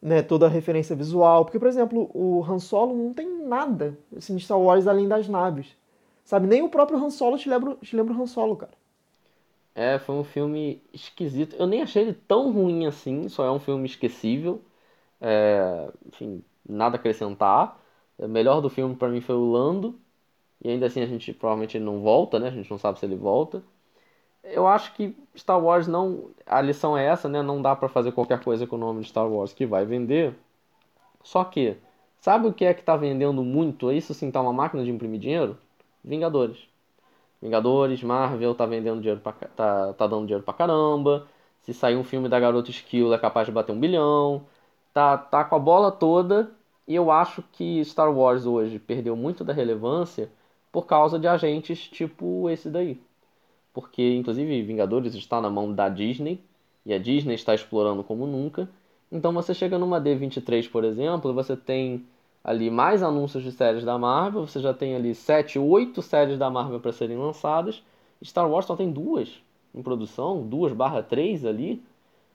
né, 0.00 0.20
toda 0.22 0.46
a 0.46 0.48
referência 0.48 0.96
visual. 0.96 1.44
Porque, 1.44 1.58
por 1.58 1.68
exemplo, 1.68 2.10
o 2.12 2.44
Han 2.44 2.58
Solo 2.58 2.96
não 2.96 3.14
tem 3.14 3.46
nada 3.46 3.96
assim, 4.16 4.34
de 4.34 4.44
Star 4.44 4.58
Wars 4.60 4.88
além 4.88 5.06
das 5.06 5.28
naves. 5.28 5.68
Sabe? 6.24 6.48
Nem 6.48 6.62
o 6.62 6.68
próprio 6.68 6.98
Han 6.98 7.10
Solo 7.10 7.38
te 7.38 7.48
lembra, 7.48 7.76
te 7.76 7.94
lembra 7.94 8.12
o 8.14 8.20
Han 8.20 8.26
Solo, 8.26 8.56
cara. 8.56 8.72
É, 9.74 9.98
foi 9.98 10.16
um 10.16 10.24
filme 10.24 10.82
esquisito. 10.92 11.56
Eu 11.56 11.66
nem 11.66 11.82
achei 11.82 12.02
ele 12.02 12.12
tão 12.12 12.52
ruim 12.52 12.86
assim, 12.86 13.28
só 13.28 13.44
é 13.46 13.50
um 13.50 13.60
filme 13.60 13.86
esquecível. 13.86 14.60
É, 15.22 15.88
enfim, 16.08 16.44
nada 16.68 16.96
a 16.96 16.98
acrescentar. 16.98 17.78
O 18.18 18.26
melhor 18.28 18.60
do 18.60 18.68
filme 18.68 18.96
para 18.96 19.08
mim 19.08 19.20
foi 19.20 19.36
o 19.36 19.52
Lando. 19.52 19.98
E 20.64 20.68
ainda 20.70 20.86
assim 20.86 21.02
a 21.02 21.06
gente 21.06 21.32
provavelmente 21.32 21.78
não 21.78 22.00
volta, 22.00 22.38
né? 22.38 22.48
A 22.48 22.50
gente 22.52 22.70
não 22.70 22.78
sabe 22.78 22.98
se 22.98 23.06
ele 23.06 23.16
volta. 23.16 23.62
Eu 24.44 24.66
acho 24.66 24.94
que 24.94 25.16
Star 25.36 25.62
Wars 25.62 25.86
não. 25.88 26.30
A 26.46 26.60
lição 26.60 26.96
é 26.98 27.06
essa, 27.06 27.28
né? 27.28 27.42
Não 27.42 27.62
dá 27.62 27.76
para 27.76 27.88
fazer 27.88 28.12
qualquer 28.12 28.42
coisa 28.42 28.66
com 28.66 28.76
o 28.76 28.78
nome 28.78 29.02
de 29.02 29.08
Star 29.08 29.28
Wars 29.28 29.52
que 29.52 29.66
vai 29.66 29.84
vender. 29.86 30.34
Só 31.22 31.44
que, 31.44 31.76
sabe 32.20 32.48
o 32.48 32.52
que 32.52 32.64
é 32.64 32.74
que 32.74 32.84
tá 32.84 32.96
vendendo 32.96 33.44
muito? 33.44 33.92
Isso 33.92 34.14
sim 34.14 34.30
tá 34.30 34.40
uma 34.40 34.52
máquina 34.52 34.84
de 34.84 34.90
imprimir 34.90 35.20
dinheiro? 35.20 35.58
Vingadores. 36.04 36.58
Vingadores, 37.42 38.02
Marvel 38.02 38.54
tá 38.54 38.66
vendendo 38.66 39.00
dinheiro 39.00 39.20
pra, 39.20 39.32
tá, 39.32 39.92
tá 39.94 40.06
dando 40.06 40.26
dinheiro 40.26 40.44
pra 40.44 40.54
caramba. 40.54 41.26
Se 41.62 41.74
sair 41.74 41.96
um 41.96 42.04
filme 42.04 42.28
da 42.28 42.40
Garota 42.40 42.70
Skill 42.70 43.12
é 43.14 43.18
capaz 43.18 43.46
de 43.46 43.52
bater 43.52 43.72
um 43.72 43.80
bilhão. 43.80 44.44
Tá, 44.92 45.16
tá 45.18 45.44
com 45.44 45.56
a 45.56 45.58
bola 45.58 45.90
toda. 45.90 46.50
E 46.86 46.94
eu 46.94 47.10
acho 47.10 47.42
que 47.52 47.84
Star 47.84 48.12
Wars 48.12 48.44
hoje 48.46 48.78
perdeu 48.78 49.16
muito 49.16 49.44
da 49.44 49.52
relevância 49.52 50.30
por 50.70 50.86
causa 50.86 51.18
de 51.18 51.26
agentes 51.28 51.78
tipo 51.88 52.48
esse 52.50 52.68
daí. 52.70 53.00
Porque, 53.72 54.14
inclusive, 54.14 54.62
Vingadores 54.62 55.14
está 55.14 55.40
na 55.40 55.50
mão 55.50 55.72
da 55.74 55.88
Disney. 55.88 56.40
E 56.84 56.92
a 56.92 56.98
Disney 56.98 57.34
está 57.34 57.54
explorando 57.54 58.04
como 58.04 58.26
nunca. 58.26 58.68
Então 59.10 59.32
você 59.32 59.54
chega 59.54 59.78
numa 59.78 60.00
D23, 60.00 60.68
por 60.68 60.84
exemplo, 60.84 61.32
você 61.34 61.56
tem 61.56 62.04
ali 62.44 62.70
mais 62.70 63.02
anúncios 63.02 63.44
de 63.44 63.52
séries 63.52 63.84
da 63.84 63.98
Marvel, 63.98 64.46
você 64.46 64.60
já 64.60 64.74
tem 64.74 64.94
ali 64.96 65.14
7, 65.14 65.58
8 65.58 66.02
séries 66.02 66.38
da 66.38 66.50
Marvel 66.50 66.80
para 66.80 66.92
serem 66.92 67.16
lançadas. 67.18 67.82
Star 68.24 68.50
Wars 68.50 68.66
só 68.66 68.76
tem 68.76 68.90
duas 68.92 69.42
em 69.74 69.82
produção, 69.82 70.46
duas 70.46 70.72
barra 70.72 71.02
três 71.02 71.44
ali. 71.44 71.82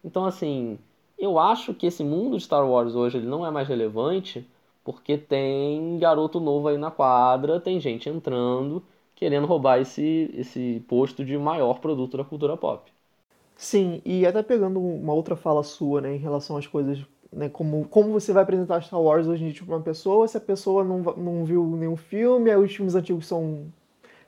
Então 0.03 0.25
assim, 0.25 0.77
eu 1.17 1.39
acho 1.39 1.73
que 1.73 1.87
esse 1.87 2.03
mundo 2.03 2.37
de 2.37 2.43
Star 2.43 2.67
Wars 2.67 2.95
hoje 2.95 3.17
ele 3.17 3.27
não 3.27 3.45
é 3.45 3.51
mais 3.51 3.67
relevante 3.67 4.47
porque 4.83 5.17
tem 5.17 5.97
garoto 5.99 6.39
novo 6.39 6.67
aí 6.69 6.77
na 6.77 6.91
quadra, 6.91 7.59
tem 7.59 7.79
gente 7.79 8.09
entrando 8.09 8.83
querendo 9.15 9.47
roubar 9.47 9.79
esse, 9.79 10.29
esse 10.35 10.85
posto 10.87 11.25
de 11.25 11.35
maior 11.37 11.79
produto 11.79 12.17
da 12.17 12.23
cultura 12.23 12.55
pop. 12.55 12.91
Sim, 13.55 14.01
e 14.05 14.25
até 14.25 14.43
pegando 14.43 14.79
uma 14.79 15.13
outra 15.13 15.35
fala 15.35 15.63
sua, 15.63 16.01
né, 16.01 16.15
em 16.15 16.19
relação 16.19 16.55
às 16.57 16.67
coisas 16.67 17.03
né, 17.31 17.49
como, 17.49 17.87
como 17.87 18.11
você 18.11 18.31
vai 18.31 18.43
apresentar 18.43 18.81
Star 18.83 19.01
Wars 19.01 19.27
hoje 19.27 19.43
em 19.45 19.49
dia 19.49 19.63
para 19.65 19.75
uma 19.75 19.81
pessoa, 19.81 20.27
se 20.27 20.37
a 20.37 20.41
pessoa 20.41 20.83
não, 20.83 20.99
não 20.99 21.43
viu 21.45 21.65
nenhum 21.75 21.95
filme, 21.97 22.51
aí 22.51 22.57
os 22.57 22.73
filmes 22.73 22.95
antigos 22.95 23.25
são 23.27 23.65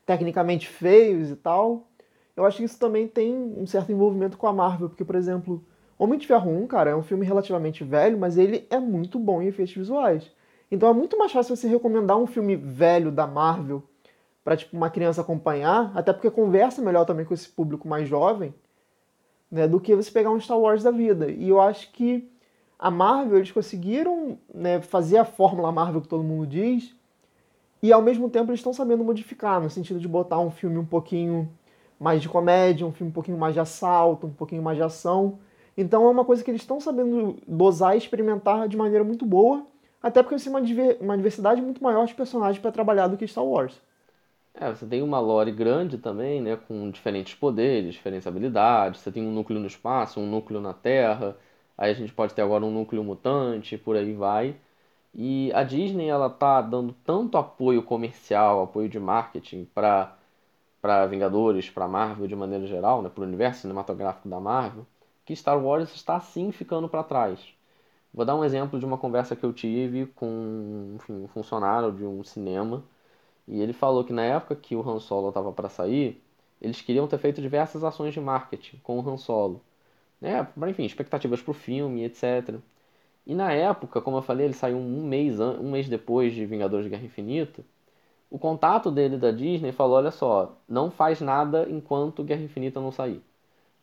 tecnicamente 0.05 0.67
feios 0.67 1.29
e 1.29 1.35
tal. 1.35 1.87
Eu 2.35 2.45
acho 2.45 2.57
que 2.57 2.63
isso 2.63 2.79
também 2.79 3.07
tem 3.07 3.35
um 3.35 3.67
certo 3.67 3.91
envolvimento 3.91 4.37
com 4.37 4.47
a 4.47 4.53
Marvel, 4.53 4.89
porque, 4.89 5.05
por 5.05 5.15
exemplo, 5.15 5.63
Homem 5.99 6.17
de 6.17 6.25
Ferro 6.25 6.49
1, 6.49 6.67
cara, 6.67 6.91
é 6.91 6.95
um 6.95 7.03
filme 7.03 7.25
relativamente 7.25 7.83
velho, 7.83 8.17
mas 8.17 8.37
ele 8.37 8.65
é 8.69 8.79
muito 8.79 9.19
bom 9.19 9.41
em 9.41 9.47
efeitos 9.47 9.75
visuais. 9.75 10.31
Então 10.71 10.87
é 10.87 10.93
muito 10.93 11.17
mais 11.17 11.29
fácil 11.29 11.53
você 11.57 11.67
recomendar 11.67 12.17
um 12.17 12.25
filme 12.25 12.55
velho 12.55 13.11
da 13.11 13.27
Marvel 13.27 13.83
para 14.41 14.55
tipo 14.55 14.77
uma 14.77 14.89
criança 14.89 15.19
acompanhar, 15.19 15.91
até 15.93 16.13
porque 16.13 16.31
conversa 16.31 16.81
melhor 16.81 17.03
também 17.03 17.25
com 17.25 17.33
esse 17.33 17.49
público 17.49 17.85
mais 17.85 18.07
jovem, 18.07 18.55
né, 19.51 19.67
do 19.67 19.77
que 19.77 19.93
você 19.93 20.09
pegar 20.09 20.29
um 20.29 20.39
Star 20.39 20.57
Wars 20.57 20.83
da 20.83 20.91
vida. 20.91 21.29
E 21.29 21.49
eu 21.49 21.59
acho 21.59 21.91
que 21.91 22.31
a 22.77 22.89
Marvel, 22.89 23.37
eles 23.37 23.51
conseguiram 23.51 24.37
né, 24.53 24.79
fazer 24.79 25.17
a 25.17 25.25
fórmula 25.25 25.69
Marvel 25.69 26.01
que 26.01 26.07
todo 26.07 26.23
mundo 26.23 26.47
diz, 26.47 26.95
e 27.83 27.91
ao 27.91 28.01
mesmo 28.01 28.29
tempo 28.29 28.51
eles 28.51 28.61
estão 28.61 28.71
sabendo 28.71 29.03
modificar, 29.03 29.59
no 29.59 29.69
sentido 29.69 29.99
de 29.99 30.07
botar 30.07 30.39
um 30.39 30.49
filme 30.49 30.77
um 30.77 30.85
pouquinho 30.85 31.49
mais 31.99 32.21
de 32.21 32.29
comédia, 32.29 32.87
um 32.87 32.93
filme 32.93 33.09
um 33.09 33.13
pouquinho 33.13 33.37
mais 33.37 33.53
de 33.53 33.59
assalto, 33.59 34.27
um 34.27 34.33
pouquinho 34.33 34.63
mais 34.63 34.77
de 34.77 34.83
ação. 34.83 35.39
Então 35.79 36.05
é 36.05 36.09
uma 36.09 36.25
coisa 36.25 36.43
que 36.43 36.51
eles 36.51 36.61
estão 36.61 36.79
sabendo 36.79 37.37
dosar 37.47 37.95
e 37.95 37.97
experimentar 37.97 38.67
de 38.67 38.77
maneira 38.77 39.03
muito 39.03 39.25
boa, 39.25 39.65
até 40.01 40.21
porque 40.21 40.37
você 40.37 40.49
tem 40.49 40.97
uma 40.99 41.17
diversidade 41.17 41.61
muito 41.61 41.81
maior 41.83 42.05
de 42.05 42.13
personagens 42.13 42.59
para 42.59 42.71
trabalhar 42.71 43.07
do 43.07 43.17
que 43.17 43.27
Star 43.27 43.45
Wars. 43.45 43.79
É, 44.53 44.69
você 44.69 44.85
tem 44.85 45.01
uma 45.01 45.19
lore 45.19 45.51
grande 45.51 45.97
também, 45.97 46.41
né, 46.41 46.57
com 46.67 46.89
diferentes 46.89 47.33
poderes, 47.33 47.93
diferentes 47.93 48.27
habilidades, 48.27 49.01
você 49.01 49.11
tem 49.11 49.25
um 49.25 49.31
núcleo 49.31 49.59
no 49.59 49.67
espaço, 49.67 50.19
um 50.19 50.29
núcleo 50.29 50.59
na 50.59 50.73
Terra, 50.73 51.37
Aí 51.79 51.91
a 51.91 51.93
gente 51.93 52.11
pode 52.13 52.33
ter 52.33 52.41
agora 52.41 52.65
um 52.65 52.71
núcleo 52.71 53.01
mutante, 53.03 53.77
por 53.77 53.95
aí 53.95 54.13
vai. 54.13 54.55
E 55.13 55.51
a 55.53 55.63
Disney 55.63 56.09
ela 56.09 56.29
tá 56.29 56.61
dando 56.61 56.93
tanto 57.05 57.37
apoio 57.37 57.81
comercial, 57.83 58.63
apoio 58.63 58.89
de 58.89 58.99
marketing 58.99 59.65
para 59.73 60.15
para 60.81 61.05
Vingadores, 61.07 61.69
para 61.69 61.87
Marvel 61.87 62.27
de 62.27 62.35
maneira 62.35 62.65
geral, 62.67 63.01
né, 63.01 63.09
para 63.09 63.21
o 63.23 63.27
universo 63.27 63.61
cinematográfico 63.61 64.29
da 64.29 64.39
Marvel, 64.39 64.85
que 65.29 65.35
Star 65.35 65.63
Wars 65.63 65.93
está 65.93 66.19
sim 66.19 66.51
ficando 66.51 66.89
para 66.89 67.03
trás. 67.03 67.39
Vou 68.13 68.25
dar 68.25 68.35
um 68.35 68.43
exemplo 68.43 68.79
de 68.79 68.85
uma 68.85 68.97
conversa 68.97 69.35
que 69.35 69.45
eu 69.45 69.53
tive 69.53 70.07
com 70.07 70.93
enfim, 70.95 71.13
um 71.23 71.27
funcionário 71.27 71.91
de 71.91 72.03
um 72.05 72.23
cinema, 72.23 72.83
e 73.47 73.61
ele 73.61 73.73
falou 73.73 74.03
que 74.03 74.13
na 74.13 74.23
época 74.23 74.55
que 74.55 74.75
o 74.75 74.81
Han 74.89 74.99
Solo 74.99 75.29
estava 75.29 75.51
para 75.53 75.69
sair, 75.69 76.23
eles 76.61 76.81
queriam 76.81 77.07
ter 77.07 77.19
feito 77.19 77.41
diversas 77.41 77.83
ações 77.83 78.13
de 78.13 78.21
marketing 78.21 78.77
com 78.83 78.99
o 78.99 79.09
Han 79.09 79.17
Solo 79.17 79.61
né? 80.21 80.47
Enfim, 80.69 80.85
expectativas 80.85 81.41
para 81.41 81.51
o 81.51 81.53
filme, 81.53 82.03
etc. 82.03 82.59
E 83.25 83.35
na 83.35 83.51
época, 83.53 84.01
como 84.01 84.17
eu 84.17 84.21
falei, 84.21 84.47
ele 84.47 84.53
saiu 84.55 84.77
um 84.77 85.05
mês, 85.07 85.39
um 85.39 85.71
mês 85.71 85.89
depois 85.89 86.33
de 86.33 86.45
Vingadores 86.45 86.85
de 86.85 86.89
Guerra 86.91 87.05
Infinita. 87.05 87.63
O 88.29 88.39
contato 88.39 88.91
dele 88.91 89.17
da 89.17 89.31
Disney 89.31 89.71
falou: 89.73 89.97
olha 89.97 90.11
só, 90.11 90.57
não 90.67 90.91
faz 90.91 91.21
nada 91.21 91.67
enquanto 91.69 92.23
Guerra 92.23 92.43
Infinita 92.43 92.81
não 92.81 92.91
sair. 92.91 93.21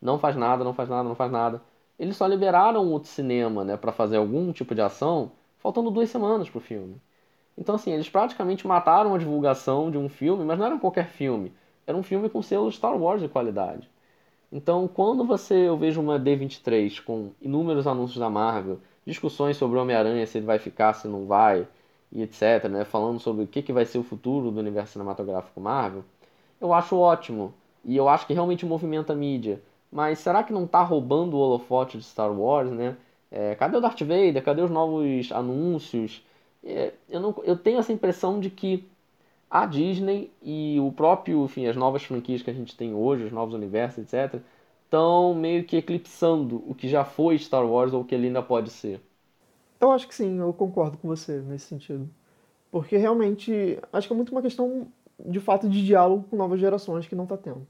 Não 0.06 0.20
faz 0.20 0.36
nada, 0.36 0.62
não 0.62 0.72
faz 0.72 0.88
nada, 0.88 1.08
não 1.08 1.16
faz 1.16 1.32
nada. 1.32 1.60
Eles 1.98 2.16
só 2.16 2.26
liberaram 2.28 2.94
o 2.94 3.04
cinema 3.04 3.64
né, 3.64 3.76
para 3.76 3.90
fazer 3.90 4.18
algum 4.18 4.52
tipo 4.52 4.72
de 4.72 4.80
ação, 4.80 5.32
faltando 5.58 5.90
duas 5.90 6.08
semanas 6.10 6.48
para 6.48 6.58
o 6.58 6.60
filme. 6.60 7.00
Então, 7.58 7.74
assim, 7.74 7.90
eles 7.92 8.08
praticamente 8.08 8.68
mataram 8.68 9.14
a 9.14 9.18
divulgação 9.18 9.90
de 9.90 9.98
um 9.98 10.08
filme, 10.08 10.44
mas 10.44 10.58
não 10.58 10.66
era 10.66 10.78
qualquer 10.78 11.08
filme. 11.08 11.52
Era 11.86 11.98
um 11.98 12.04
filme 12.04 12.28
com 12.28 12.40
selo 12.40 12.70
Star 12.70 12.96
Wars 12.96 13.20
de 13.20 13.28
qualidade. 13.28 13.90
Então, 14.52 14.88
quando 14.88 15.24
você 15.24 15.54
eu 15.68 15.76
vejo 15.76 16.00
uma 16.00 16.20
D23 16.20 17.00
com 17.00 17.32
inúmeros 17.42 17.86
anúncios 17.88 18.20
da 18.20 18.30
Marvel, 18.30 18.78
discussões 19.04 19.56
sobre 19.56 19.78
o 19.78 19.82
Homem-Aranha, 19.82 20.26
se 20.26 20.38
ele 20.38 20.46
vai 20.46 20.60
ficar, 20.60 20.92
se 20.94 21.08
não 21.08 21.26
vai, 21.26 21.66
e 22.12 22.22
etc, 22.22 22.68
né, 22.70 22.84
falando 22.84 23.18
sobre 23.20 23.44
o 23.44 23.48
que, 23.48 23.62
que 23.62 23.72
vai 23.72 23.84
ser 23.84 23.98
o 23.98 24.04
futuro 24.04 24.52
do 24.52 24.60
universo 24.60 24.92
cinematográfico 24.92 25.60
Marvel, 25.60 26.04
eu 26.60 26.72
acho 26.72 26.96
ótimo. 26.96 27.54
E 27.84 27.96
eu 27.96 28.08
acho 28.08 28.26
que 28.26 28.34
realmente 28.34 28.66
movimenta 28.66 29.12
a 29.12 29.16
mídia. 29.16 29.60
Mas 29.90 30.18
será 30.18 30.42
que 30.42 30.52
não 30.52 30.64
está 30.64 30.82
roubando 30.82 31.36
o 31.36 31.40
holofote 31.40 31.98
de 31.98 32.04
Star 32.04 32.32
Wars, 32.32 32.70
né? 32.70 32.96
É, 33.30 33.54
cadê 33.54 33.76
o 33.76 33.80
Darth 33.80 34.00
Vader? 34.00 34.42
Cadê 34.44 34.62
os 34.62 34.70
novos 34.70 35.32
anúncios? 35.32 36.24
É, 36.64 36.92
eu, 37.08 37.20
não, 37.20 37.34
eu 37.44 37.56
tenho 37.56 37.78
essa 37.78 37.92
impressão 37.92 38.40
de 38.40 38.50
que 38.50 38.88
a 39.50 39.66
Disney 39.66 40.30
e 40.42 40.78
o 40.80 40.92
próprio, 40.92 41.44
enfim, 41.44 41.66
as 41.66 41.76
novas 41.76 42.02
franquias 42.04 42.42
que 42.42 42.50
a 42.50 42.54
gente 42.54 42.76
tem 42.76 42.94
hoje, 42.94 43.24
os 43.24 43.32
novos 43.32 43.54
universos, 43.54 43.98
etc., 43.98 44.40
estão 44.84 45.34
meio 45.34 45.64
que 45.64 45.76
eclipsando 45.76 46.62
o 46.68 46.74
que 46.74 46.88
já 46.88 47.04
foi 47.04 47.38
Star 47.38 47.66
Wars 47.66 47.92
ou 47.92 48.02
o 48.02 48.04
que 48.04 48.14
ele 48.14 48.28
ainda 48.28 48.42
pode 48.42 48.70
ser. 48.70 49.00
Eu 49.80 49.90
acho 49.92 50.08
que 50.08 50.14
sim, 50.14 50.38
eu 50.38 50.52
concordo 50.52 50.96
com 50.98 51.08
você 51.08 51.40
nesse 51.40 51.66
sentido. 51.66 52.08
Porque 52.70 52.96
realmente, 52.96 53.78
acho 53.92 54.08
que 54.08 54.12
é 54.14 54.16
muito 54.16 54.32
uma 54.32 54.42
questão 54.42 54.88
de 55.18 55.40
fato 55.40 55.68
de 55.68 55.84
diálogo 55.84 56.28
com 56.28 56.36
novas 56.36 56.60
gerações 56.60 57.06
que 57.08 57.14
não 57.14 57.24
está 57.24 57.36
tendo. 57.36 57.66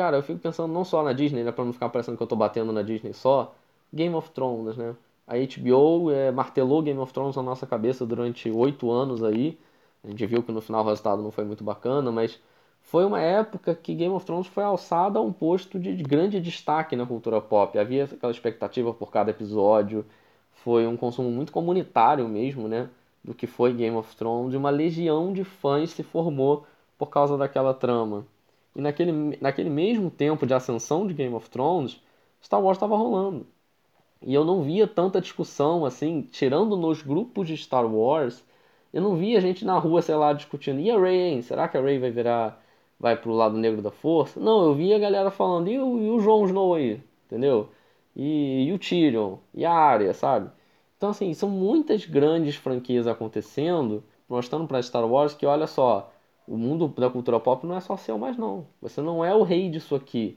Cara, 0.00 0.16
eu 0.16 0.22
fico 0.22 0.38
pensando 0.38 0.72
não 0.72 0.82
só 0.82 1.02
na 1.02 1.12
Disney, 1.12 1.44
né, 1.44 1.52
pra 1.52 1.62
não 1.62 1.74
ficar 1.74 1.90
parecendo 1.90 2.16
que 2.16 2.22
eu 2.22 2.26
tô 2.26 2.34
batendo 2.34 2.72
na 2.72 2.80
Disney 2.80 3.12
só, 3.12 3.54
Game 3.92 4.14
of 4.14 4.30
Thrones, 4.30 4.74
né? 4.74 4.96
A 5.28 5.34
HBO 5.36 6.10
é, 6.10 6.30
martelou 6.32 6.80
Game 6.80 6.98
of 6.98 7.12
Thrones 7.12 7.36
na 7.36 7.42
nossa 7.42 7.66
cabeça 7.66 8.06
durante 8.06 8.50
oito 8.50 8.90
anos 8.90 9.22
aí, 9.22 9.58
a 10.02 10.08
gente 10.08 10.24
viu 10.24 10.42
que 10.42 10.50
no 10.52 10.62
final 10.62 10.82
o 10.82 10.88
resultado 10.88 11.22
não 11.22 11.30
foi 11.30 11.44
muito 11.44 11.62
bacana, 11.62 12.10
mas 12.10 12.40
foi 12.80 13.04
uma 13.04 13.20
época 13.20 13.74
que 13.74 13.94
Game 13.94 14.14
of 14.14 14.24
Thrones 14.24 14.46
foi 14.46 14.64
alçada 14.64 15.18
a 15.18 15.22
um 15.22 15.30
posto 15.34 15.78
de 15.78 15.94
grande 16.02 16.40
destaque 16.40 16.96
na 16.96 17.04
cultura 17.04 17.38
pop. 17.38 17.78
Havia 17.78 18.04
aquela 18.04 18.32
expectativa 18.32 18.94
por 18.94 19.10
cada 19.12 19.30
episódio, 19.30 20.06
foi 20.64 20.86
um 20.86 20.96
consumo 20.96 21.30
muito 21.30 21.52
comunitário 21.52 22.26
mesmo, 22.26 22.68
né? 22.68 22.88
Do 23.22 23.34
que 23.34 23.46
foi 23.46 23.74
Game 23.74 23.96
of 23.98 24.16
Thrones, 24.16 24.54
uma 24.54 24.70
legião 24.70 25.30
de 25.30 25.44
fãs 25.44 25.90
se 25.90 26.02
formou 26.02 26.64
por 26.96 27.10
causa 27.10 27.36
daquela 27.36 27.74
trama. 27.74 28.24
E 28.74 28.80
naquele, 28.80 29.36
naquele 29.40 29.70
mesmo 29.70 30.10
tempo 30.10 30.46
de 30.46 30.54
ascensão 30.54 31.06
de 31.06 31.14
Game 31.14 31.34
of 31.34 31.48
Thrones, 31.50 32.00
Star 32.42 32.62
Wars 32.62 32.76
estava 32.76 32.96
rolando. 32.96 33.46
E 34.22 34.34
eu 34.34 34.44
não 34.44 34.62
via 34.62 34.86
tanta 34.86 35.20
discussão 35.20 35.84
assim, 35.84 36.22
tirando 36.22 36.76
nos 36.76 37.02
grupos 37.02 37.48
de 37.48 37.56
Star 37.56 37.86
Wars, 37.86 38.44
eu 38.92 39.00
não 39.02 39.16
via 39.16 39.40
gente 39.40 39.64
na 39.64 39.78
rua, 39.78 40.02
sei 40.02 40.14
lá, 40.16 40.32
discutindo, 40.32 40.80
e 40.80 40.90
a 40.90 40.98
Rey, 40.98 41.34
hein? 41.34 41.42
Será 41.42 41.68
que 41.68 41.76
a 41.76 41.80
Rey 41.80 41.98
vai 41.98 42.10
virar, 42.10 42.62
vai 42.98 43.16
pro 43.16 43.32
lado 43.32 43.56
negro 43.56 43.80
da 43.82 43.90
força? 43.90 44.40
Não, 44.40 44.64
eu 44.64 44.74
via 44.74 44.96
a 44.96 44.98
galera 44.98 45.30
falando, 45.30 45.68
e 45.68 45.78
o, 45.78 45.98
e 45.98 46.10
o 46.10 46.20
Jon 46.20 46.44
Snow 46.46 46.74
aí, 46.74 47.00
entendeu? 47.26 47.68
E, 48.16 48.66
e 48.68 48.72
o 48.72 48.78
Tyrion, 48.78 49.38
e 49.54 49.64
a 49.64 49.72
Arya, 49.72 50.12
sabe? 50.12 50.50
Então, 50.96 51.10
assim, 51.10 51.32
são 51.34 51.48
muitas 51.48 52.04
grandes 52.04 52.56
franquias 52.56 53.06
acontecendo, 53.06 54.04
mostrando 54.28 54.66
para 54.66 54.82
Star 54.82 55.06
Wars 55.06 55.34
que, 55.34 55.46
olha 55.46 55.66
só, 55.66 56.12
o 56.50 56.56
mundo 56.56 56.88
da 56.88 57.08
cultura 57.08 57.38
pop 57.38 57.64
não 57.64 57.76
é 57.76 57.80
só 57.80 57.96
seu 57.96 58.18
mais 58.18 58.36
não. 58.36 58.66
Você 58.82 59.00
não 59.00 59.24
é 59.24 59.32
o 59.32 59.44
rei 59.44 59.70
disso 59.70 59.94
aqui. 59.94 60.36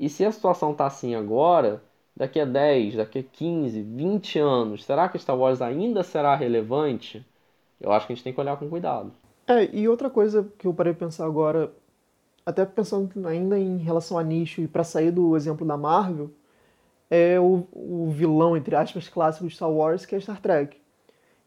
E 0.00 0.08
se 0.08 0.24
a 0.24 0.32
situação 0.32 0.72
tá 0.72 0.86
assim 0.86 1.14
agora, 1.14 1.82
daqui 2.16 2.40
a 2.40 2.46
10, 2.46 2.96
daqui 2.96 3.18
a 3.18 3.22
15, 3.22 3.82
20 3.82 4.38
anos, 4.38 4.82
será 4.82 5.10
que 5.10 5.18
Star 5.18 5.36
Wars 5.36 5.60
ainda 5.60 6.02
será 6.02 6.34
relevante? 6.34 7.22
Eu 7.78 7.92
acho 7.92 8.06
que 8.06 8.14
a 8.14 8.16
gente 8.16 8.24
tem 8.24 8.32
que 8.32 8.40
olhar 8.40 8.56
com 8.56 8.70
cuidado. 8.70 9.12
É, 9.46 9.68
e 9.76 9.86
outra 9.86 10.08
coisa 10.08 10.50
que 10.58 10.66
eu 10.66 10.72
parei 10.72 10.94
de 10.94 10.98
pensar 10.98 11.26
agora, 11.26 11.70
até 12.46 12.64
pensando 12.64 13.28
ainda 13.28 13.58
em 13.58 13.76
relação 13.76 14.18
a 14.18 14.22
nicho 14.22 14.62
e 14.62 14.66
para 14.66 14.82
sair 14.82 15.10
do 15.10 15.36
exemplo 15.36 15.66
da 15.66 15.76
Marvel, 15.76 16.30
é 17.10 17.38
o, 17.38 17.68
o 17.72 18.10
vilão, 18.10 18.56
entre 18.56 18.74
aspas, 18.74 19.06
clássico 19.06 19.46
de 19.46 19.54
Star 19.54 19.70
Wars, 19.70 20.06
que 20.06 20.14
é 20.14 20.20
Star 20.20 20.40
Trek. 20.40 20.81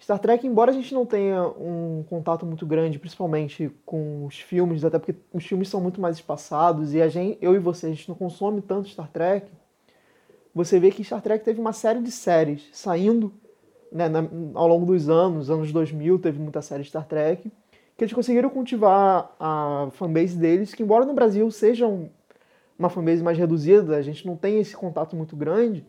Star 0.01 0.19
Trek, 0.19 0.45
embora 0.45 0.71
a 0.71 0.73
gente 0.73 0.93
não 0.93 1.05
tenha 1.05 1.47
um 1.47 2.03
contato 2.09 2.45
muito 2.45 2.65
grande, 2.65 2.99
principalmente 2.99 3.71
com 3.85 4.25
os 4.25 4.39
filmes, 4.39 4.83
até 4.83 4.99
porque 4.99 5.15
os 5.33 5.45
filmes 5.45 5.69
são 5.69 5.81
muito 5.81 6.01
mais 6.01 6.17
espaçados 6.17 6.93
e 6.93 7.01
a 7.01 7.07
gente, 7.07 7.37
eu 7.41 7.55
e 7.55 7.59
você, 7.59 7.87
a 7.87 7.89
gente 7.89 8.07
não 8.09 8.15
consome 8.15 8.61
tanto 8.61 8.89
Star 8.89 9.09
Trek, 9.09 9.49
você 10.53 10.79
vê 10.79 10.91
que 10.91 11.03
Star 11.03 11.21
Trek 11.21 11.43
teve 11.43 11.59
uma 11.59 11.73
série 11.73 12.01
de 12.01 12.11
séries 12.11 12.69
saindo 12.71 13.33
né, 13.91 14.09
na, 14.09 14.27
ao 14.53 14.67
longo 14.67 14.85
dos 14.85 15.09
anos, 15.09 15.49
anos 15.49 15.71
2000 15.71 16.19
teve 16.19 16.39
muita 16.39 16.61
série 16.61 16.83
Star 16.83 17.05
Trek, 17.05 17.51
que 17.97 18.03
eles 18.03 18.13
conseguiram 18.13 18.49
cultivar 18.49 19.33
a 19.39 19.87
fanbase 19.93 20.37
deles, 20.37 20.73
que 20.73 20.83
embora 20.83 21.05
no 21.05 21.13
Brasil 21.13 21.49
sejam 21.49 22.09
uma 22.77 22.89
fanbase 22.89 23.23
mais 23.23 23.37
reduzida, 23.37 23.95
a 23.95 24.01
gente 24.01 24.27
não 24.27 24.35
tem 24.35 24.59
esse 24.59 24.75
contato 24.75 25.15
muito 25.15 25.35
grande, 25.35 25.85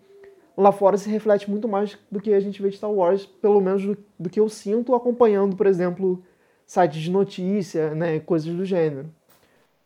lá 0.56 0.72
fora 0.72 0.96
se 0.96 1.08
reflete 1.08 1.50
muito 1.50 1.68
mais 1.68 1.98
do 2.10 2.20
que 2.20 2.32
a 2.32 2.40
gente 2.40 2.62
vê 2.62 2.70
de 2.70 2.76
Star 2.76 2.90
Wars, 2.90 3.26
pelo 3.26 3.60
menos 3.60 3.84
do, 3.84 3.96
do 4.18 4.30
que 4.30 4.40
eu 4.40 4.48
sinto 4.48 4.94
acompanhando, 4.94 5.56
por 5.56 5.66
exemplo, 5.66 6.22
sites 6.66 7.00
de 7.02 7.10
notícia, 7.10 7.94
né, 7.94 8.20
coisas 8.20 8.54
do 8.54 8.64
gênero. 8.64 9.08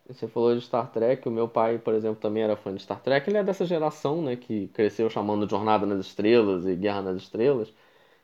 Você 0.09 0.27
falou 0.27 0.55
de 0.57 0.61
Star 0.63 0.91
Trek, 0.91 1.27
o 1.29 1.31
meu 1.31 1.49
pai, 1.49 1.79
por 1.79 1.95
exemplo, 1.95 2.21
também 2.21 2.43
era 2.43 2.57
fã 2.57 2.75
de 2.75 2.83
Star 2.83 3.01
Trek. 3.01 3.31
Ele 3.31 3.39
é 3.39 3.45
dessa 3.45 3.65
geração, 3.65 4.23
né, 4.23 4.37
que 4.37 4.69
cresceu 4.69 5.09
chamando 5.09 5.49
Jornada 5.49 5.87
nas 5.87 6.01
Estrelas 6.01 6.67
e 6.67 6.75
Guerra 6.75 7.03
nas 7.03 7.17
Estrelas. 7.19 7.73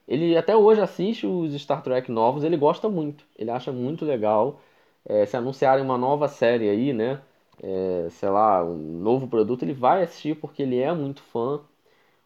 Ele 0.09 0.37
até 0.37 0.57
hoje 0.57 0.81
assiste 0.81 1.27
os 1.27 1.55
Star 1.61 1.83
Trek 1.83 2.11
novos, 2.11 2.45
ele 2.45 2.57
gosta 2.57 2.89
muito, 2.89 3.25
ele 3.37 3.51
acha 3.51 3.73
muito 3.73 4.05
legal. 4.05 4.61
É, 5.05 5.27
se 5.27 5.37
anunciarem 5.37 5.85
uma 5.85 5.99
nova 5.99 6.29
série 6.29 6.69
aí, 6.69 6.93
né, 6.93 7.21
é, 7.63 8.09
sei 8.11 8.29
lá, 8.29 8.65
um 8.65 8.77
novo 9.01 9.29
produto, 9.29 9.63
ele 9.65 9.73
vai 9.73 10.03
assistir 10.03 10.37
porque 10.37 10.63
ele 10.63 10.79
é 10.79 10.93
muito 10.93 11.23
fã. 11.23 11.61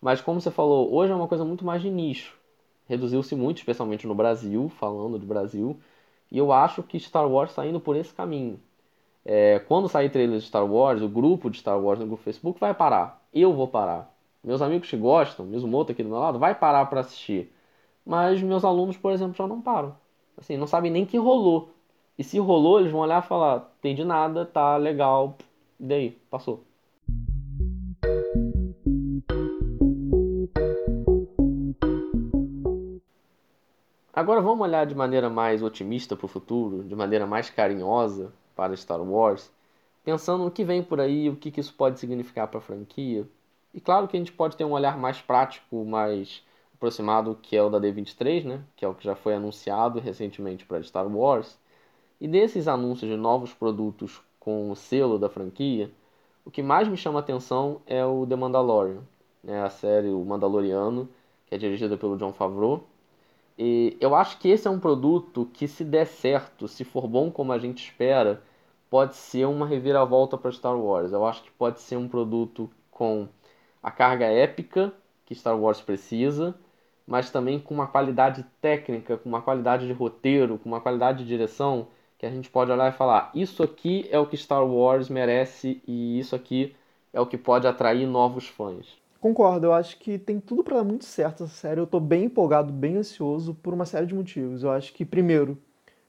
Mas 0.00 0.20
como 0.20 0.40
você 0.40 0.50
falou, 0.50 0.92
hoje 0.92 1.12
é 1.12 1.14
uma 1.14 1.28
coisa 1.28 1.44
muito 1.44 1.64
mais 1.64 1.82
de 1.82 1.90
nicho. 1.90 2.36
Reduziu-se 2.86 3.34
muito, 3.36 3.58
especialmente 3.58 4.06
no 4.06 4.14
Brasil, 4.14 4.68
falando 4.68 5.18
de 5.18 5.26
Brasil. 5.26 5.78
E 6.30 6.38
eu 6.38 6.52
acho 6.52 6.82
que 6.82 6.98
Star 6.98 7.28
Wars 7.30 7.50
está 7.50 7.66
indo 7.66 7.80
por 7.80 7.96
esse 7.96 8.12
caminho. 8.12 8.60
É, 9.24 9.58
quando 9.60 9.88
sair 9.88 10.10
trailer 10.10 10.38
de 10.38 10.46
Star 10.46 10.66
Wars, 10.66 11.02
o 11.02 11.08
grupo 11.08 11.50
de 11.50 11.58
Star 11.58 11.78
Wars 11.78 12.00
no 12.00 12.06
grupo 12.06 12.22
Facebook 12.22 12.58
vai 12.58 12.74
parar. 12.74 13.22
Eu 13.32 13.52
vou 13.52 13.68
parar. 13.68 14.14
Meus 14.42 14.62
amigos 14.62 14.88
que 14.88 14.96
gostam, 14.96 15.44
mesmo 15.46 15.76
outro 15.76 15.92
aqui 15.92 16.02
do 16.02 16.08
meu 16.08 16.18
lado, 16.18 16.38
vai 16.38 16.54
parar 16.54 16.86
para 16.86 17.00
assistir. 17.00 17.52
Mas 18.04 18.42
meus 18.42 18.64
alunos, 18.64 18.96
por 18.96 19.12
exemplo, 19.12 19.34
já 19.36 19.46
não 19.46 19.60
param. 19.60 19.96
Assim, 20.36 20.56
não 20.56 20.66
sabem 20.66 20.90
nem 20.90 21.04
que 21.06 21.18
rolou. 21.18 21.70
E 22.18 22.24
se 22.24 22.38
rolou, 22.38 22.80
eles 22.80 22.92
vão 22.92 23.00
olhar 23.02 23.22
e 23.22 23.26
falar: 23.26 23.60
tem 23.80 23.94
de 23.94 24.04
nada, 24.04 24.44
tá 24.46 24.76
legal, 24.76 25.36
e 25.78 25.84
daí, 25.84 26.10
passou. 26.30 26.64
Agora 34.12 34.40
vamos 34.40 34.66
olhar 34.66 34.86
de 34.86 34.94
maneira 34.94 35.30
mais 35.30 35.62
otimista 35.62 36.16
para 36.16 36.24
o 36.26 36.28
futuro, 36.28 36.82
de 36.84 36.96
maneira 36.96 37.26
mais 37.26 37.48
carinhosa 37.48 38.32
para 38.56 38.76
Star 38.76 39.00
Wars, 39.00 39.52
pensando 40.04 40.44
no 40.44 40.50
que 40.50 40.64
vem 40.64 40.82
por 40.82 41.00
aí, 41.00 41.28
o 41.28 41.36
que, 41.36 41.50
que 41.50 41.60
isso 41.60 41.74
pode 41.74 42.00
significar 42.00 42.48
para 42.48 42.58
a 42.58 42.62
franquia. 42.62 43.28
E 43.72 43.80
claro 43.80 44.08
que 44.08 44.16
a 44.16 44.20
gente 44.20 44.32
pode 44.32 44.56
ter 44.56 44.64
um 44.64 44.72
olhar 44.72 44.98
mais 44.98 45.20
prático, 45.20 45.84
mais 45.84 46.44
aproximado, 46.74 47.38
que 47.40 47.56
é 47.56 47.62
o 47.62 47.70
da 47.70 47.78
D23, 47.78 48.44
né? 48.44 48.64
que 48.76 48.84
é 48.84 48.88
o 48.88 48.94
que 48.94 49.04
já 49.04 49.14
foi 49.14 49.34
anunciado 49.34 50.00
recentemente 50.00 50.66
para 50.66 50.82
Star 50.82 51.06
Wars. 51.06 51.56
E 52.20 52.26
desses 52.28 52.68
anúncios 52.68 53.10
de 53.10 53.16
novos 53.16 53.54
produtos 53.54 54.20
com 54.40 54.70
o 54.70 54.76
selo 54.76 55.18
da 55.18 55.28
franquia, 55.28 55.90
o 56.44 56.50
que 56.50 56.62
mais 56.62 56.88
me 56.88 56.96
chama 56.96 57.20
atenção 57.20 57.80
é 57.86 58.04
o 58.04 58.26
The 58.26 58.36
Mandalorian, 58.36 59.02
né? 59.44 59.62
a 59.62 59.70
série 59.70 60.08
O 60.10 60.24
Mandaloriano, 60.24 61.08
que 61.46 61.54
é 61.54 61.58
dirigida 61.58 61.96
pelo 61.96 62.16
John 62.16 62.32
Favreau. 62.32 62.89
E 63.62 63.94
eu 64.00 64.14
acho 64.14 64.38
que 64.38 64.48
esse 64.48 64.66
é 64.66 64.70
um 64.70 64.80
produto 64.80 65.44
que, 65.52 65.68
se 65.68 65.84
der 65.84 66.06
certo, 66.06 66.66
se 66.66 66.82
for 66.82 67.06
bom 67.06 67.30
como 67.30 67.52
a 67.52 67.58
gente 67.58 67.84
espera, 67.84 68.42
pode 68.88 69.14
ser 69.14 69.46
uma 69.46 69.66
reviravolta 69.66 70.38
para 70.38 70.50
Star 70.50 70.78
Wars. 70.80 71.12
Eu 71.12 71.26
acho 71.26 71.42
que 71.42 71.50
pode 71.50 71.78
ser 71.78 71.96
um 71.96 72.08
produto 72.08 72.70
com 72.90 73.28
a 73.82 73.90
carga 73.90 74.24
épica 74.24 74.94
que 75.26 75.34
Star 75.34 75.60
Wars 75.60 75.78
precisa, 75.78 76.54
mas 77.06 77.30
também 77.30 77.60
com 77.60 77.74
uma 77.74 77.86
qualidade 77.86 78.46
técnica, 78.62 79.18
com 79.18 79.28
uma 79.28 79.42
qualidade 79.42 79.86
de 79.86 79.92
roteiro, 79.92 80.56
com 80.56 80.70
uma 80.70 80.80
qualidade 80.80 81.18
de 81.18 81.28
direção 81.28 81.88
que 82.16 82.24
a 82.24 82.30
gente 82.30 82.48
pode 82.48 82.72
olhar 82.72 82.88
e 82.90 82.96
falar: 82.96 83.30
isso 83.34 83.62
aqui 83.62 84.08
é 84.10 84.18
o 84.18 84.26
que 84.26 84.38
Star 84.38 84.64
Wars 84.66 85.10
merece 85.10 85.82
e 85.86 86.18
isso 86.18 86.34
aqui 86.34 86.74
é 87.12 87.20
o 87.20 87.26
que 87.26 87.36
pode 87.36 87.66
atrair 87.66 88.06
novos 88.06 88.48
fãs. 88.48 88.98
Concordo, 89.20 89.66
eu 89.66 89.72
acho 89.74 89.98
que 89.98 90.18
tem 90.18 90.40
tudo 90.40 90.64
para 90.64 90.78
dar 90.78 90.84
muito 90.84 91.04
certo 91.04 91.44
essa 91.44 91.54
série. 91.54 91.78
Eu 91.78 91.86
tô 91.86 92.00
bem 92.00 92.24
empolgado, 92.24 92.72
bem 92.72 92.96
ansioso 92.96 93.54
por 93.54 93.74
uma 93.74 93.84
série 93.84 94.06
de 94.06 94.14
motivos. 94.14 94.62
Eu 94.62 94.70
acho 94.70 94.94
que, 94.94 95.04
primeiro, 95.04 95.58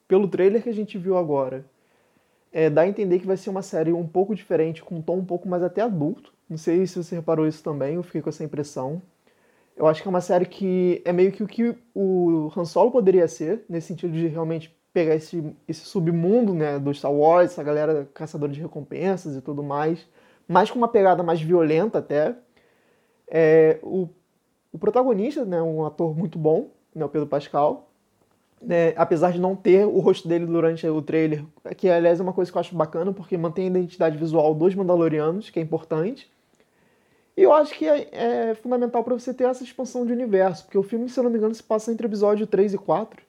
pelo 0.07 0.29
trailer 0.29 0.63
que 0.63 0.69
a 0.69 0.73
gente 0.73 0.97
viu 0.97 1.17
agora, 1.17 1.65
é, 2.53 2.69
dá 2.69 2.81
a 2.81 2.87
entender 2.87 3.19
que 3.19 3.27
vai 3.27 3.35
ser 3.37 3.49
uma 3.49 3.61
série 3.61 3.91
um 3.91 4.07
pouco 4.07 4.33
diferente, 4.33 4.81
com 4.81 4.95
um 4.95 5.01
tom 5.01 5.17
um 5.17 5.25
pouco 5.25 5.47
mais 5.47 5.61
até 5.61 5.81
adulto. 5.81 6.33
Não 6.49 6.57
sei 6.57 6.87
se 6.87 7.03
você 7.03 7.15
reparou 7.15 7.45
isso 7.47 7.61
também, 7.63 7.95
eu 7.95 8.03
fiquei 8.03 8.21
com 8.21 8.29
essa 8.29 8.43
impressão. 8.45 9.01
Eu 9.75 9.87
acho 9.87 10.01
que 10.01 10.07
é 10.07 10.09
uma 10.09 10.21
série 10.21 10.45
que 10.45 11.01
é 11.05 11.11
meio 11.11 11.31
que 11.31 11.43
o 11.43 11.47
que 11.47 11.75
o 11.93 12.51
Han 12.55 12.65
Solo 12.65 12.91
poderia 12.91 13.27
ser, 13.27 13.65
nesse 13.67 13.87
sentido 13.87 14.13
de 14.13 14.27
realmente 14.27 14.73
pegar 14.93 15.15
esse, 15.15 15.43
esse 15.67 15.81
submundo 15.81 16.53
né, 16.53 16.79
do 16.79 16.93
Star 16.93 17.11
Wars, 17.11 17.51
essa 17.51 17.63
galera 17.63 18.07
caçadora 18.13 18.51
de 18.51 18.59
recompensas 18.61 19.35
e 19.35 19.41
tudo 19.41 19.63
mais, 19.63 20.05
mas 20.47 20.69
com 20.69 20.77
uma 20.77 20.87
pegada 20.87 21.23
mais 21.23 21.41
violenta 21.41 21.99
até. 21.99 22.35
É, 23.33 23.79
o, 23.81 24.09
o 24.73 24.77
protagonista, 24.77 25.45
né, 25.45 25.61
um 25.61 25.85
ator 25.85 26.15
muito 26.15 26.37
bom, 26.37 26.69
né, 26.93 27.05
o 27.05 27.09
Pedro 27.09 27.27
Pascal, 27.27 27.89
né, 28.61 28.93
apesar 28.97 29.31
de 29.31 29.39
não 29.39 29.55
ter 29.55 29.85
o 29.85 29.99
rosto 29.99 30.27
dele 30.27 30.45
durante 30.45 30.85
o 30.85 31.01
trailer, 31.01 31.45
que 31.77 31.89
aliás 31.89 32.19
é 32.19 32.23
uma 32.23 32.33
coisa 32.33 32.51
que 32.51 32.57
eu 32.57 32.59
acho 32.59 32.75
bacana, 32.75 33.13
porque 33.13 33.37
mantém 33.37 33.65
a 33.65 33.69
identidade 33.69 34.17
visual 34.17 34.53
dos 34.53 34.75
Mandalorianos, 34.75 35.49
que 35.49 35.59
é 35.59 35.61
importante. 35.61 36.29
E 37.35 37.43
eu 37.43 37.53
acho 37.53 37.73
que 37.73 37.87
é, 37.87 38.09
é 38.11 38.55
fundamental 38.55 39.03
para 39.03 39.13
você 39.13 39.33
ter 39.33 39.45
essa 39.45 39.63
expansão 39.63 40.05
de 40.05 40.11
universo, 40.11 40.65
porque 40.65 40.77
o 40.77 40.83
filme, 40.83 41.09
se 41.09 41.17
eu 41.17 41.23
não 41.23 41.31
me 41.31 41.37
engano, 41.37 41.55
se 41.55 41.63
passa 41.63 41.91
entre 41.91 42.05
episódio 42.05 42.45
3 42.45 42.73
e 42.73 42.77
4. 42.77 43.23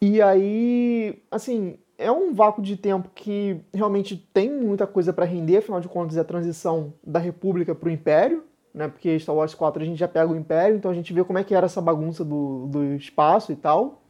E 0.00 0.20
aí, 0.20 1.22
assim, 1.30 1.78
é 1.96 2.10
um 2.10 2.34
vácuo 2.34 2.60
de 2.60 2.76
tempo 2.76 3.08
que 3.14 3.60
realmente 3.72 4.16
tem 4.34 4.50
muita 4.50 4.86
coisa 4.86 5.12
para 5.12 5.24
render, 5.24 5.58
afinal 5.58 5.80
de 5.80 5.88
contas 5.88 6.16
é 6.16 6.20
a 6.20 6.24
transição 6.24 6.92
da 7.02 7.18
República 7.18 7.74
para 7.74 7.88
o 7.88 7.92
Império, 7.92 8.44
né? 8.74 8.88
Porque 8.88 9.18
Star 9.20 9.34
Wars 9.34 9.54
4 9.54 9.82
a 9.82 9.86
gente 9.86 9.98
já 9.98 10.08
pega 10.08 10.32
o 10.32 10.36
Império, 10.36 10.76
então 10.76 10.90
a 10.90 10.94
gente 10.94 11.12
vê 11.12 11.22
como 11.22 11.38
é 11.38 11.44
que 11.44 11.54
era 11.54 11.66
essa 11.66 11.80
bagunça 11.80 12.24
do, 12.24 12.66
do 12.66 12.84
espaço 12.94 13.52
e 13.52 13.56
tal. 13.56 14.02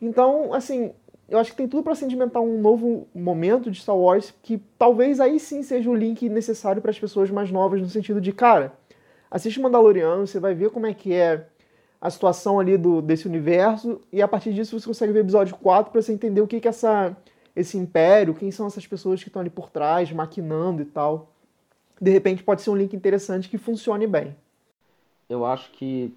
Então, 0.00 0.54
assim, 0.54 0.92
eu 1.28 1.38
acho 1.38 1.50
que 1.50 1.56
tem 1.56 1.68
tudo 1.68 1.82
para 1.82 1.94
sedimentar 1.96 2.40
um 2.40 2.60
novo 2.60 3.08
momento 3.12 3.70
de 3.70 3.80
Star 3.80 3.96
Wars 3.96 4.32
que 4.42 4.62
talvez 4.78 5.18
aí 5.18 5.40
sim 5.40 5.62
seja 5.62 5.90
o 5.90 5.94
link 5.94 6.28
necessário 6.28 6.80
para 6.80 6.92
as 6.92 6.98
pessoas 6.98 7.30
mais 7.30 7.50
novas, 7.50 7.80
no 7.82 7.88
sentido 7.88 8.20
de, 8.20 8.32
cara, 8.32 8.72
assiste 9.30 9.60
Mandaloriano, 9.60 10.26
você 10.26 10.38
vai 10.38 10.54
ver 10.54 10.70
como 10.70 10.86
é 10.86 10.94
que 10.94 11.12
é 11.12 11.46
a 12.00 12.08
situação 12.08 12.60
ali 12.60 12.78
do, 12.78 13.02
desse 13.02 13.26
universo, 13.26 14.00
e 14.12 14.22
a 14.22 14.28
partir 14.28 14.52
disso 14.52 14.78
você 14.78 14.86
consegue 14.86 15.12
ver 15.12 15.18
o 15.18 15.22
episódio 15.22 15.56
4 15.56 15.90
para 15.90 16.00
você 16.00 16.12
entender 16.12 16.40
o 16.40 16.46
que, 16.46 16.60
que 16.60 16.68
essa, 16.68 17.16
esse 17.56 17.76
império, 17.76 18.34
quem 18.34 18.52
são 18.52 18.68
essas 18.68 18.86
pessoas 18.86 19.20
que 19.20 19.28
estão 19.28 19.40
ali 19.40 19.50
por 19.50 19.68
trás, 19.68 20.12
maquinando 20.12 20.80
e 20.80 20.84
tal. 20.84 21.32
De 22.00 22.10
repente 22.10 22.42
pode 22.42 22.62
ser 22.62 22.70
um 22.70 22.76
link 22.76 22.94
interessante 22.94 23.48
que 23.48 23.58
funcione 23.58 24.06
bem. 24.06 24.36
Eu 25.28 25.44
acho 25.44 25.70
que 25.72 26.14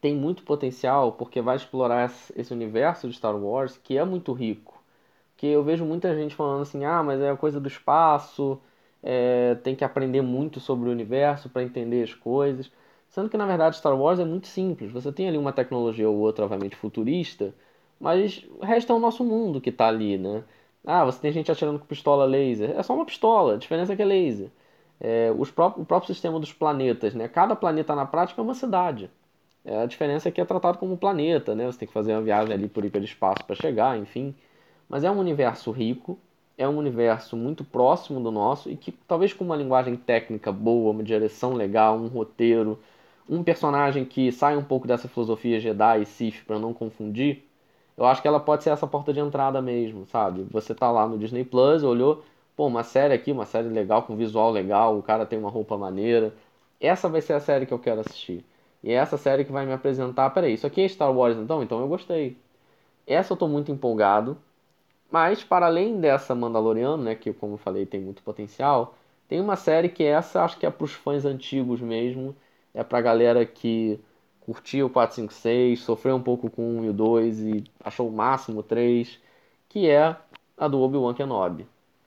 tem 0.00 0.14
muito 0.14 0.42
potencial 0.44 1.12
porque 1.12 1.40
vai 1.40 1.56
explorar 1.56 2.12
esse 2.36 2.52
universo 2.52 3.08
de 3.08 3.16
Star 3.16 3.36
Wars 3.36 3.76
que 3.76 3.98
é 3.98 4.04
muito 4.04 4.32
rico. 4.32 4.82
Que 5.36 5.46
eu 5.48 5.62
vejo 5.64 5.84
muita 5.84 6.14
gente 6.14 6.34
falando 6.34 6.62
assim, 6.62 6.84
ah, 6.84 7.02
mas 7.02 7.20
é 7.20 7.34
coisa 7.36 7.60
do 7.60 7.68
espaço, 7.68 8.60
é, 9.02 9.54
tem 9.56 9.76
que 9.76 9.84
aprender 9.84 10.22
muito 10.22 10.60
sobre 10.60 10.88
o 10.88 10.92
universo 10.92 11.48
para 11.48 11.62
entender 11.62 12.02
as 12.04 12.14
coisas. 12.14 12.70
Sendo 13.08 13.28
que 13.30 13.36
na 13.36 13.46
verdade 13.46 13.76
Star 13.76 13.96
Wars 13.98 14.18
é 14.18 14.24
muito 14.24 14.46
simples. 14.48 14.92
Você 14.92 15.12
tem 15.12 15.28
ali 15.28 15.38
uma 15.38 15.52
tecnologia 15.52 16.08
ou 16.08 16.16
outra, 16.18 16.44
obviamente, 16.44 16.76
futurista, 16.76 17.54
mas 18.00 18.44
o 18.60 18.64
resto 18.64 18.92
é 18.92 18.96
o 18.96 18.98
nosso 18.98 19.24
mundo 19.24 19.60
que 19.60 19.70
está 19.70 19.88
ali, 19.88 20.18
né? 20.18 20.44
Ah, 20.84 21.04
você 21.04 21.20
tem 21.20 21.32
gente 21.32 21.50
atirando 21.50 21.78
com 21.78 21.86
pistola 21.86 22.24
laser. 22.24 22.70
É 22.78 22.82
só 22.82 22.94
uma 22.94 23.04
pistola, 23.06 23.54
a 23.54 23.56
diferença 23.58 23.92
é 23.92 23.96
que 23.96 24.02
é 24.02 24.04
laser. 24.04 24.50
É, 25.00 25.32
os 25.36 25.50
próprios, 25.50 25.82
o 25.84 25.86
próprio 25.86 26.12
sistema 26.14 26.40
dos 26.40 26.52
planetas, 26.52 27.14
né? 27.14 27.28
Cada 27.28 27.54
planeta 27.56 27.94
na 27.94 28.06
prática 28.06 28.40
é 28.40 28.44
uma 28.44 28.54
cidade. 28.54 29.10
É, 29.64 29.82
a 29.82 29.86
diferença 29.86 30.28
é 30.28 30.32
que 30.32 30.40
é 30.40 30.44
tratado 30.44 30.78
como 30.78 30.96
planeta, 30.96 31.54
né? 31.54 31.66
Você 31.66 31.80
tem 31.80 31.88
que 31.88 31.94
fazer 31.94 32.12
uma 32.14 32.22
viagem 32.22 32.54
ali 32.54 32.68
por 32.68 32.84
hiperespaço 32.84 33.44
para 33.44 33.56
chegar, 33.56 33.98
enfim. 33.98 34.34
Mas 34.88 35.04
é 35.04 35.10
um 35.10 35.18
universo 35.18 35.70
rico, 35.72 36.18
é 36.56 36.68
um 36.68 36.78
universo 36.78 37.36
muito 37.36 37.64
próximo 37.64 38.20
do 38.20 38.30
nosso 38.30 38.70
e 38.70 38.76
que 38.76 38.92
talvez 38.92 39.32
com 39.32 39.44
uma 39.44 39.56
linguagem 39.56 39.96
técnica 39.96 40.52
boa, 40.52 40.92
uma 40.92 41.02
direção 41.02 41.54
legal, 41.54 41.96
um 41.98 42.08
roteiro, 42.08 42.78
um 43.28 43.42
personagem 43.42 44.04
que 44.04 44.30
sai 44.32 44.56
um 44.56 44.64
pouco 44.64 44.86
dessa 44.86 45.08
filosofia 45.08 45.60
Jedi 45.60 46.02
e 46.02 46.06
Sith 46.06 46.44
para 46.46 46.58
não 46.58 46.72
confundir, 46.72 47.44
eu 47.96 48.04
acho 48.06 48.22
que 48.22 48.28
ela 48.28 48.40
pode 48.40 48.62
ser 48.62 48.70
essa 48.70 48.86
porta 48.86 49.12
de 49.12 49.20
entrada 49.20 49.60
mesmo, 49.62 50.06
sabe? 50.06 50.44
Você 50.50 50.74
tá 50.74 50.90
lá 50.90 51.06
no 51.08 51.18
Disney 51.18 51.44
Plus, 51.44 51.82
olhou, 51.82 52.24
pô, 52.56 52.66
uma 52.66 52.82
série 52.82 53.14
aqui, 53.14 53.30
uma 53.32 53.46
série 53.46 53.68
legal, 53.68 54.02
com 54.04 54.16
visual 54.16 54.50
legal, 54.50 54.98
o 54.98 55.02
cara 55.02 55.26
tem 55.26 55.38
uma 55.38 55.50
roupa 55.50 55.76
maneira. 55.76 56.34
Essa 56.80 57.08
vai 57.08 57.20
ser 57.20 57.34
a 57.34 57.40
série 57.40 57.66
que 57.66 57.74
eu 57.74 57.78
quero 57.78 58.00
assistir. 58.00 58.44
E 58.82 58.90
é 58.90 58.94
essa 58.94 59.16
série 59.16 59.44
que 59.44 59.52
vai 59.52 59.66
me 59.66 59.72
apresentar, 59.72 60.30
peraí, 60.30 60.54
isso 60.54 60.66
aqui 60.66 60.82
é 60.82 60.88
Star 60.88 61.12
Wars 61.12 61.36
então? 61.36 61.62
Então 61.62 61.80
eu 61.80 61.88
gostei. 61.88 62.36
Essa 63.06 63.32
eu 63.34 63.36
tô 63.36 63.48
muito 63.48 63.70
empolgado. 63.72 64.38
Mas, 65.10 65.44
para 65.44 65.66
além 65.66 66.00
dessa 66.00 66.34
Mandaloriano, 66.34 67.02
né, 67.02 67.14
que 67.14 67.32
como 67.32 67.54
eu 67.54 67.58
falei 67.58 67.86
tem 67.86 68.00
muito 68.00 68.22
potencial, 68.22 68.94
tem 69.28 69.40
uma 69.40 69.56
série 69.56 69.88
que 69.88 70.04
essa 70.04 70.44
acho 70.44 70.58
que 70.58 70.66
é 70.66 70.70
pros 70.70 70.92
fãs 70.92 71.24
antigos 71.24 71.80
mesmo, 71.80 72.34
é 72.74 72.82
pra 72.84 73.00
galera 73.00 73.44
que 73.46 74.00
curtiu 74.40 74.86
o 74.86 74.90
456, 74.90 75.80
sofreu 75.80 76.16
um 76.16 76.22
pouco 76.22 76.50
com 76.50 76.62
o 76.62 76.78
1 76.80 76.84
e 76.86 76.88
o 76.90 76.92
2 76.92 77.40
e 77.40 77.64
achou 77.84 78.08
o 78.08 78.12
máximo 78.12 78.60
o 78.60 78.62
3, 78.62 79.20
que 79.68 79.88
é 79.88 80.16
a 80.56 80.68
do 80.68 80.80
Obi-Wan 80.80 81.14
Kenobi. 81.14 81.66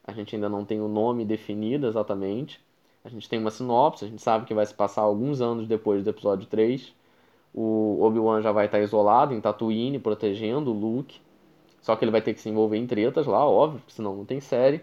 A 0.09 0.13
gente 0.13 0.35
ainda 0.35 0.49
não 0.49 0.65
tem 0.65 0.81
o 0.81 0.87
nome 0.87 1.23
definido 1.23 1.87
exatamente. 1.87 2.59
A 3.03 3.09
gente 3.09 3.29
tem 3.29 3.39
uma 3.39 3.51
sinopse, 3.51 4.05
a 4.05 4.07
gente 4.07 4.21
sabe 4.21 4.45
que 4.45 4.53
vai 4.53 4.65
se 4.65 4.73
passar 4.73 5.01
alguns 5.01 5.41
anos 5.41 5.67
depois 5.67 6.03
do 6.03 6.09
episódio 6.09 6.47
3. 6.47 6.93
O 7.53 7.99
Obi-Wan 8.01 8.41
já 8.41 8.51
vai 8.51 8.65
estar 8.65 8.79
isolado 8.79 9.33
em 9.33 9.41
Tatooine, 9.41 9.99
protegendo 9.99 10.71
o 10.71 10.73
Luke. 10.73 11.19
Só 11.81 11.95
que 11.95 12.03
ele 12.03 12.11
vai 12.11 12.21
ter 12.21 12.33
que 12.33 12.41
se 12.41 12.49
envolver 12.49 12.77
em 12.77 12.85
tretas 12.85 13.25
lá, 13.25 13.47
óbvio, 13.47 13.81
senão 13.87 14.15
não 14.15 14.25
tem 14.25 14.41
série. 14.41 14.81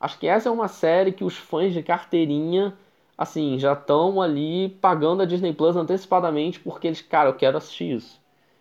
Acho 0.00 0.18
que 0.18 0.26
essa 0.26 0.48
é 0.48 0.52
uma 0.52 0.68
série 0.68 1.12
que 1.12 1.22
os 1.22 1.36
fãs 1.36 1.72
de 1.72 1.82
carteirinha 1.82 2.76
assim, 3.16 3.58
já 3.58 3.72
estão 3.72 4.20
ali 4.20 4.70
pagando 4.80 5.22
a 5.22 5.26
Disney 5.26 5.52
Plus 5.52 5.76
antecipadamente 5.76 6.60
porque 6.60 6.86
eles, 6.88 7.00
cara, 7.00 7.30
eu 7.30 7.34
quero 7.34 7.56
assistir 7.56 7.96
isso. 7.96 8.20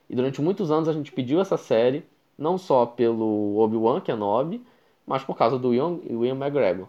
E 0.10 0.16
durante 0.16 0.42
muitos 0.42 0.72
anos 0.72 0.90
a 0.90 0.94
gente 0.94 1.12
pediu 1.12 1.40
essa 1.40 1.58
série, 1.58 2.06
não 2.38 2.58
só 2.58 2.86
pelo 2.86 3.58
Obi-Wan 3.58 4.02
Kenobi, 4.02 4.64
mas 5.06 5.24
por 5.24 5.38
causa 5.38 5.58
do 5.58 5.74
Ian, 5.74 6.00
Ian 6.10 6.36
McGregor. 6.36 6.88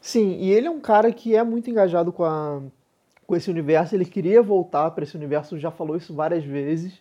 Sim, 0.00 0.36
e 0.40 0.50
ele 0.50 0.66
é 0.66 0.70
um 0.70 0.80
cara 0.80 1.12
que 1.12 1.34
é 1.36 1.42
muito 1.42 1.70
engajado 1.70 2.12
com, 2.12 2.24
a, 2.24 2.60
com 3.26 3.36
esse 3.36 3.50
universo, 3.50 3.94
ele 3.94 4.04
queria 4.04 4.42
voltar 4.42 4.90
para 4.90 5.04
esse 5.04 5.16
universo, 5.16 5.58
já 5.58 5.70
falou 5.70 5.96
isso 5.96 6.14
várias 6.14 6.44
vezes. 6.44 7.00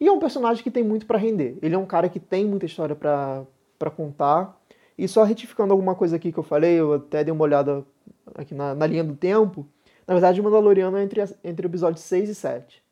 E 0.00 0.06
é 0.06 0.12
um 0.12 0.18
personagem 0.18 0.62
que 0.62 0.70
tem 0.70 0.84
muito 0.84 1.06
para 1.06 1.18
render. 1.18 1.58
Ele 1.60 1.74
é 1.74 1.78
um 1.78 1.86
cara 1.86 2.08
que 2.08 2.20
tem 2.20 2.44
muita 2.44 2.66
história 2.66 2.94
para 2.94 3.90
contar. 3.96 4.56
E 4.96 5.08
só 5.08 5.24
retificando 5.24 5.72
alguma 5.72 5.94
coisa 5.94 6.16
aqui 6.16 6.30
que 6.30 6.38
eu 6.38 6.42
falei, 6.44 6.74
eu 6.74 6.94
até 6.94 7.24
dei 7.24 7.32
uma 7.32 7.42
olhada 7.42 7.84
aqui 8.34 8.54
na, 8.54 8.74
na 8.74 8.86
linha 8.86 9.02
do 9.02 9.16
tempo. 9.16 9.66
Na 10.06 10.14
verdade, 10.14 10.40
o 10.40 10.44
Mandaloriano 10.44 10.96
é 10.96 11.02
entre, 11.02 11.22
entre 11.42 11.66
o 11.66 11.68
episódio 11.68 12.00
6 12.00 12.28
e 12.30 12.34
7. 12.34 12.82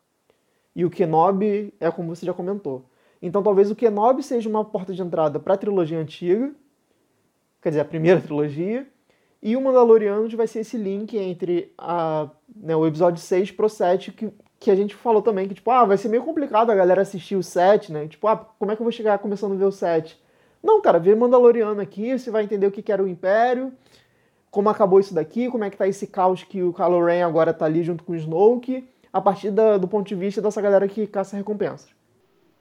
E 0.74 0.84
o 0.84 0.90
Kenobi 0.90 1.72
é 1.80 1.90
como 1.90 2.14
você 2.14 2.26
já 2.26 2.34
comentou. 2.34 2.84
Então 3.22 3.42
talvez 3.42 3.70
o 3.70 3.74
Kenobi 3.74 4.22
seja 4.22 4.48
uma 4.48 4.64
porta 4.64 4.92
de 4.92 5.00
entrada 5.00 5.40
para 5.40 5.54
a 5.54 5.56
trilogia 5.56 5.98
antiga, 5.98 6.52
quer 7.66 7.70
dizer, 7.70 7.80
a 7.80 7.84
primeira 7.84 8.20
trilogia, 8.20 8.86
e 9.42 9.56
o 9.56 9.60
Mandaloriano 9.60 10.28
vai 10.36 10.46
ser 10.46 10.60
esse 10.60 10.76
link 10.76 11.18
entre 11.18 11.74
a, 11.76 12.30
né, 12.54 12.76
o 12.76 12.86
episódio 12.86 13.20
6 13.20 13.50
pro 13.50 13.68
7, 13.68 14.12
que, 14.12 14.30
que 14.56 14.70
a 14.70 14.76
gente 14.76 14.94
falou 14.94 15.20
também, 15.20 15.48
que 15.48 15.54
tipo, 15.54 15.68
ah, 15.72 15.84
vai 15.84 15.96
ser 15.96 16.08
meio 16.08 16.22
complicado 16.22 16.70
a 16.70 16.76
galera 16.76 17.02
assistir 17.02 17.34
o 17.34 17.42
7, 17.42 17.92
né? 17.92 18.06
Tipo, 18.06 18.28
ah, 18.28 18.36
como 18.36 18.70
é 18.70 18.76
que 18.76 18.82
eu 18.82 18.84
vou 18.84 18.92
chegar 18.92 19.18
começando 19.18 19.54
a 19.54 19.56
ver 19.56 19.64
o 19.64 19.72
7? 19.72 20.16
Não, 20.62 20.80
cara, 20.80 21.00
vê 21.00 21.12
Mandaloriano 21.16 21.80
aqui, 21.80 22.16
você 22.16 22.30
vai 22.30 22.44
entender 22.44 22.68
o 22.68 22.70
que 22.70 22.92
era 22.92 23.02
o 23.02 23.08
Império, 23.08 23.72
como 24.48 24.68
acabou 24.68 25.00
isso 25.00 25.12
daqui, 25.12 25.50
como 25.50 25.64
é 25.64 25.70
que 25.70 25.76
tá 25.76 25.88
esse 25.88 26.06
caos 26.06 26.44
que 26.44 26.62
o 26.62 26.72
Kylo 26.72 27.04
Ren 27.04 27.24
agora 27.24 27.52
tá 27.52 27.64
ali 27.64 27.82
junto 27.82 28.04
com 28.04 28.12
o 28.12 28.16
Snoke, 28.16 28.88
a 29.12 29.20
partir 29.20 29.50
da, 29.50 29.76
do 29.76 29.88
ponto 29.88 30.06
de 30.06 30.14
vista 30.14 30.40
dessa 30.40 30.62
galera 30.62 30.86
que 30.86 31.04
caça 31.04 31.36
recompensas. 31.36 31.95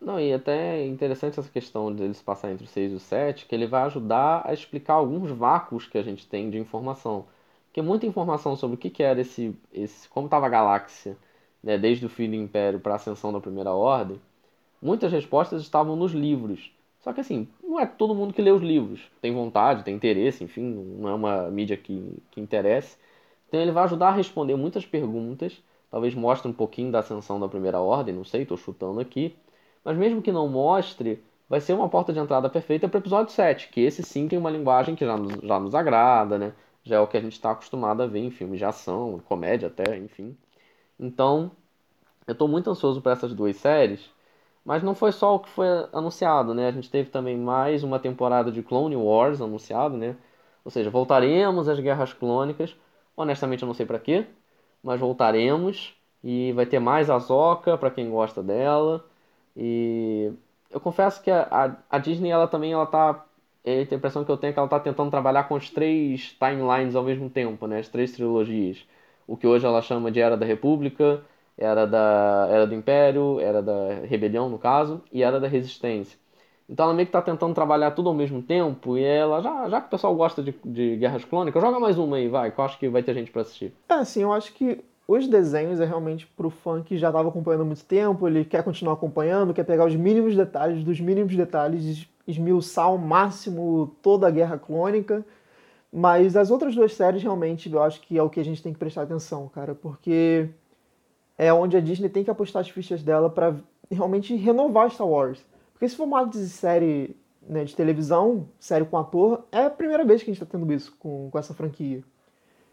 Não, 0.05 0.19
e 0.19 0.31
até 0.31 0.81
é 0.81 0.85
interessante 0.85 1.39
essa 1.39 1.49
questão 1.49 1.93
de 1.93 2.03
eles 2.03 2.21
passar 2.21 2.51
entre 2.51 2.65
o 2.65 2.67
6 2.67 2.91
e 2.91 2.95
o 2.95 2.99
7, 2.99 3.47
que 3.47 3.55
ele 3.55 3.65
vai 3.65 3.81
ajudar 3.85 4.43
a 4.45 4.53
explicar 4.53 4.93
alguns 4.93 5.31
vácuos 5.31 5.87
que 5.87 5.97
a 5.97 6.03
gente 6.03 6.27
tem 6.27 6.47
de 6.47 6.59
informação. 6.59 7.25
Porque 7.65 7.81
muita 7.81 8.05
informação 8.05 8.55
sobre 8.55 8.75
o 8.75 8.77
que, 8.77 8.91
que 8.91 9.01
era 9.01 9.19
esse, 9.19 9.55
esse 9.73 10.07
como 10.09 10.27
estava 10.27 10.45
a 10.45 10.49
galáxia, 10.49 11.17
né, 11.63 11.75
desde 11.75 12.05
o 12.05 12.09
fim 12.09 12.29
do 12.29 12.35
Império 12.35 12.79
para 12.79 12.93
a 12.93 12.95
ascensão 12.97 13.33
da 13.33 13.41
Primeira 13.41 13.71
Ordem, 13.71 14.21
muitas 14.81 15.11
respostas 15.11 15.61
estavam 15.63 15.95
nos 15.95 16.13
livros. 16.13 16.71
Só 17.01 17.13
que 17.13 17.21
assim, 17.21 17.47
não 17.63 17.79
é 17.79 17.85
todo 17.87 18.15
mundo 18.15 18.33
que 18.33 18.41
lê 18.43 18.51
os 18.51 18.61
livros. 18.61 19.01
Tem 19.21 19.33
vontade, 19.33 19.83
tem 19.83 19.95
interesse, 19.95 20.43
enfim, 20.43 20.63
não 20.99 21.09
é 21.09 21.15
uma 21.15 21.49
mídia 21.51 21.77
que, 21.77 22.17
que 22.31 22.39
interesse. 22.41 22.97
Então 23.47 23.59
ele 23.61 23.71
vai 23.71 23.85
ajudar 23.85 24.09
a 24.09 24.11
responder 24.11 24.55
muitas 24.55 24.85
perguntas, 24.85 25.61
talvez 25.89 26.13
mostre 26.15 26.49
um 26.49 26.53
pouquinho 26.53 26.91
da 26.91 26.99
ascensão 26.99 27.39
da 27.39 27.47
primeira 27.49 27.79
ordem, 27.79 28.13
não 28.15 28.23
sei, 28.23 28.43
estou 28.43 28.57
chutando 28.57 28.99
aqui. 28.99 29.35
Mas 29.85 29.97
mesmo 29.97 30.21
que 30.21 30.31
não 30.31 30.49
mostre, 30.49 31.23
vai 31.49 31.61
ser 31.61 31.73
uma 31.73 31.89
porta 31.89 32.11
de 32.11 32.19
entrada 32.19 32.49
perfeita 32.49 32.89
para 32.89 32.97
o 32.97 33.01
episódio 33.01 33.33
7, 33.33 33.69
que 33.69 33.81
esse 33.81 34.03
sim 34.03 34.27
tem 34.27 34.39
uma 34.39 34.49
linguagem 34.51 34.95
que 34.95 35.05
já 35.05 35.17
nos, 35.17 35.35
já 35.43 35.59
nos 35.59 35.75
agrada, 35.75 36.37
né? 36.39 36.53
Já 36.83 36.97
é 36.97 36.99
o 36.99 37.07
que 37.07 37.17
a 37.17 37.21
gente 37.21 37.33
está 37.33 37.51
acostumado 37.51 38.03
a 38.03 38.07
ver 38.07 38.19
em 38.19 38.31
filmes 38.31 38.59
de 38.59 38.65
ação, 38.65 39.19
comédia 39.27 39.67
até, 39.69 39.97
enfim. 39.97 40.37
Então, 40.99 41.51
eu 42.27 42.33
estou 42.33 42.47
muito 42.47 42.69
ansioso 42.69 43.01
para 43.01 43.13
essas 43.13 43.33
duas 43.33 43.55
séries. 43.57 44.09
Mas 44.65 44.83
não 44.83 44.95
foi 44.95 45.11
só 45.11 45.35
o 45.35 45.39
que 45.39 45.49
foi 45.49 45.67
anunciado, 45.93 46.53
né? 46.53 46.67
A 46.67 46.71
gente 46.71 46.89
teve 46.89 47.09
também 47.11 47.37
mais 47.37 47.83
uma 47.83 47.99
temporada 47.99 48.51
de 48.51 48.63
Clone 48.63 48.95
Wars 48.95 49.41
anunciado, 49.41 49.95
né? 49.97 50.17
Ou 50.63 50.71
seja, 50.71 50.89
voltaremos 50.89 51.69
às 51.69 51.79
guerras 51.79 52.13
clônicas. 52.13 52.75
Honestamente, 53.15 53.61
eu 53.63 53.67
não 53.67 53.75
sei 53.75 53.85
para 53.85 53.99
quê, 53.99 54.25
mas 54.83 54.99
voltaremos 54.99 55.95
e 56.23 56.51
vai 56.53 56.65
ter 56.65 56.79
mais 56.79 57.09
Ahsoka 57.09 57.77
para 57.77 57.91
quem 57.91 58.09
gosta 58.09 58.41
dela. 58.41 59.05
E 59.55 60.31
eu 60.69 60.79
confesso 60.79 61.21
que 61.21 61.31
a, 61.31 61.77
a, 61.89 61.97
Disney 61.97 62.29
ela 62.29 62.47
também 62.47 62.73
ela 62.73 62.85
tá 62.85 63.25
a 63.65 63.95
impressão 63.95 64.23
que 64.23 64.31
eu 64.31 64.37
tenho 64.37 64.51
é 64.51 64.53
que 64.53 64.59
ela 64.59 64.67
está 64.67 64.79
tentando 64.79 65.09
trabalhar 65.09 65.45
com 65.45 65.55
as 65.55 65.69
três 65.69 66.35
timelines 66.37 66.95
ao 66.95 67.03
mesmo 67.03 67.29
tempo, 67.29 67.65
né? 67.65 67.79
As 67.79 67.89
três 67.89 68.11
trilogias. 68.11 68.85
O 69.27 69.35
que 69.35 69.47
hoje 69.47 69.65
ela 69.65 69.81
chama 69.81 70.11
de 70.11 70.19
Era 70.19 70.37
da 70.37 70.45
República, 70.45 71.23
era, 71.57 71.85
da, 71.87 72.47
era 72.51 72.67
do 72.67 72.75
Império, 72.75 73.39
era 73.39 73.61
da 73.63 74.01
Rebelião, 74.03 74.49
no 74.49 74.59
caso, 74.59 75.01
e 75.11 75.23
era 75.23 75.39
da 75.39 75.47
Resistência. 75.47 76.19
Então 76.69 76.85
ela 76.85 76.93
meio 76.93 77.07
que 77.07 77.09
está 77.09 77.21
tentando 77.21 77.53
trabalhar 77.53 77.91
tudo 77.91 78.09
ao 78.09 78.15
mesmo 78.15 78.41
tempo, 78.41 78.97
e 78.97 79.03
ela, 79.03 79.41
já, 79.41 79.69
já 79.69 79.81
que 79.81 79.87
o 79.87 79.89
pessoal 79.89 80.15
gosta 80.15 80.43
de, 80.43 80.53
de 80.63 80.97
Guerras 80.97 81.25
Clônicas, 81.25 81.61
joga 81.61 81.79
mais 81.79 81.97
uma 81.97 82.17
aí, 82.17 82.27
vai, 82.27 82.51
que 82.51 82.59
eu 82.59 82.65
acho 82.65 82.77
que 82.77 82.89
vai 82.89 83.03
ter 83.03 83.13
gente 83.13 83.31
para 83.31 83.41
assistir. 83.41 83.73
É, 83.89 83.93
assim, 83.95 84.21
eu 84.21 84.33
acho 84.33 84.53
que 84.53 84.83
os 85.07 85.27
desenhos 85.27 85.79
é 85.79 85.85
realmente 85.85 86.25
pro 86.25 86.49
fã 86.49 86.81
que 86.81 86.97
já 86.97 87.09
estava 87.09 87.29
acompanhando 87.29 87.61
há 87.61 87.65
muito 87.65 87.85
tempo, 87.85 88.27
ele 88.27 88.43
quer 88.43 88.63
continuar 88.63 88.93
acompanhando, 88.93 89.53
quer 89.53 89.63
pegar 89.63 89.85
os 89.85 89.95
mínimos 89.95 90.35
detalhes 90.35 90.83
dos 90.83 90.99
mínimos 90.99 91.35
detalhes, 91.35 92.07
esmiuçar 92.27 92.85
ao 92.85 92.97
máximo 92.97 93.95
toda 94.01 94.27
a 94.27 94.31
Guerra 94.31 94.57
Clônica. 94.57 95.23
Mas 95.93 96.35
as 96.35 96.51
outras 96.51 96.75
duas 96.75 96.93
séries 96.93 97.21
realmente 97.21 97.71
eu 97.71 97.81
acho 97.81 98.01
que 98.01 98.17
é 98.17 98.23
o 98.23 98.29
que 98.29 98.39
a 98.39 98.43
gente 98.43 98.61
tem 98.61 98.73
que 98.73 98.79
prestar 98.79 99.03
atenção, 99.03 99.47
cara, 99.47 99.75
porque 99.75 100.49
é 101.37 101.53
onde 101.53 101.77
a 101.77 101.79
Disney 101.79 102.09
tem 102.09 102.23
que 102.23 102.31
apostar 102.31 102.61
as 102.61 102.69
fichas 102.69 103.03
dela 103.03 103.29
para 103.29 103.55
realmente 103.91 104.35
renovar 104.35 104.89
Star 104.89 105.07
Wars. 105.07 105.45
Porque 105.71 105.85
esse 105.85 105.95
formato 105.95 106.31
de 106.31 106.49
série 106.49 107.15
né, 107.47 107.63
de 107.63 107.75
televisão, 107.75 108.49
série 108.59 108.85
com 108.85 108.97
ator, 108.97 109.45
é 109.51 109.65
a 109.65 109.69
primeira 109.69 110.03
vez 110.03 110.23
que 110.23 110.31
a 110.31 110.33
gente 110.33 110.41
está 110.41 110.57
tendo 110.57 110.71
isso 110.73 110.95
com, 110.97 111.29
com 111.29 111.37
essa 111.37 111.53
franquia. 111.53 112.03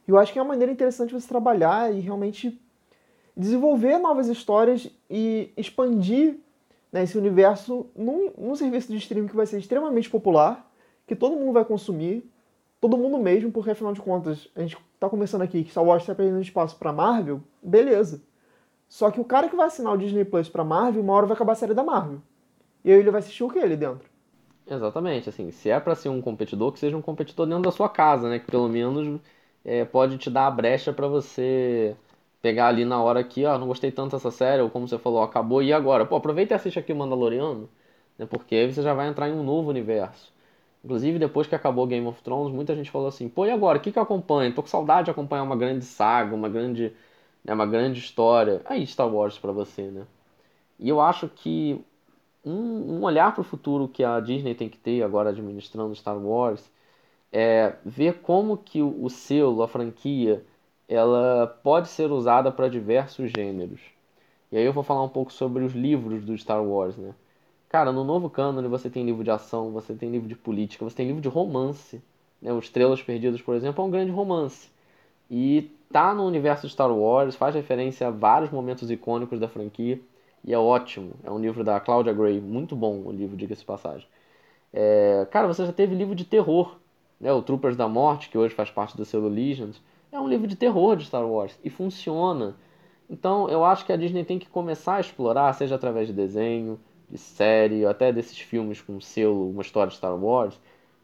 E 0.07 0.11
eu 0.11 0.19
acho 0.19 0.33
que 0.33 0.39
é 0.39 0.43
uma 0.43 0.49
maneira 0.49 0.73
interessante 0.73 1.13
você 1.13 1.29
trabalhar 1.29 1.93
e 1.95 2.01
realmente 2.01 2.61
desenvolver 3.37 3.99
novas 3.99 4.29
histórias 4.29 4.91
e 5.09 5.51
expandir 5.57 6.37
né, 6.93 7.05
esse 7.05 7.17
universo 7.17 7.87
num, 7.97 8.31
num 8.37 8.55
serviço 8.55 8.93
de 8.93 8.99
streaming 8.99 9.29
que 9.29 9.37
vai 9.37 9.47
ser 9.47 9.59
extremamente 9.59 10.11
popular, 10.11 10.71
que 11.07 11.17
todo 11.17 11.37
mundo 11.37 11.53
vai 11.53 11.65
consumir, 11.65 12.31
todo 12.81 12.99
mundo 12.99 13.19
mesmo, 13.19 13.51
porque 13.51 13.71
afinal 13.71 13.93
de 13.93 14.01
contas, 14.01 14.49
a 14.55 14.61
gente 14.61 14.77
tá 15.01 15.09
conversando 15.09 15.43
aqui 15.43 15.65
que 15.65 15.71
Star 15.71 15.85
Wars 15.85 16.05
tá 16.05 16.15
perdendo 16.15 16.41
espaço 16.41 16.77
para 16.77 16.93
Marvel, 16.93 17.41
beleza. 17.63 18.23
Só 18.89 19.11
que 19.11 19.21
o 19.21 19.25
cara 19.25 19.49
que 19.49 19.57
vai 19.57 19.67
assinar 19.67 19.95
o 19.95 19.97
Disney 19.97 20.25
Plus 20.25 20.49
pra 20.51 20.63
Marvel, 20.63 21.03
uma 21.03 21.15
hora 21.15 21.27
vai 21.27 21.35
acabar 21.35 21.53
a 21.53 21.57
série 21.57 21.73
da 21.73 21.83
Marvel. 21.83 22.21
E 22.85 22.93
aí 22.93 22.99
ele 22.99 23.11
vai 23.11 23.21
assistir 23.21 23.43
o 23.43 23.49
que 23.49 23.59
ali 23.59 23.77
dentro? 23.77 24.11
Exatamente, 24.67 25.29
assim, 25.29 25.51
se 25.51 25.71
é 25.71 25.81
para 25.81 25.95
ser 25.95 26.09
um 26.09 26.21
competidor, 26.21 26.73
que 26.73 26.79
seja 26.79 26.97
um 26.97 27.03
competidor 27.03 27.47
dentro 27.47 27.63
da 27.63 27.71
sua 27.71 27.89
casa, 27.89 28.29
né? 28.29 28.39
Que 28.39 28.51
pelo 28.51 28.69
menos 28.69 29.21
é, 29.65 29.85
pode 29.85 30.19
te 30.19 30.31
dar 30.31 30.47
a 30.47 30.51
brecha 30.51 30.93
para 30.93 31.07
você 31.09 31.97
pegar 32.41 32.69
ali 32.69 32.85
na 32.85 33.03
hora 33.03 33.23
que, 33.25 33.45
ó, 33.45 33.59
não 33.59 33.69
gostei 33.69 33.93
tanto 33.93 34.13
dessa 34.17 34.31
série, 34.31 34.63
ou 34.63 34.71
como 34.71 34.89
você 34.89 34.99
falou, 34.99 35.23
acabou, 35.23 35.63
e 35.63 35.73
agora? 35.73 36.05
Pô, 36.07 36.17
aproveita 36.17 36.55
e 36.55 36.57
assiste 36.57 36.79
aqui 36.79 36.93
o 36.93 36.97
Mandaloriano, 36.97 37.69
né? 38.19 38.27
Porque 38.27 38.69
você 38.69 38.83
já 38.83 38.95
vai 38.95 39.09
entrar 39.09 39.29
em 39.29 39.33
um 39.33 39.45
novo 39.45 39.71
universo. 39.71 40.33
Inclusive, 40.85 41.19
depois 41.19 41.47
que 41.47 41.55
acabou 41.55 41.87
Game 41.87 42.07
of 42.07 42.23
Thrones, 42.23 42.53
muita 42.55 42.75
gente 42.75 42.91
falou 42.91 43.09
assim, 43.09 43.29
pô, 43.29 43.47
e 43.47 43.51
agora? 43.51 43.79
O 43.79 43.81
que 43.81 43.93
que 43.93 43.99
eu 43.99 44.03
acompanho? 44.03 44.55
Tô 44.55 44.63
com 44.63 44.69
saudade 44.69 45.07
de 45.07 45.11
acompanhar 45.13 45.45
uma 45.45 45.57
grande 45.57 45.85
saga, 45.85 46.35
uma 46.35 46.49
grande, 46.49 46.93
né, 47.45 47.55
uma 47.55 47.67
grande 47.67 48.01
história. 48.01 48.61
Aí, 48.65 48.87
Star 48.87 49.09
Wars 49.13 49.39
para 49.39 49.53
você, 49.53 49.83
né? 49.91 50.07
E 50.79 50.89
eu 50.89 51.01
acho 51.01 51.29
que 51.29 51.85
um, 52.45 52.99
um 52.99 53.05
olhar 53.05 53.33
para 53.33 53.41
o 53.43 53.45
futuro 53.45 53.89
que 53.89 54.05
a 54.05 54.21
Disney 54.21 54.55
tem 54.55 54.69
que 54.69 54.79
ter 54.79 55.03
agora 55.03 55.31
administrando 55.31 55.95
Star 55.95 56.19
Wars 56.19 56.71
é 57.33 57.75
ver 57.85 58.21
como 58.23 58.57
que 58.59 58.83
o, 58.83 59.05
o 59.05 59.11
selo, 59.11 59.63
a 59.63 59.69
franquia, 59.69 60.45
ela 60.89 61.47
pode 61.63 61.89
ser 61.89 62.11
usada 62.13 62.53
para 62.53 62.69
diversos 62.69 63.31
gêneros. 63.31 63.81
E 64.51 64.57
aí 64.57 64.65
eu 64.65 64.73
vou 64.73 64.83
falar 64.85 65.03
um 65.03 65.09
pouco 65.09 65.33
sobre 65.33 65.65
os 65.65 65.73
livros 65.75 66.25
do 66.25 66.37
Star 66.37 66.63
Wars, 66.65 66.97
né? 66.97 67.15
Cara, 67.69 67.93
no 67.93 68.05
novo 68.05 68.31
cânone 68.31 68.69
você 68.69 68.91
tem 68.91 69.05
livro 69.05 69.25
de 69.25 69.31
ação, 69.31 69.73
você 69.73 69.95
tem 69.95 70.11
livro 70.11 70.29
de 70.29 70.37
política, 70.37 70.85
você 70.85 70.97
tem 70.97 71.07
livro 71.07 71.23
de 71.23 71.29
romance. 71.29 72.03
Né? 72.41 72.53
Os 72.53 72.67
Estrelas 72.67 73.03
Perdidas, 73.03 73.41
por 73.43 73.55
exemplo, 73.57 73.83
é 73.83 73.87
um 73.87 73.91
grande 73.91 74.13
romance. 74.13 74.71
E 75.31 75.71
tá 75.93 76.15
no 76.15 76.25
universo 76.27 76.69
Star 76.69 76.93
Wars, 76.93 77.37
faz 77.37 77.55
referência 77.55 78.09
a 78.09 78.11
vários 78.11 78.51
momentos 78.51 78.91
icônicos 78.91 79.41
da 79.41 79.49
franquia. 79.49 80.01
E 80.45 80.53
é 80.53 80.59
ótimo. 80.59 81.15
É 81.25 81.31
um 81.31 81.39
livro 81.39 81.65
da 81.65 81.81
Claudia 81.81 82.13
Gray, 82.13 82.41
muito 82.41 82.77
bom 82.77 83.03
o 83.07 83.13
livro, 83.13 83.37
diga-se 83.37 83.65
passagem. 83.65 84.07
É, 84.73 85.27
cara, 85.31 85.47
você 85.47 85.67
já 85.67 85.73
teve 85.73 85.95
livro 85.95 86.15
de 86.15 86.25
terror, 86.25 86.77
né? 87.23 87.33
O 87.33 87.41
Troopers 87.41 87.77
da 87.77 87.89
Morte, 87.89 88.29
que 88.29 88.37
hoje 88.37 88.55
faz 88.55 88.69
parte 88.71 88.97
do 88.97 89.05
selo 89.05 89.29
Legions, 89.29 89.81
é 90.11 90.21
um 90.21 90.29
livro 90.29 90.47
de 90.49 90.57
terror 90.57 90.97
de 90.97 91.07
Star 91.07 91.27
Wars 91.27 91.59
e 91.65 91.71
funciona. 91.71 92.57
Então, 93.09 93.49
eu 93.49 93.65
acho 93.65 93.87
que 93.87 93.93
a 93.93 93.97
Disney 93.97 94.25
tem 94.25 94.39
que 94.39 94.49
começar 94.49 94.97
a 94.97 95.01
explorar, 95.01 95.53
seja 95.55 95.77
através 95.77 96.09
de 96.09 96.13
desenho, 96.13 96.79
de 97.09 97.17
série, 97.17 97.87
até 97.87 98.13
desses 98.13 98.39
filmes 98.39 98.81
com 98.81 99.01
selo, 99.01 99.51
uma 99.51 99.63
história 99.63 99.91
de 99.91 99.97
Star 99.97 100.15
Wars, 100.17 100.59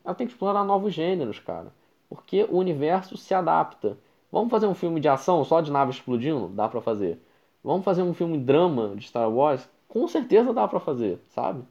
ela 0.04 0.14
tem 0.14 0.26
que 0.26 0.32
explorar 0.32 0.64
novos 0.64 0.92
gêneros, 0.92 1.38
cara. 1.38 1.72
Porque 2.08 2.44
o 2.50 2.56
universo 2.56 3.16
se 3.16 3.34
adapta. 3.34 3.96
Vamos 4.32 4.50
fazer 4.50 4.66
um 4.66 4.74
filme 4.74 5.00
de 5.00 5.08
ação 5.08 5.44
só 5.44 5.60
de 5.60 5.70
nave 5.70 5.92
explodindo? 5.92 6.48
Dá 6.48 6.68
pra 6.68 6.80
fazer. 6.80 7.20
Vamos 7.62 7.84
fazer 7.84 8.02
um 8.02 8.14
filme 8.14 8.38
drama 8.38 8.94
de 8.96 9.06
Star 9.06 9.30
Wars? 9.30 9.68
Com 9.86 10.08
certeza 10.08 10.52
dá 10.52 10.66
para 10.66 10.80
fazer, 10.80 11.20
sabe? 11.28 11.62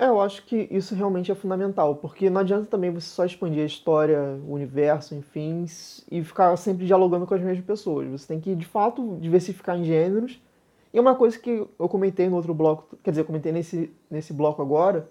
É, 0.00 0.06
eu 0.06 0.20
acho 0.20 0.44
que 0.46 0.68
isso 0.70 0.94
realmente 0.94 1.32
é 1.32 1.34
fundamental, 1.34 1.96
porque 1.96 2.30
não 2.30 2.40
adianta 2.40 2.66
também 2.66 2.88
você 2.88 3.08
só 3.08 3.24
expandir 3.24 3.64
a 3.64 3.66
história, 3.66 4.38
o 4.46 4.52
universo, 4.52 5.12
enfim, 5.16 5.66
e 6.08 6.22
ficar 6.22 6.56
sempre 6.56 6.86
dialogando 6.86 7.26
com 7.26 7.34
as 7.34 7.40
mesmas 7.42 7.64
pessoas. 7.64 8.06
Você 8.08 8.28
tem 8.28 8.38
que, 8.38 8.54
de 8.54 8.64
fato, 8.64 9.18
diversificar 9.20 9.76
em 9.76 9.82
gêneros. 9.82 10.40
E 10.94 10.98
é 10.98 11.00
uma 11.00 11.16
coisa 11.16 11.36
que 11.36 11.66
eu 11.76 11.88
comentei 11.88 12.28
no 12.28 12.36
outro 12.36 12.54
bloco, 12.54 12.96
quer 13.02 13.10
dizer, 13.10 13.22
eu 13.22 13.26
comentei 13.26 13.50
nesse, 13.50 13.92
nesse 14.08 14.32
bloco 14.32 14.62
agora, 14.62 15.08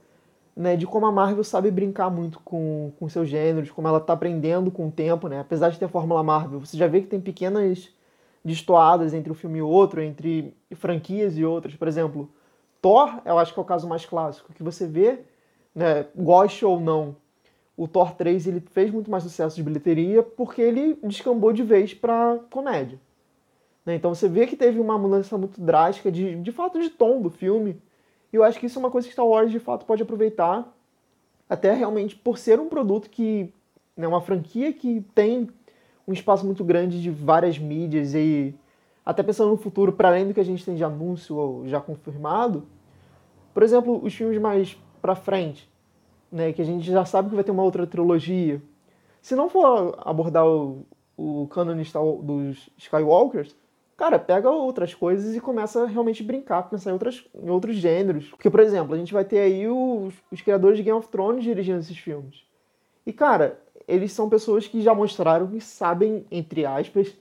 né, 0.55 0.77
de 0.77 0.87
como 0.87 1.05
a 1.05 1.11
Marvel 1.11 1.43
sabe 1.43 1.69
brincar 1.69 2.09
muito 2.09 2.39
com, 2.39 2.93
com 2.97 3.09
seus 3.09 3.27
gêneros, 3.27 3.69
como 3.69 3.89
ela 3.89 3.97
está 3.97 4.13
aprendendo 4.13 4.71
com 4.71 4.87
o 4.87 4.91
tempo, 4.91 5.27
né? 5.27 5.41
Apesar 5.41 5.69
de 5.69 5.77
ter 5.77 5.85
a 5.85 5.89
Fórmula 5.89 6.23
Marvel, 6.23 6.61
você 6.61 6.77
já 6.77 6.87
vê 6.87 7.01
que 7.01 7.07
tem 7.07 7.19
pequenas 7.19 7.89
destoadas 8.43 9.13
entre 9.13 9.31
um 9.31 9.35
filme 9.35 9.59
e 9.59 9.61
outro, 9.61 10.01
entre 10.01 10.55
franquias 10.75 11.37
e 11.37 11.43
outras. 11.43 11.75
Por 11.75 11.89
exemplo, 11.89 12.29
Thor, 12.87 13.21
eu 13.25 13.37
acho 13.37 13.53
que 13.53 13.59
é 13.59 13.61
o 13.61 13.65
caso 13.65 13.85
mais 13.85 14.05
clássico, 14.05 14.53
que 14.53 14.63
você 14.63 14.87
vê, 14.87 15.19
né, 15.75 16.05
goste 16.15 16.63
ou 16.63 16.79
não, 16.79 17.17
o 17.75 17.85
Thor 17.85 18.15
3 18.15 18.47
ele 18.47 18.61
fez 18.61 18.89
muito 18.89 19.11
mais 19.11 19.23
sucesso 19.23 19.57
de 19.57 19.61
bilheteria 19.61 20.23
porque 20.23 20.61
ele 20.61 20.97
descambou 21.03 21.51
de 21.51 21.63
vez 21.63 21.93
para 21.93 22.39
comédia. 22.49 22.97
Né? 23.85 23.95
Então 23.95 24.15
você 24.15 24.29
vê 24.29 24.47
que 24.47 24.55
teve 24.55 24.79
uma 24.79 24.97
mudança 24.97 25.37
muito 25.37 25.59
drástica 25.59 26.09
de, 26.09 26.37
de 26.37 26.51
fato 26.53 26.79
de 26.79 26.89
tom 26.89 27.21
do 27.21 27.29
filme. 27.29 27.77
E 28.31 28.37
eu 28.37 28.43
acho 28.45 28.57
que 28.57 28.67
isso 28.67 28.79
é 28.79 28.81
uma 28.81 28.89
coisa 28.89 29.05
que 29.05 29.13
Star 29.13 29.27
Wars 29.27 29.51
de 29.51 29.59
fato 29.59 29.85
pode 29.85 30.01
aproveitar, 30.01 30.73
até 31.49 31.73
realmente 31.73 32.15
por 32.15 32.37
ser 32.37 32.57
um 32.57 32.69
produto 32.69 33.09
que, 33.09 33.53
né, 33.97 34.07
uma 34.07 34.21
franquia 34.21 34.71
que 34.71 35.01
tem 35.13 35.49
um 36.07 36.13
espaço 36.13 36.45
muito 36.45 36.63
grande 36.63 37.01
de 37.01 37.09
várias 37.09 37.59
mídias 37.59 38.13
e 38.15 38.55
até 39.05 39.21
pensando 39.23 39.49
no 39.49 39.57
futuro, 39.57 39.91
para 39.91 40.07
além 40.07 40.25
do 40.25 40.33
que 40.33 40.39
a 40.39 40.45
gente 40.45 40.63
tem 40.63 40.75
de 40.75 40.85
anúncio 40.85 41.35
ou 41.35 41.67
já 41.67 41.81
confirmado, 41.81 42.65
por 43.57 43.63
exemplo, 43.63 43.99
os 44.03 44.13
filmes 44.13 44.39
mais 44.39 44.77
para 45.01 45.15
frente, 45.15 45.67
né, 46.31 46.53
que 46.53 46.61
a 46.61 46.63
gente 46.63 46.85
já 46.85 47.03
sabe 47.05 47.29
que 47.29 47.33
vai 47.33 47.43
ter 47.43 47.49
uma 47.49 47.63
outra 47.63 47.87
trilogia. 47.87 48.61
Se 49.19 49.35
não 49.35 49.49
for 49.49 49.97
abordar 50.05 50.45
o, 50.45 50.85
o 51.17 51.47
canon 51.47 51.75
dos 52.21 52.69
Skywalkers, 52.77 53.55
cara, 53.97 54.19
pega 54.19 54.47
outras 54.47 54.93
coisas 54.93 55.35
e 55.35 55.41
começa 55.41 55.81
a 55.81 55.87
realmente 55.87 56.21
brincar, 56.21 56.69
pensar 56.69 56.91
em, 56.91 56.93
outras, 56.93 57.27
em 57.33 57.49
outros 57.49 57.77
gêneros. 57.77 58.29
Porque, 58.29 58.47
por 58.47 58.59
exemplo, 58.59 58.93
a 58.93 58.97
gente 58.99 59.11
vai 59.11 59.25
ter 59.25 59.39
aí 59.39 59.67
os, 59.67 60.13
os 60.31 60.39
criadores 60.39 60.77
de 60.77 60.83
Game 60.83 60.99
of 60.99 61.07
Thrones 61.07 61.43
dirigindo 61.43 61.79
esses 61.79 61.97
filmes. 61.97 62.43
E, 63.07 63.11
cara, 63.11 63.59
eles 63.87 64.11
são 64.11 64.29
pessoas 64.29 64.67
que 64.67 64.83
já 64.83 64.93
mostraram 64.93 65.47
que 65.47 65.61
sabem, 65.61 66.27
entre 66.29 66.63
aspas, 66.63 67.11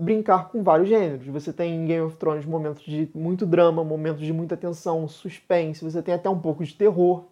brincar 0.00 0.48
com 0.48 0.62
vários 0.62 0.88
gêneros. 0.88 1.26
Você 1.26 1.52
tem 1.52 1.74
em 1.74 1.86
Game 1.86 2.06
of 2.06 2.16
Thrones 2.16 2.46
momentos 2.46 2.82
de 2.82 3.08
muito 3.14 3.44
drama, 3.44 3.84
momentos 3.84 4.22
de 4.22 4.32
muita 4.32 4.56
tensão, 4.56 5.06
suspense, 5.06 5.84
você 5.84 6.02
tem 6.02 6.14
até 6.14 6.28
um 6.28 6.38
pouco 6.38 6.64
de 6.64 6.74
terror. 6.74 7.24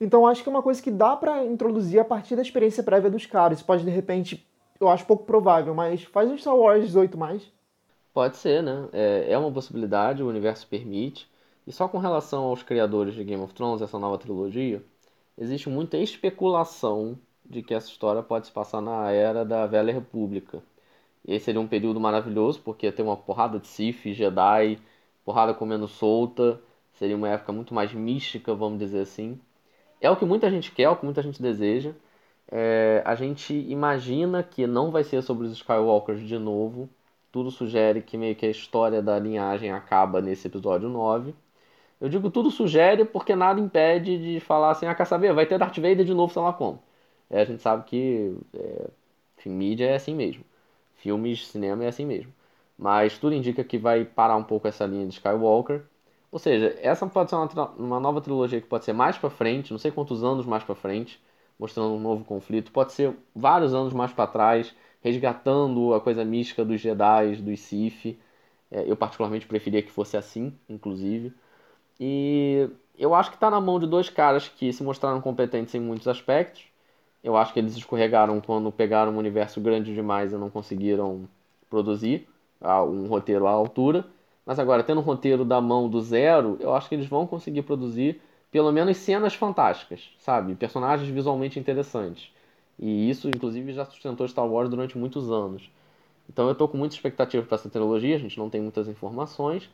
Então 0.00 0.26
acho 0.26 0.42
que 0.42 0.48
é 0.48 0.52
uma 0.52 0.62
coisa 0.62 0.82
que 0.82 0.90
dá 0.90 1.14
para 1.14 1.44
introduzir 1.44 2.00
a 2.00 2.04
partir 2.04 2.34
da 2.34 2.42
experiência 2.42 2.82
prévia 2.82 3.10
dos 3.10 3.26
caras. 3.26 3.58
Isso 3.58 3.66
pode 3.66 3.84
de 3.84 3.90
repente, 3.90 4.44
eu 4.80 4.88
acho 4.88 5.06
pouco 5.06 5.24
provável, 5.24 5.74
mas 5.74 6.02
faz 6.02 6.30
um 6.30 6.36
Star 6.36 6.56
Wars 6.56 6.84
18 6.86 7.16
mais. 7.16 7.52
Pode 8.12 8.36
ser, 8.36 8.62
né? 8.62 8.88
É, 8.92 9.32
é 9.32 9.38
uma 9.38 9.52
possibilidade, 9.52 10.22
o 10.22 10.28
universo 10.28 10.66
permite. 10.66 11.30
E 11.66 11.72
só 11.72 11.86
com 11.86 11.98
relação 11.98 12.44
aos 12.44 12.62
criadores 12.62 13.14
de 13.14 13.22
Game 13.22 13.42
of 13.42 13.54
Thrones, 13.54 13.82
essa 13.82 13.98
nova 13.98 14.18
trilogia, 14.18 14.82
existe 15.38 15.68
muita 15.68 15.96
especulação 15.98 17.18
de 17.44 17.62
que 17.62 17.74
essa 17.74 17.88
história 17.88 18.22
pode 18.22 18.46
se 18.46 18.52
passar 18.52 18.80
na 18.80 19.10
era 19.12 19.44
da 19.44 19.66
Velha 19.66 19.92
República. 19.92 20.62
E 21.26 21.34
esse 21.34 21.46
seria 21.46 21.60
um 21.60 21.68
período 21.68 22.00
maravilhoso, 22.00 22.60
porque 22.62 22.86
ia 22.86 22.92
ter 22.92 23.02
uma 23.02 23.16
porrada 23.16 23.58
de 23.58 23.66
Sith, 23.68 24.12
Jedi, 24.12 24.78
porrada 25.24 25.54
comendo 25.54 25.86
solta, 25.88 26.60
seria 26.94 27.16
uma 27.16 27.28
época 27.28 27.52
muito 27.52 27.74
mais 27.74 27.92
mística, 27.94 28.54
vamos 28.54 28.78
dizer 28.78 29.00
assim. 29.00 29.40
É 30.00 30.10
o 30.10 30.16
que 30.16 30.24
muita 30.24 30.50
gente 30.50 30.72
quer, 30.72 30.84
é 30.84 30.88
o 30.90 30.96
que 30.96 31.04
muita 31.04 31.22
gente 31.22 31.40
deseja. 31.40 31.92
É, 32.50 33.02
a 33.04 33.14
gente 33.14 33.54
imagina 33.54 34.42
que 34.42 34.66
não 34.66 34.90
vai 34.90 35.04
ser 35.04 35.22
sobre 35.22 35.46
os 35.46 35.52
Skywalkers 35.52 36.20
de 36.20 36.38
novo. 36.38 36.88
Tudo 37.30 37.50
sugere 37.50 38.02
que 38.02 38.18
meio 38.18 38.36
que 38.36 38.46
a 38.46 38.50
história 38.50 39.00
da 39.02 39.18
linhagem 39.18 39.72
acaba 39.72 40.20
nesse 40.20 40.48
episódio 40.48 40.88
9. 40.88 41.34
Eu 42.00 42.08
digo 42.08 42.30
tudo 42.30 42.50
sugere 42.50 43.04
porque 43.04 43.34
nada 43.36 43.60
impede 43.60 44.18
de 44.18 44.40
falar 44.40 44.72
assim, 44.72 44.86
ah, 44.86 44.94
quer 44.94 45.06
saber? 45.06 45.32
Vai 45.32 45.46
ter 45.46 45.58
Darth 45.58 45.76
Vader 45.76 46.04
de 46.04 46.14
novo, 46.14 46.32
sei 46.32 46.42
lá 46.42 46.52
como. 46.52 46.82
É, 47.30 47.42
a 47.42 47.44
gente 47.44 47.62
sabe 47.62 47.84
que 47.84 48.36
é, 48.54 48.90
enfim, 49.38 49.50
mídia 49.50 49.86
é 49.86 49.94
assim 49.94 50.14
mesmo. 50.14 50.44
Filmes, 51.02 51.48
cinema 51.48 51.84
é 51.84 51.88
assim 51.88 52.06
mesmo. 52.06 52.32
Mas 52.78 53.18
tudo 53.18 53.34
indica 53.34 53.64
que 53.64 53.76
vai 53.76 54.04
parar 54.04 54.36
um 54.36 54.44
pouco 54.44 54.68
essa 54.68 54.86
linha 54.86 55.06
de 55.06 55.14
Skywalker. 55.14 55.82
Ou 56.30 56.38
seja, 56.38 56.78
essa 56.80 57.06
pode 57.06 57.30
ser 57.30 57.36
uma, 57.36 57.70
uma 57.72 58.00
nova 58.00 58.20
trilogia 58.20 58.60
que 58.60 58.68
pode 58.68 58.84
ser 58.84 58.92
mais 58.92 59.18
para 59.18 59.28
frente, 59.28 59.72
não 59.72 59.78
sei 59.78 59.90
quantos 59.90 60.22
anos 60.24 60.46
mais 60.46 60.62
para 60.64 60.74
frente, 60.76 61.20
mostrando 61.58 61.94
um 61.94 62.00
novo 62.00 62.24
conflito. 62.24 62.70
Pode 62.72 62.92
ser 62.92 63.14
vários 63.34 63.74
anos 63.74 63.92
mais 63.92 64.12
para 64.12 64.26
trás, 64.28 64.74
resgatando 65.02 65.92
a 65.94 66.00
coisa 66.00 66.24
mística 66.24 66.64
dos 66.64 66.80
Jedi, 66.80 67.36
dos 67.36 67.60
Sith. 67.60 68.16
É, 68.70 68.90
eu 68.90 68.96
particularmente 68.96 69.46
preferia 69.46 69.82
que 69.82 69.90
fosse 69.90 70.16
assim, 70.16 70.54
inclusive. 70.68 71.34
E 72.00 72.68
eu 72.98 73.14
acho 73.14 73.30
que 73.30 73.36
está 73.36 73.50
na 73.50 73.60
mão 73.60 73.78
de 73.80 73.86
dois 73.86 74.08
caras 74.08 74.48
que 74.48 74.72
se 74.72 74.82
mostraram 74.82 75.20
competentes 75.20 75.74
em 75.74 75.80
muitos 75.80 76.08
aspectos 76.08 76.71
eu 77.22 77.36
acho 77.36 77.52
que 77.52 77.60
eles 77.60 77.76
escorregaram 77.76 78.40
quando 78.40 78.70
pegaram 78.72 79.12
um 79.12 79.18
universo 79.18 79.60
grande 79.60 79.94
demais 79.94 80.32
e 80.32 80.36
não 80.36 80.50
conseguiram 80.50 81.28
produzir 81.70 82.28
um 82.60 83.06
roteiro 83.06 83.46
à 83.46 83.50
altura. 83.50 84.04
Mas 84.44 84.58
agora, 84.58 84.82
tendo 84.82 85.00
um 85.00 85.04
roteiro 85.04 85.44
da 85.44 85.60
mão 85.60 85.88
do 85.88 86.00
zero, 86.00 86.56
eu 86.60 86.74
acho 86.74 86.88
que 86.88 86.94
eles 86.94 87.06
vão 87.06 87.26
conseguir 87.26 87.62
produzir 87.62 88.20
pelo 88.50 88.72
menos 88.72 88.96
cenas 88.98 89.34
fantásticas, 89.34 90.10
sabe? 90.18 90.54
Personagens 90.54 91.08
visualmente 91.08 91.58
interessantes. 91.58 92.30
E 92.78 93.08
isso, 93.08 93.28
inclusive, 93.28 93.72
já 93.72 93.84
sustentou 93.84 94.26
Star 94.28 94.46
Wars 94.46 94.68
durante 94.68 94.98
muitos 94.98 95.30
anos. 95.30 95.70
Então 96.28 96.46
eu 96.46 96.52
estou 96.52 96.68
com 96.68 96.76
muita 96.76 96.94
expectativa 96.94 97.44
para 97.46 97.54
essa 97.56 97.70
trilogia, 97.70 98.16
a 98.16 98.18
gente 98.18 98.38
não 98.38 98.50
tem 98.50 98.60
muitas 98.60 98.88
informações. 98.88 99.70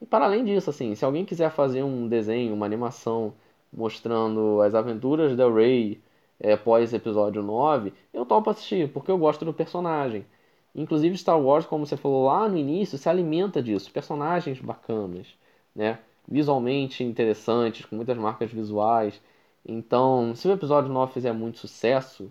E 0.00 0.06
para 0.06 0.24
além 0.26 0.44
disso, 0.44 0.70
assim, 0.70 0.94
se 0.94 1.04
alguém 1.04 1.24
quiser 1.24 1.50
fazer 1.50 1.82
um 1.82 2.08
desenho, 2.08 2.54
uma 2.54 2.66
animação 2.66 3.34
mostrando 3.72 4.60
as 4.62 4.74
aventuras 4.74 5.36
da 5.36 5.50
Rey 5.50 6.00
é, 6.44 6.56
pós 6.56 6.92
episódio 6.92 7.42
9, 7.42 7.92
eu 8.12 8.26
topo 8.26 8.50
assistir, 8.50 8.92
porque 8.92 9.10
eu 9.10 9.16
gosto 9.16 9.46
do 9.46 9.52
personagem. 9.54 10.26
Inclusive 10.74 11.16
Star 11.16 11.40
Wars, 11.40 11.64
como 11.64 11.86
você 11.86 11.96
falou 11.96 12.26
lá 12.26 12.46
no 12.48 12.58
início, 12.58 12.98
se 12.98 13.08
alimenta 13.08 13.62
disso, 13.62 13.90
personagens 13.90 14.60
bacanas, 14.60 15.26
né? 15.74 15.98
Visualmente 16.28 17.02
interessantes, 17.02 17.86
com 17.86 17.96
muitas 17.96 18.16
marcas 18.18 18.50
visuais. 18.52 19.20
Então, 19.66 20.34
se 20.34 20.46
o 20.46 20.52
episódio 20.52 20.92
9 20.92 21.14
fizer 21.14 21.32
muito 21.32 21.58
sucesso, 21.58 22.30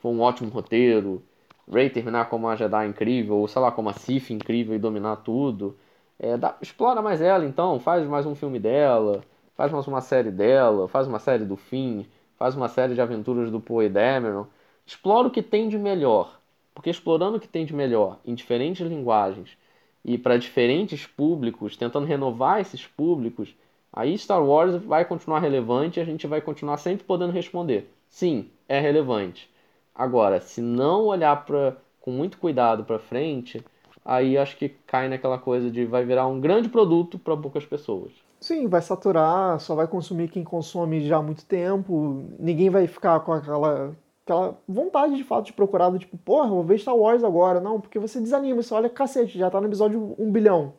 for 0.00 0.10
um 0.10 0.20
ótimo 0.22 0.50
roteiro, 0.50 1.22
Rey 1.70 1.90
terminar 1.90 2.30
como 2.30 2.46
uma 2.46 2.56
Jedi 2.56 2.86
incrível, 2.86 3.36
ou 3.36 3.48
sei 3.48 3.60
lá, 3.60 3.70
como 3.70 3.90
a 3.90 3.92
Sif 3.92 4.32
incrível 4.32 4.74
e 4.74 4.78
dominar 4.78 5.16
tudo, 5.16 5.76
é, 6.18 6.38
dá, 6.38 6.56
explora 6.62 7.02
mais 7.02 7.20
ela 7.20 7.44
então, 7.44 7.78
faz 7.78 8.06
mais 8.08 8.24
um 8.24 8.34
filme 8.34 8.58
dela, 8.58 9.22
faz 9.54 9.70
mais 9.72 9.86
uma 9.86 10.00
série 10.00 10.30
dela, 10.30 10.88
faz 10.88 11.06
uma 11.06 11.18
série 11.18 11.44
do 11.44 11.56
Finn, 11.56 12.04
faz 12.42 12.56
uma 12.56 12.68
série 12.68 12.94
de 12.94 13.00
aventuras 13.00 13.52
do 13.52 13.60
Poe 13.60 13.88
Dameron. 13.88 14.46
Explora 14.84 15.28
o 15.28 15.30
que 15.30 15.40
tem 15.40 15.68
de 15.68 15.78
melhor, 15.78 16.40
porque 16.74 16.90
explorando 16.90 17.36
o 17.36 17.40
que 17.40 17.46
tem 17.46 17.64
de 17.64 17.72
melhor 17.72 18.18
em 18.24 18.34
diferentes 18.34 18.84
linguagens 18.84 19.56
e 20.04 20.18
para 20.18 20.36
diferentes 20.36 21.06
públicos, 21.06 21.76
tentando 21.76 22.04
renovar 22.04 22.60
esses 22.60 22.84
públicos, 22.84 23.54
aí 23.92 24.18
Star 24.18 24.44
Wars 24.44 24.74
vai 24.82 25.04
continuar 25.04 25.38
relevante 25.38 26.00
e 26.00 26.02
a 26.02 26.04
gente 26.04 26.26
vai 26.26 26.40
continuar 26.40 26.78
sempre 26.78 27.04
podendo 27.04 27.32
responder. 27.32 27.88
Sim, 28.08 28.50
é 28.68 28.80
relevante. 28.80 29.48
Agora, 29.94 30.40
se 30.40 30.60
não 30.60 31.06
olhar 31.06 31.44
pra, 31.44 31.76
com 32.00 32.10
muito 32.10 32.38
cuidado 32.38 32.82
para 32.82 32.98
frente, 32.98 33.64
aí 34.04 34.36
acho 34.36 34.56
que 34.56 34.70
cai 34.84 35.08
naquela 35.08 35.38
coisa 35.38 35.70
de 35.70 35.84
vai 35.84 36.04
virar 36.04 36.26
um 36.26 36.40
grande 36.40 36.68
produto 36.68 37.20
para 37.20 37.36
poucas 37.36 37.64
pessoas. 37.64 38.10
Sim, 38.42 38.66
vai 38.66 38.82
saturar, 38.82 39.60
só 39.60 39.72
vai 39.76 39.86
consumir 39.86 40.28
quem 40.28 40.42
consome 40.42 41.06
já 41.06 41.18
há 41.18 41.22
muito 41.22 41.46
tempo, 41.46 42.24
ninguém 42.40 42.70
vai 42.70 42.88
ficar 42.88 43.20
com 43.20 43.32
aquela, 43.32 43.96
aquela 44.24 44.58
vontade 44.66 45.14
de 45.16 45.22
fato 45.22 45.46
de 45.46 45.52
procurar, 45.52 45.90
do 45.90 45.98
tipo, 46.00 46.18
porra, 46.18 46.48
vou 46.48 46.64
ver 46.64 46.76
Star 46.80 46.96
Wars 46.96 47.22
agora. 47.22 47.60
Não, 47.60 47.80
porque 47.80 48.00
você 48.00 48.18
desanima, 48.20 48.60
você 48.60 48.74
olha, 48.74 48.90
cacete, 48.90 49.38
já 49.38 49.48
tá 49.48 49.60
no 49.60 49.68
episódio 49.68 50.16
1 50.18 50.32
bilhão, 50.32 50.72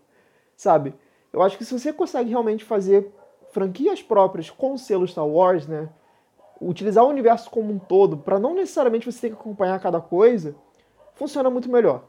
sabe? 0.58 0.94
Eu 1.32 1.42
acho 1.42 1.58
que 1.58 1.64
se 1.64 1.72
você 1.80 1.94
consegue 1.94 2.30
realmente 2.32 2.66
fazer 2.66 3.10
franquias 3.54 4.02
próprias 4.02 4.50
com 4.50 4.74
o 4.74 4.78
selo 4.78 5.08
Star 5.08 5.26
Wars, 5.26 5.66
né? 5.66 5.88
Utilizar 6.60 7.06
o 7.06 7.10
universo 7.10 7.50
como 7.50 7.72
um 7.72 7.80
todo, 7.80 8.18
para 8.18 8.40
não 8.40 8.54
necessariamente 8.54 9.10
você 9.10 9.22
ter 9.22 9.30
que 9.30 9.40
acompanhar 9.40 9.80
cada 9.80 10.02
coisa, 10.02 10.54
funciona 11.16 11.50
muito 11.50 11.72
melhor. 11.72 12.04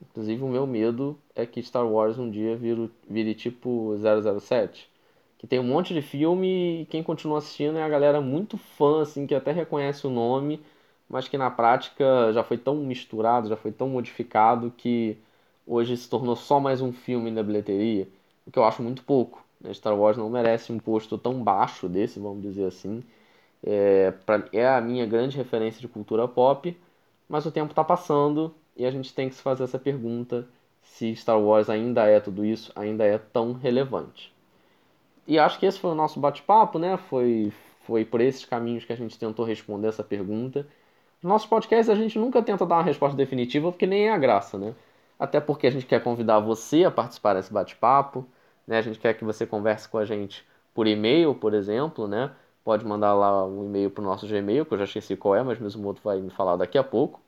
Inclusive, 0.00 0.42
o 0.42 0.48
meu 0.48 0.66
medo 0.66 1.18
é 1.34 1.46
que 1.46 1.62
Star 1.62 1.86
Wars 1.86 2.18
um 2.18 2.30
dia 2.30 2.56
vire, 2.56 2.90
vire 3.08 3.34
tipo 3.34 3.96
007. 3.98 4.90
Que 5.38 5.46
tem 5.46 5.58
um 5.58 5.64
monte 5.64 5.92
de 5.94 6.02
filme 6.02 6.82
e 6.82 6.86
quem 6.86 7.02
continua 7.02 7.38
assistindo 7.38 7.78
é 7.78 7.82
a 7.82 7.88
galera 7.88 8.20
muito 8.20 8.56
fã, 8.58 9.02
assim, 9.02 9.26
que 9.26 9.34
até 9.34 9.52
reconhece 9.52 10.06
o 10.06 10.10
nome, 10.10 10.60
mas 11.08 11.28
que 11.28 11.36
na 11.38 11.50
prática 11.50 12.32
já 12.32 12.42
foi 12.42 12.58
tão 12.58 12.76
misturado, 12.76 13.48
já 13.48 13.56
foi 13.56 13.72
tão 13.72 13.88
modificado 13.88 14.72
que 14.76 15.16
hoje 15.66 15.96
se 15.96 16.08
tornou 16.08 16.36
só 16.36 16.58
mais 16.60 16.80
um 16.80 16.92
filme 16.92 17.30
na 17.30 17.42
bilheteria, 17.42 18.08
o 18.46 18.50
que 18.50 18.58
eu 18.58 18.64
acho 18.64 18.82
muito 18.82 19.02
pouco. 19.02 19.44
Né? 19.60 19.72
Star 19.74 19.94
Wars 19.98 20.16
não 20.16 20.30
merece 20.30 20.72
um 20.72 20.78
posto 20.78 21.18
tão 21.18 21.42
baixo 21.42 21.88
desse, 21.88 22.18
vamos 22.18 22.42
dizer 22.42 22.66
assim. 22.66 23.02
É, 23.62 24.12
pra, 24.24 24.44
é 24.52 24.66
a 24.68 24.80
minha 24.80 25.06
grande 25.06 25.36
referência 25.36 25.80
de 25.80 25.88
cultura 25.88 26.28
pop, 26.28 26.76
mas 27.28 27.46
o 27.46 27.50
tempo 27.50 27.72
está 27.72 27.84
passando 27.84 28.54
e 28.76 28.84
a 28.84 28.90
gente 28.90 29.14
tem 29.14 29.28
que 29.28 29.34
se 29.34 29.42
fazer 29.42 29.64
essa 29.64 29.78
pergunta 29.78 30.46
se 30.82 31.14
Star 31.16 31.40
Wars 31.40 31.68
ainda 31.68 32.06
é 32.06 32.20
tudo 32.20 32.44
isso, 32.44 32.72
ainda 32.74 33.04
é 33.04 33.18
tão 33.18 33.52
relevante. 33.52 34.32
E 35.26 35.38
acho 35.38 35.58
que 35.58 35.66
esse 35.66 35.78
foi 35.78 35.90
o 35.90 35.94
nosso 35.94 36.20
bate-papo, 36.20 36.78
né? 36.78 36.96
Foi, 36.96 37.52
foi 37.86 38.04
por 38.04 38.20
esses 38.20 38.44
caminhos 38.44 38.84
que 38.84 38.92
a 38.92 38.96
gente 38.96 39.18
tentou 39.18 39.44
responder 39.44 39.88
essa 39.88 40.04
pergunta. 40.04 40.66
Nos 41.22 41.30
nossos 41.30 41.48
podcasts 41.48 41.90
a 41.90 41.94
gente 41.94 42.18
nunca 42.18 42.42
tenta 42.42 42.64
dar 42.64 42.76
uma 42.76 42.82
resposta 42.84 43.16
definitiva, 43.16 43.72
porque 43.72 43.86
nem 43.86 44.08
é 44.08 44.12
a 44.12 44.18
graça, 44.18 44.56
né? 44.56 44.74
Até 45.18 45.40
porque 45.40 45.66
a 45.66 45.70
gente 45.70 45.86
quer 45.86 46.02
convidar 46.02 46.38
você 46.40 46.84
a 46.84 46.90
participar 46.90 47.34
desse 47.34 47.52
bate-papo, 47.52 48.26
né? 48.66 48.78
A 48.78 48.82
gente 48.82 48.98
quer 48.98 49.14
que 49.14 49.24
você 49.24 49.46
converse 49.46 49.88
com 49.88 49.98
a 49.98 50.04
gente 50.04 50.46
por 50.74 50.86
e-mail, 50.86 51.34
por 51.34 51.54
exemplo, 51.54 52.06
né? 52.06 52.30
Pode 52.64 52.84
mandar 52.84 53.14
lá 53.14 53.44
um 53.46 53.64
e-mail 53.64 53.90
para 53.90 54.02
o 54.02 54.04
nosso 54.04 54.26
Gmail, 54.26 54.66
que 54.66 54.74
eu 54.74 54.78
já 54.78 54.84
esqueci 54.84 55.16
qual 55.16 55.34
é, 55.34 55.42
mas 55.42 55.58
mesmo 55.58 55.86
outro 55.86 56.02
vai 56.04 56.20
me 56.20 56.30
falar 56.30 56.56
daqui 56.56 56.76
a 56.78 56.84
pouco. 56.84 57.20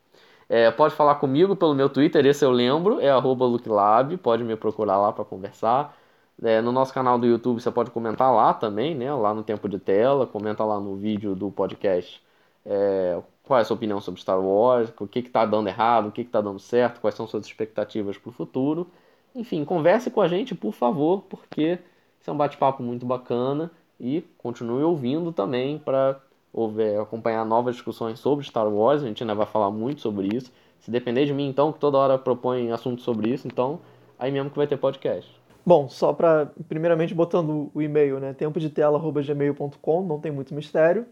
É, 0.49 0.71
pode 0.71 0.95
falar 0.95 1.15
comigo 1.15 1.55
pelo 1.55 1.75
meu 1.75 1.89
Twitter, 1.89 2.25
esse 2.25 2.43
eu 2.43 2.51
lembro, 2.51 2.99
é 2.99 3.13
@looklab, 3.15 4.17
pode 4.17 4.43
me 4.43 4.55
procurar 4.55 4.97
lá 4.97 5.13
para 5.13 5.23
conversar. 5.23 5.95
É, 6.41 6.61
no 6.61 6.71
nosso 6.71 6.93
canal 6.93 7.19
do 7.19 7.27
YouTube 7.27 7.61
você 7.61 7.69
pode 7.71 7.91
comentar 7.91 8.33
lá 8.33 8.53
também, 8.53 8.95
né? 8.95 9.13
Lá 9.13 9.33
no 9.33 9.43
tempo 9.43 9.69
de 9.69 9.77
tela, 9.79 10.25
comenta 10.25 10.63
lá 10.63 10.79
no 10.79 10.95
vídeo 10.95 11.35
do 11.35 11.51
podcast 11.51 12.21
é, 12.65 13.21
qual 13.43 13.59
é 13.59 13.61
a 13.61 13.65
sua 13.65 13.75
opinião 13.75 13.99
sobre 14.01 14.21
Star 14.21 14.39
Wars, 14.39 14.91
o 14.99 15.07
que 15.07 15.19
está 15.19 15.45
dando 15.45 15.67
errado, 15.67 16.07
o 16.09 16.11
que 16.11 16.21
está 16.21 16.41
dando 16.41 16.59
certo, 16.59 17.01
quais 17.01 17.15
são 17.15 17.27
suas 17.27 17.45
expectativas 17.45 18.17
para 18.17 18.29
o 18.29 18.31
futuro. 18.33 18.87
Enfim, 19.35 19.65
converse 19.65 20.09
com 20.11 20.21
a 20.21 20.27
gente, 20.27 20.55
por 20.55 20.73
favor, 20.73 21.23
porque 21.29 21.79
isso 22.19 22.29
é 22.29 22.33
um 22.33 22.37
bate-papo 22.37 22.83
muito 22.83 23.05
bacana 23.05 23.71
e 23.99 24.21
continue 24.37 24.83
ouvindo 24.83 25.31
também 25.31 25.77
para 25.79 26.21
houver, 26.53 26.99
acompanhar 26.99 27.45
novas 27.45 27.75
discussões 27.75 28.19
sobre 28.19 28.45
Star 28.45 28.67
Wars, 28.67 29.03
a 29.03 29.07
gente 29.07 29.23
ainda 29.23 29.35
vai 29.35 29.45
falar 29.45 29.69
muito 29.71 30.01
sobre 30.01 30.27
isso. 30.35 30.51
Se 30.79 30.89
depender 30.89 31.25
de 31.25 31.33
mim, 31.33 31.47
então, 31.47 31.71
que 31.71 31.79
toda 31.79 31.97
hora 31.97 32.17
propõe 32.17 32.71
assuntos 32.71 33.03
sobre 33.03 33.29
isso, 33.29 33.47
então 33.47 33.79
aí 34.17 34.31
mesmo 34.31 34.49
que 34.49 34.57
vai 34.57 34.67
ter 34.67 34.77
podcast. 34.77 35.39
Bom, 35.65 35.87
só 35.87 36.13
para, 36.13 36.51
primeiramente, 36.67 37.13
botando 37.13 37.69
o 37.73 37.81
e-mail, 37.81 38.19
né? 38.19 38.33
Tempo 38.33 38.59
de 38.59 38.69
tela.gmail.com, 38.69 40.03
não 40.03 40.19
tem 40.19 40.31
muito 40.31 40.53
mistério. 40.53 41.05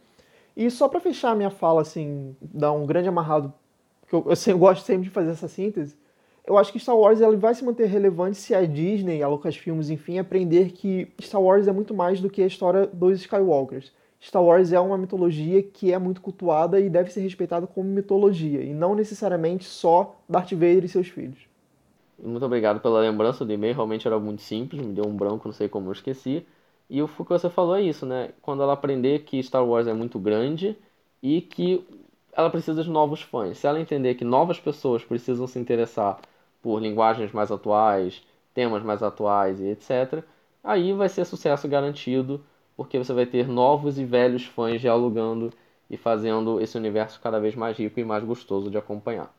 E 0.56 0.72
só 0.72 0.88
para 0.88 1.00
fechar 1.00 1.32
a 1.32 1.36
minha 1.36 1.50
fala, 1.50 1.82
assim, 1.82 2.36
dar 2.42 2.72
um 2.72 2.86
grande 2.86 3.08
amarrado, 3.08 3.54
que 4.08 4.16
eu, 4.16 4.26
eu, 4.26 4.52
eu 4.54 4.58
gosto 4.58 4.84
sempre 4.84 5.04
de 5.04 5.10
fazer 5.10 5.32
essa 5.32 5.48
síntese, 5.48 5.96
eu 6.48 6.58
acho 6.58 6.72
que 6.72 6.80
Star 6.80 6.98
Wars 6.98 7.20
ela 7.20 7.36
vai 7.36 7.54
se 7.54 7.64
manter 7.64 7.88
relevante 7.88 8.38
se 8.38 8.56
a 8.56 8.66
Disney, 8.66 9.22
a 9.22 9.28
Lucasfilmes, 9.28 9.90
enfim, 9.90 10.18
aprender 10.18 10.72
que 10.72 11.12
Star 11.22 11.42
Wars 11.42 11.68
é 11.68 11.74
muito 11.74 11.94
mais 11.94 12.22
do 12.22 12.30
que 12.30 12.42
a 12.42 12.48
história 12.48 12.88
dos 12.88 13.20
Skywalkers. 13.20 13.92
Star 14.22 14.44
Wars 14.44 14.74
é 14.74 14.80
uma 14.80 14.98
mitologia 14.98 15.62
que 15.62 15.94
é 15.94 16.00
muito 16.00 16.22
cultuada 16.22 16.80
e 16.80 16.90
deve 16.90 17.12
ser 17.12 17.22
respeitada 17.22 17.68
como 17.68 17.88
mitologia, 17.88 18.64
e 18.64 18.74
não 18.74 18.96
necessariamente 18.96 19.66
só 19.66 20.16
Darth 20.28 20.52
Vader 20.52 20.86
e 20.86 20.88
seus 20.88 21.08
filhos. 21.08 21.40
Muito 22.22 22.46
obrigado 22.46 22.80
pela 22.80 23.00
lembrança 23.00 23.46
do 23.46 23.54
e-mail, 23.54 23.76
realmente 23.76 24.08
era 24.08 24.20
muito 24.20 24.42
simples, 24.42 24.82
me 24.82 24.92
deu 24.92 25.06
um 25.06 25.16
branco, 25.16 25.48
não 25.48 25.54
sei 25.54 25.70
como 25.70 25.90
eu 25.90 25.94
esqueci. 25.94 26.46
E 26.90 27.02
o 27.02 27.08
que 27.08 27.24
você 27.24 27.50
falou 27.50 27.76
é 27.76 27.82
isso, 27.82 28.06
né? 28.06 28.30
Quando 28.42 28.64
ela 28.64 28.74
aprender 28.74 29.20
que 29.20 29.42
Star 29.44 29.64
Wars 29.64 29.88
é 29.88 29.94
muito 29.94 30.18
grande 30.18 30.76
e 31.22 31.42
que 31.42 31.86
ela 32.34 32.50
precisa 32.50 32.84
de 32.84 32.90
novos 32.90 33.22
fãs. 33.22 33.58
Se 33.58 33.68
ela 33.68 33.80
entender 33.80 34.16
que 34.16 34.24
novas 34.24 34.60
pessoas 34.60 35.04
precisam 35.04 35.46
se 35.48 35.60
interessar 35.60 36.20
por 36.62 36.82
linguagens 36.82 37.32
mais 37.32 37.52
atuais, 37.52 38.24
temas 38.54 38.84
mais 38.84 39.04
atuais 39.04 39.60
e 39.60 39.66
etc., 39.68 40.24
aí 40.64 40.94
vai 40.94 41.10
ser 41.10 41.26
sucesso 41.26 41.68
garantido 41.68 42.42
porque 42.78 42.98
você 43.00 43.12
vai 43.12 43.26
ter 43.26 43.48
novos 43.48 43.98
e 43.98 44.06
velhos 44.06 44.46
fãs 44.46 44.80
dialogando 44.80 45.52
e 45.90 45.98
fazendo 45.98 46.62
esse 46.62 46.78
universo 46.78 47.20
cada 47.20 47.40
vez 47.40 47.56
mais 47.56 47.78
rico 47.78 48.00
e 48.00 48.06
mais 48.06 48.24
gostoso 48.24 48.70
de 48.70 48.78
acompanhar. 48.78 49.34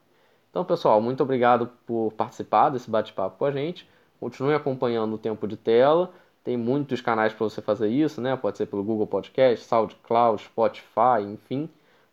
Então, 0.51 0.64
pessoal, 0.64 1.01
muito 1.01 1.22
obrigado 1.22 1.70
por 1.86 2.12
participar 2.12 2.70
desse 2.70 2.91
bate-papo 2.91 3.39
com 3.39 3.45
a 3.45 3.53
gente. 3.53 3.89
Continue 4.18 4.55
acompanhando 4.55 5.14
o 5.14 5.18
tempo 5.18 5.47
de 5.47 5.57
tela. 5.57 6.12
Tem 6.43 6.57
muitos 6.57 7.01
canais 7.01 7.32
para 7.32 7.49
você 7.49 7.62
fazer 7.62 7.89
isso, 7.89 8.20
né? 8.20 8.34
Pode 8.36 8.57
ser 8.59 8.66
pelo 8.66 8.82
Google 8.82 9.07
Podcast, 9.07 9.64
SoundCloud, 9.66 10.43
Spotify, 10.43 11.22
enfim. 11.22 11.68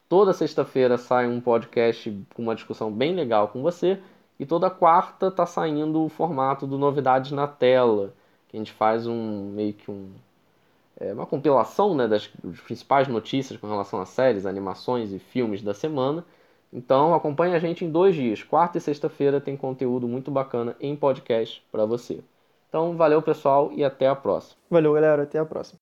Toda 0.08 0.34
sexta-feira 0.34 0.98
sai 0.98 1.28
um 1.28 1.42
podcast 1.42 2.12
com 2.36 2.44
uma 2.44 2.54
discussão 2.54 2.92
bem 2.92 3.16
legal 3.16 3.48
com 3.48 3.62
você. 3.64 4.00
E 4.38 4.46
toda 4.46 4.70
quarta 4.70 5.28
está 5.28 5.46
saindo 5.46 6.04
o 6.04 6.10
formato 6.10 6.68
do 6.68 6.78
Novidades 6.78 7.32
na 7.32 7.48
Tela, 7.48 8.14
que 8.50 8.58
a 8.58 8.60
gente 8.60 8.74
faz 8.74 9.08
um 9.08 9.52
meio 9.52 9.74
que 9.74 9.90
um 9.90 10.12
é 10.98 11.14
uma 11.14 11.26
compilação 11.26 11.96
né, 11.96 12.08
das, 12.08 12.28
principais 12.66 13.08
notícias 13.08 13.60
com 13.60 13.68
relação 13.68 14.00
a 14.00 14.06
séries, 14.06 14.46
animações 14.46 15.12
e 15.12 15.20
filmes 15.20 15.62
da 15.62 15.74
semana. 15.74 16.26
Então 16.72 17.14
acompanhe 17.14 17.56
a 17.56 17.60
gente 17.60 17.86
em 17.86 17.90
dois 17.90 18.16
dias. 18.16 18.44
Quarta 18.44 18.78
e 18.78 18.82
sexta-feira 18.82 19.42
tem 19.42 19.56
conteúdo 19.56 20.08
muito 20.08 20.32
bacana 20.32 20.76
em 20.80 20.96
podcast 20.96 21.64
para 21.72 21.86
você. 21.86 22.22
Então 22.70 22.96
valeu 22.98 23.22
pessoal 23.22 23.72
e 23.74 23.84
até 23.84 24.08
a 24.08 24.16
próxima. 24.16 24.58
Valeu 24.70 24.94
galera, 24.94 25.24
até 25.24 25.40
a 25.40 25.46
próxima. 25.46 25.74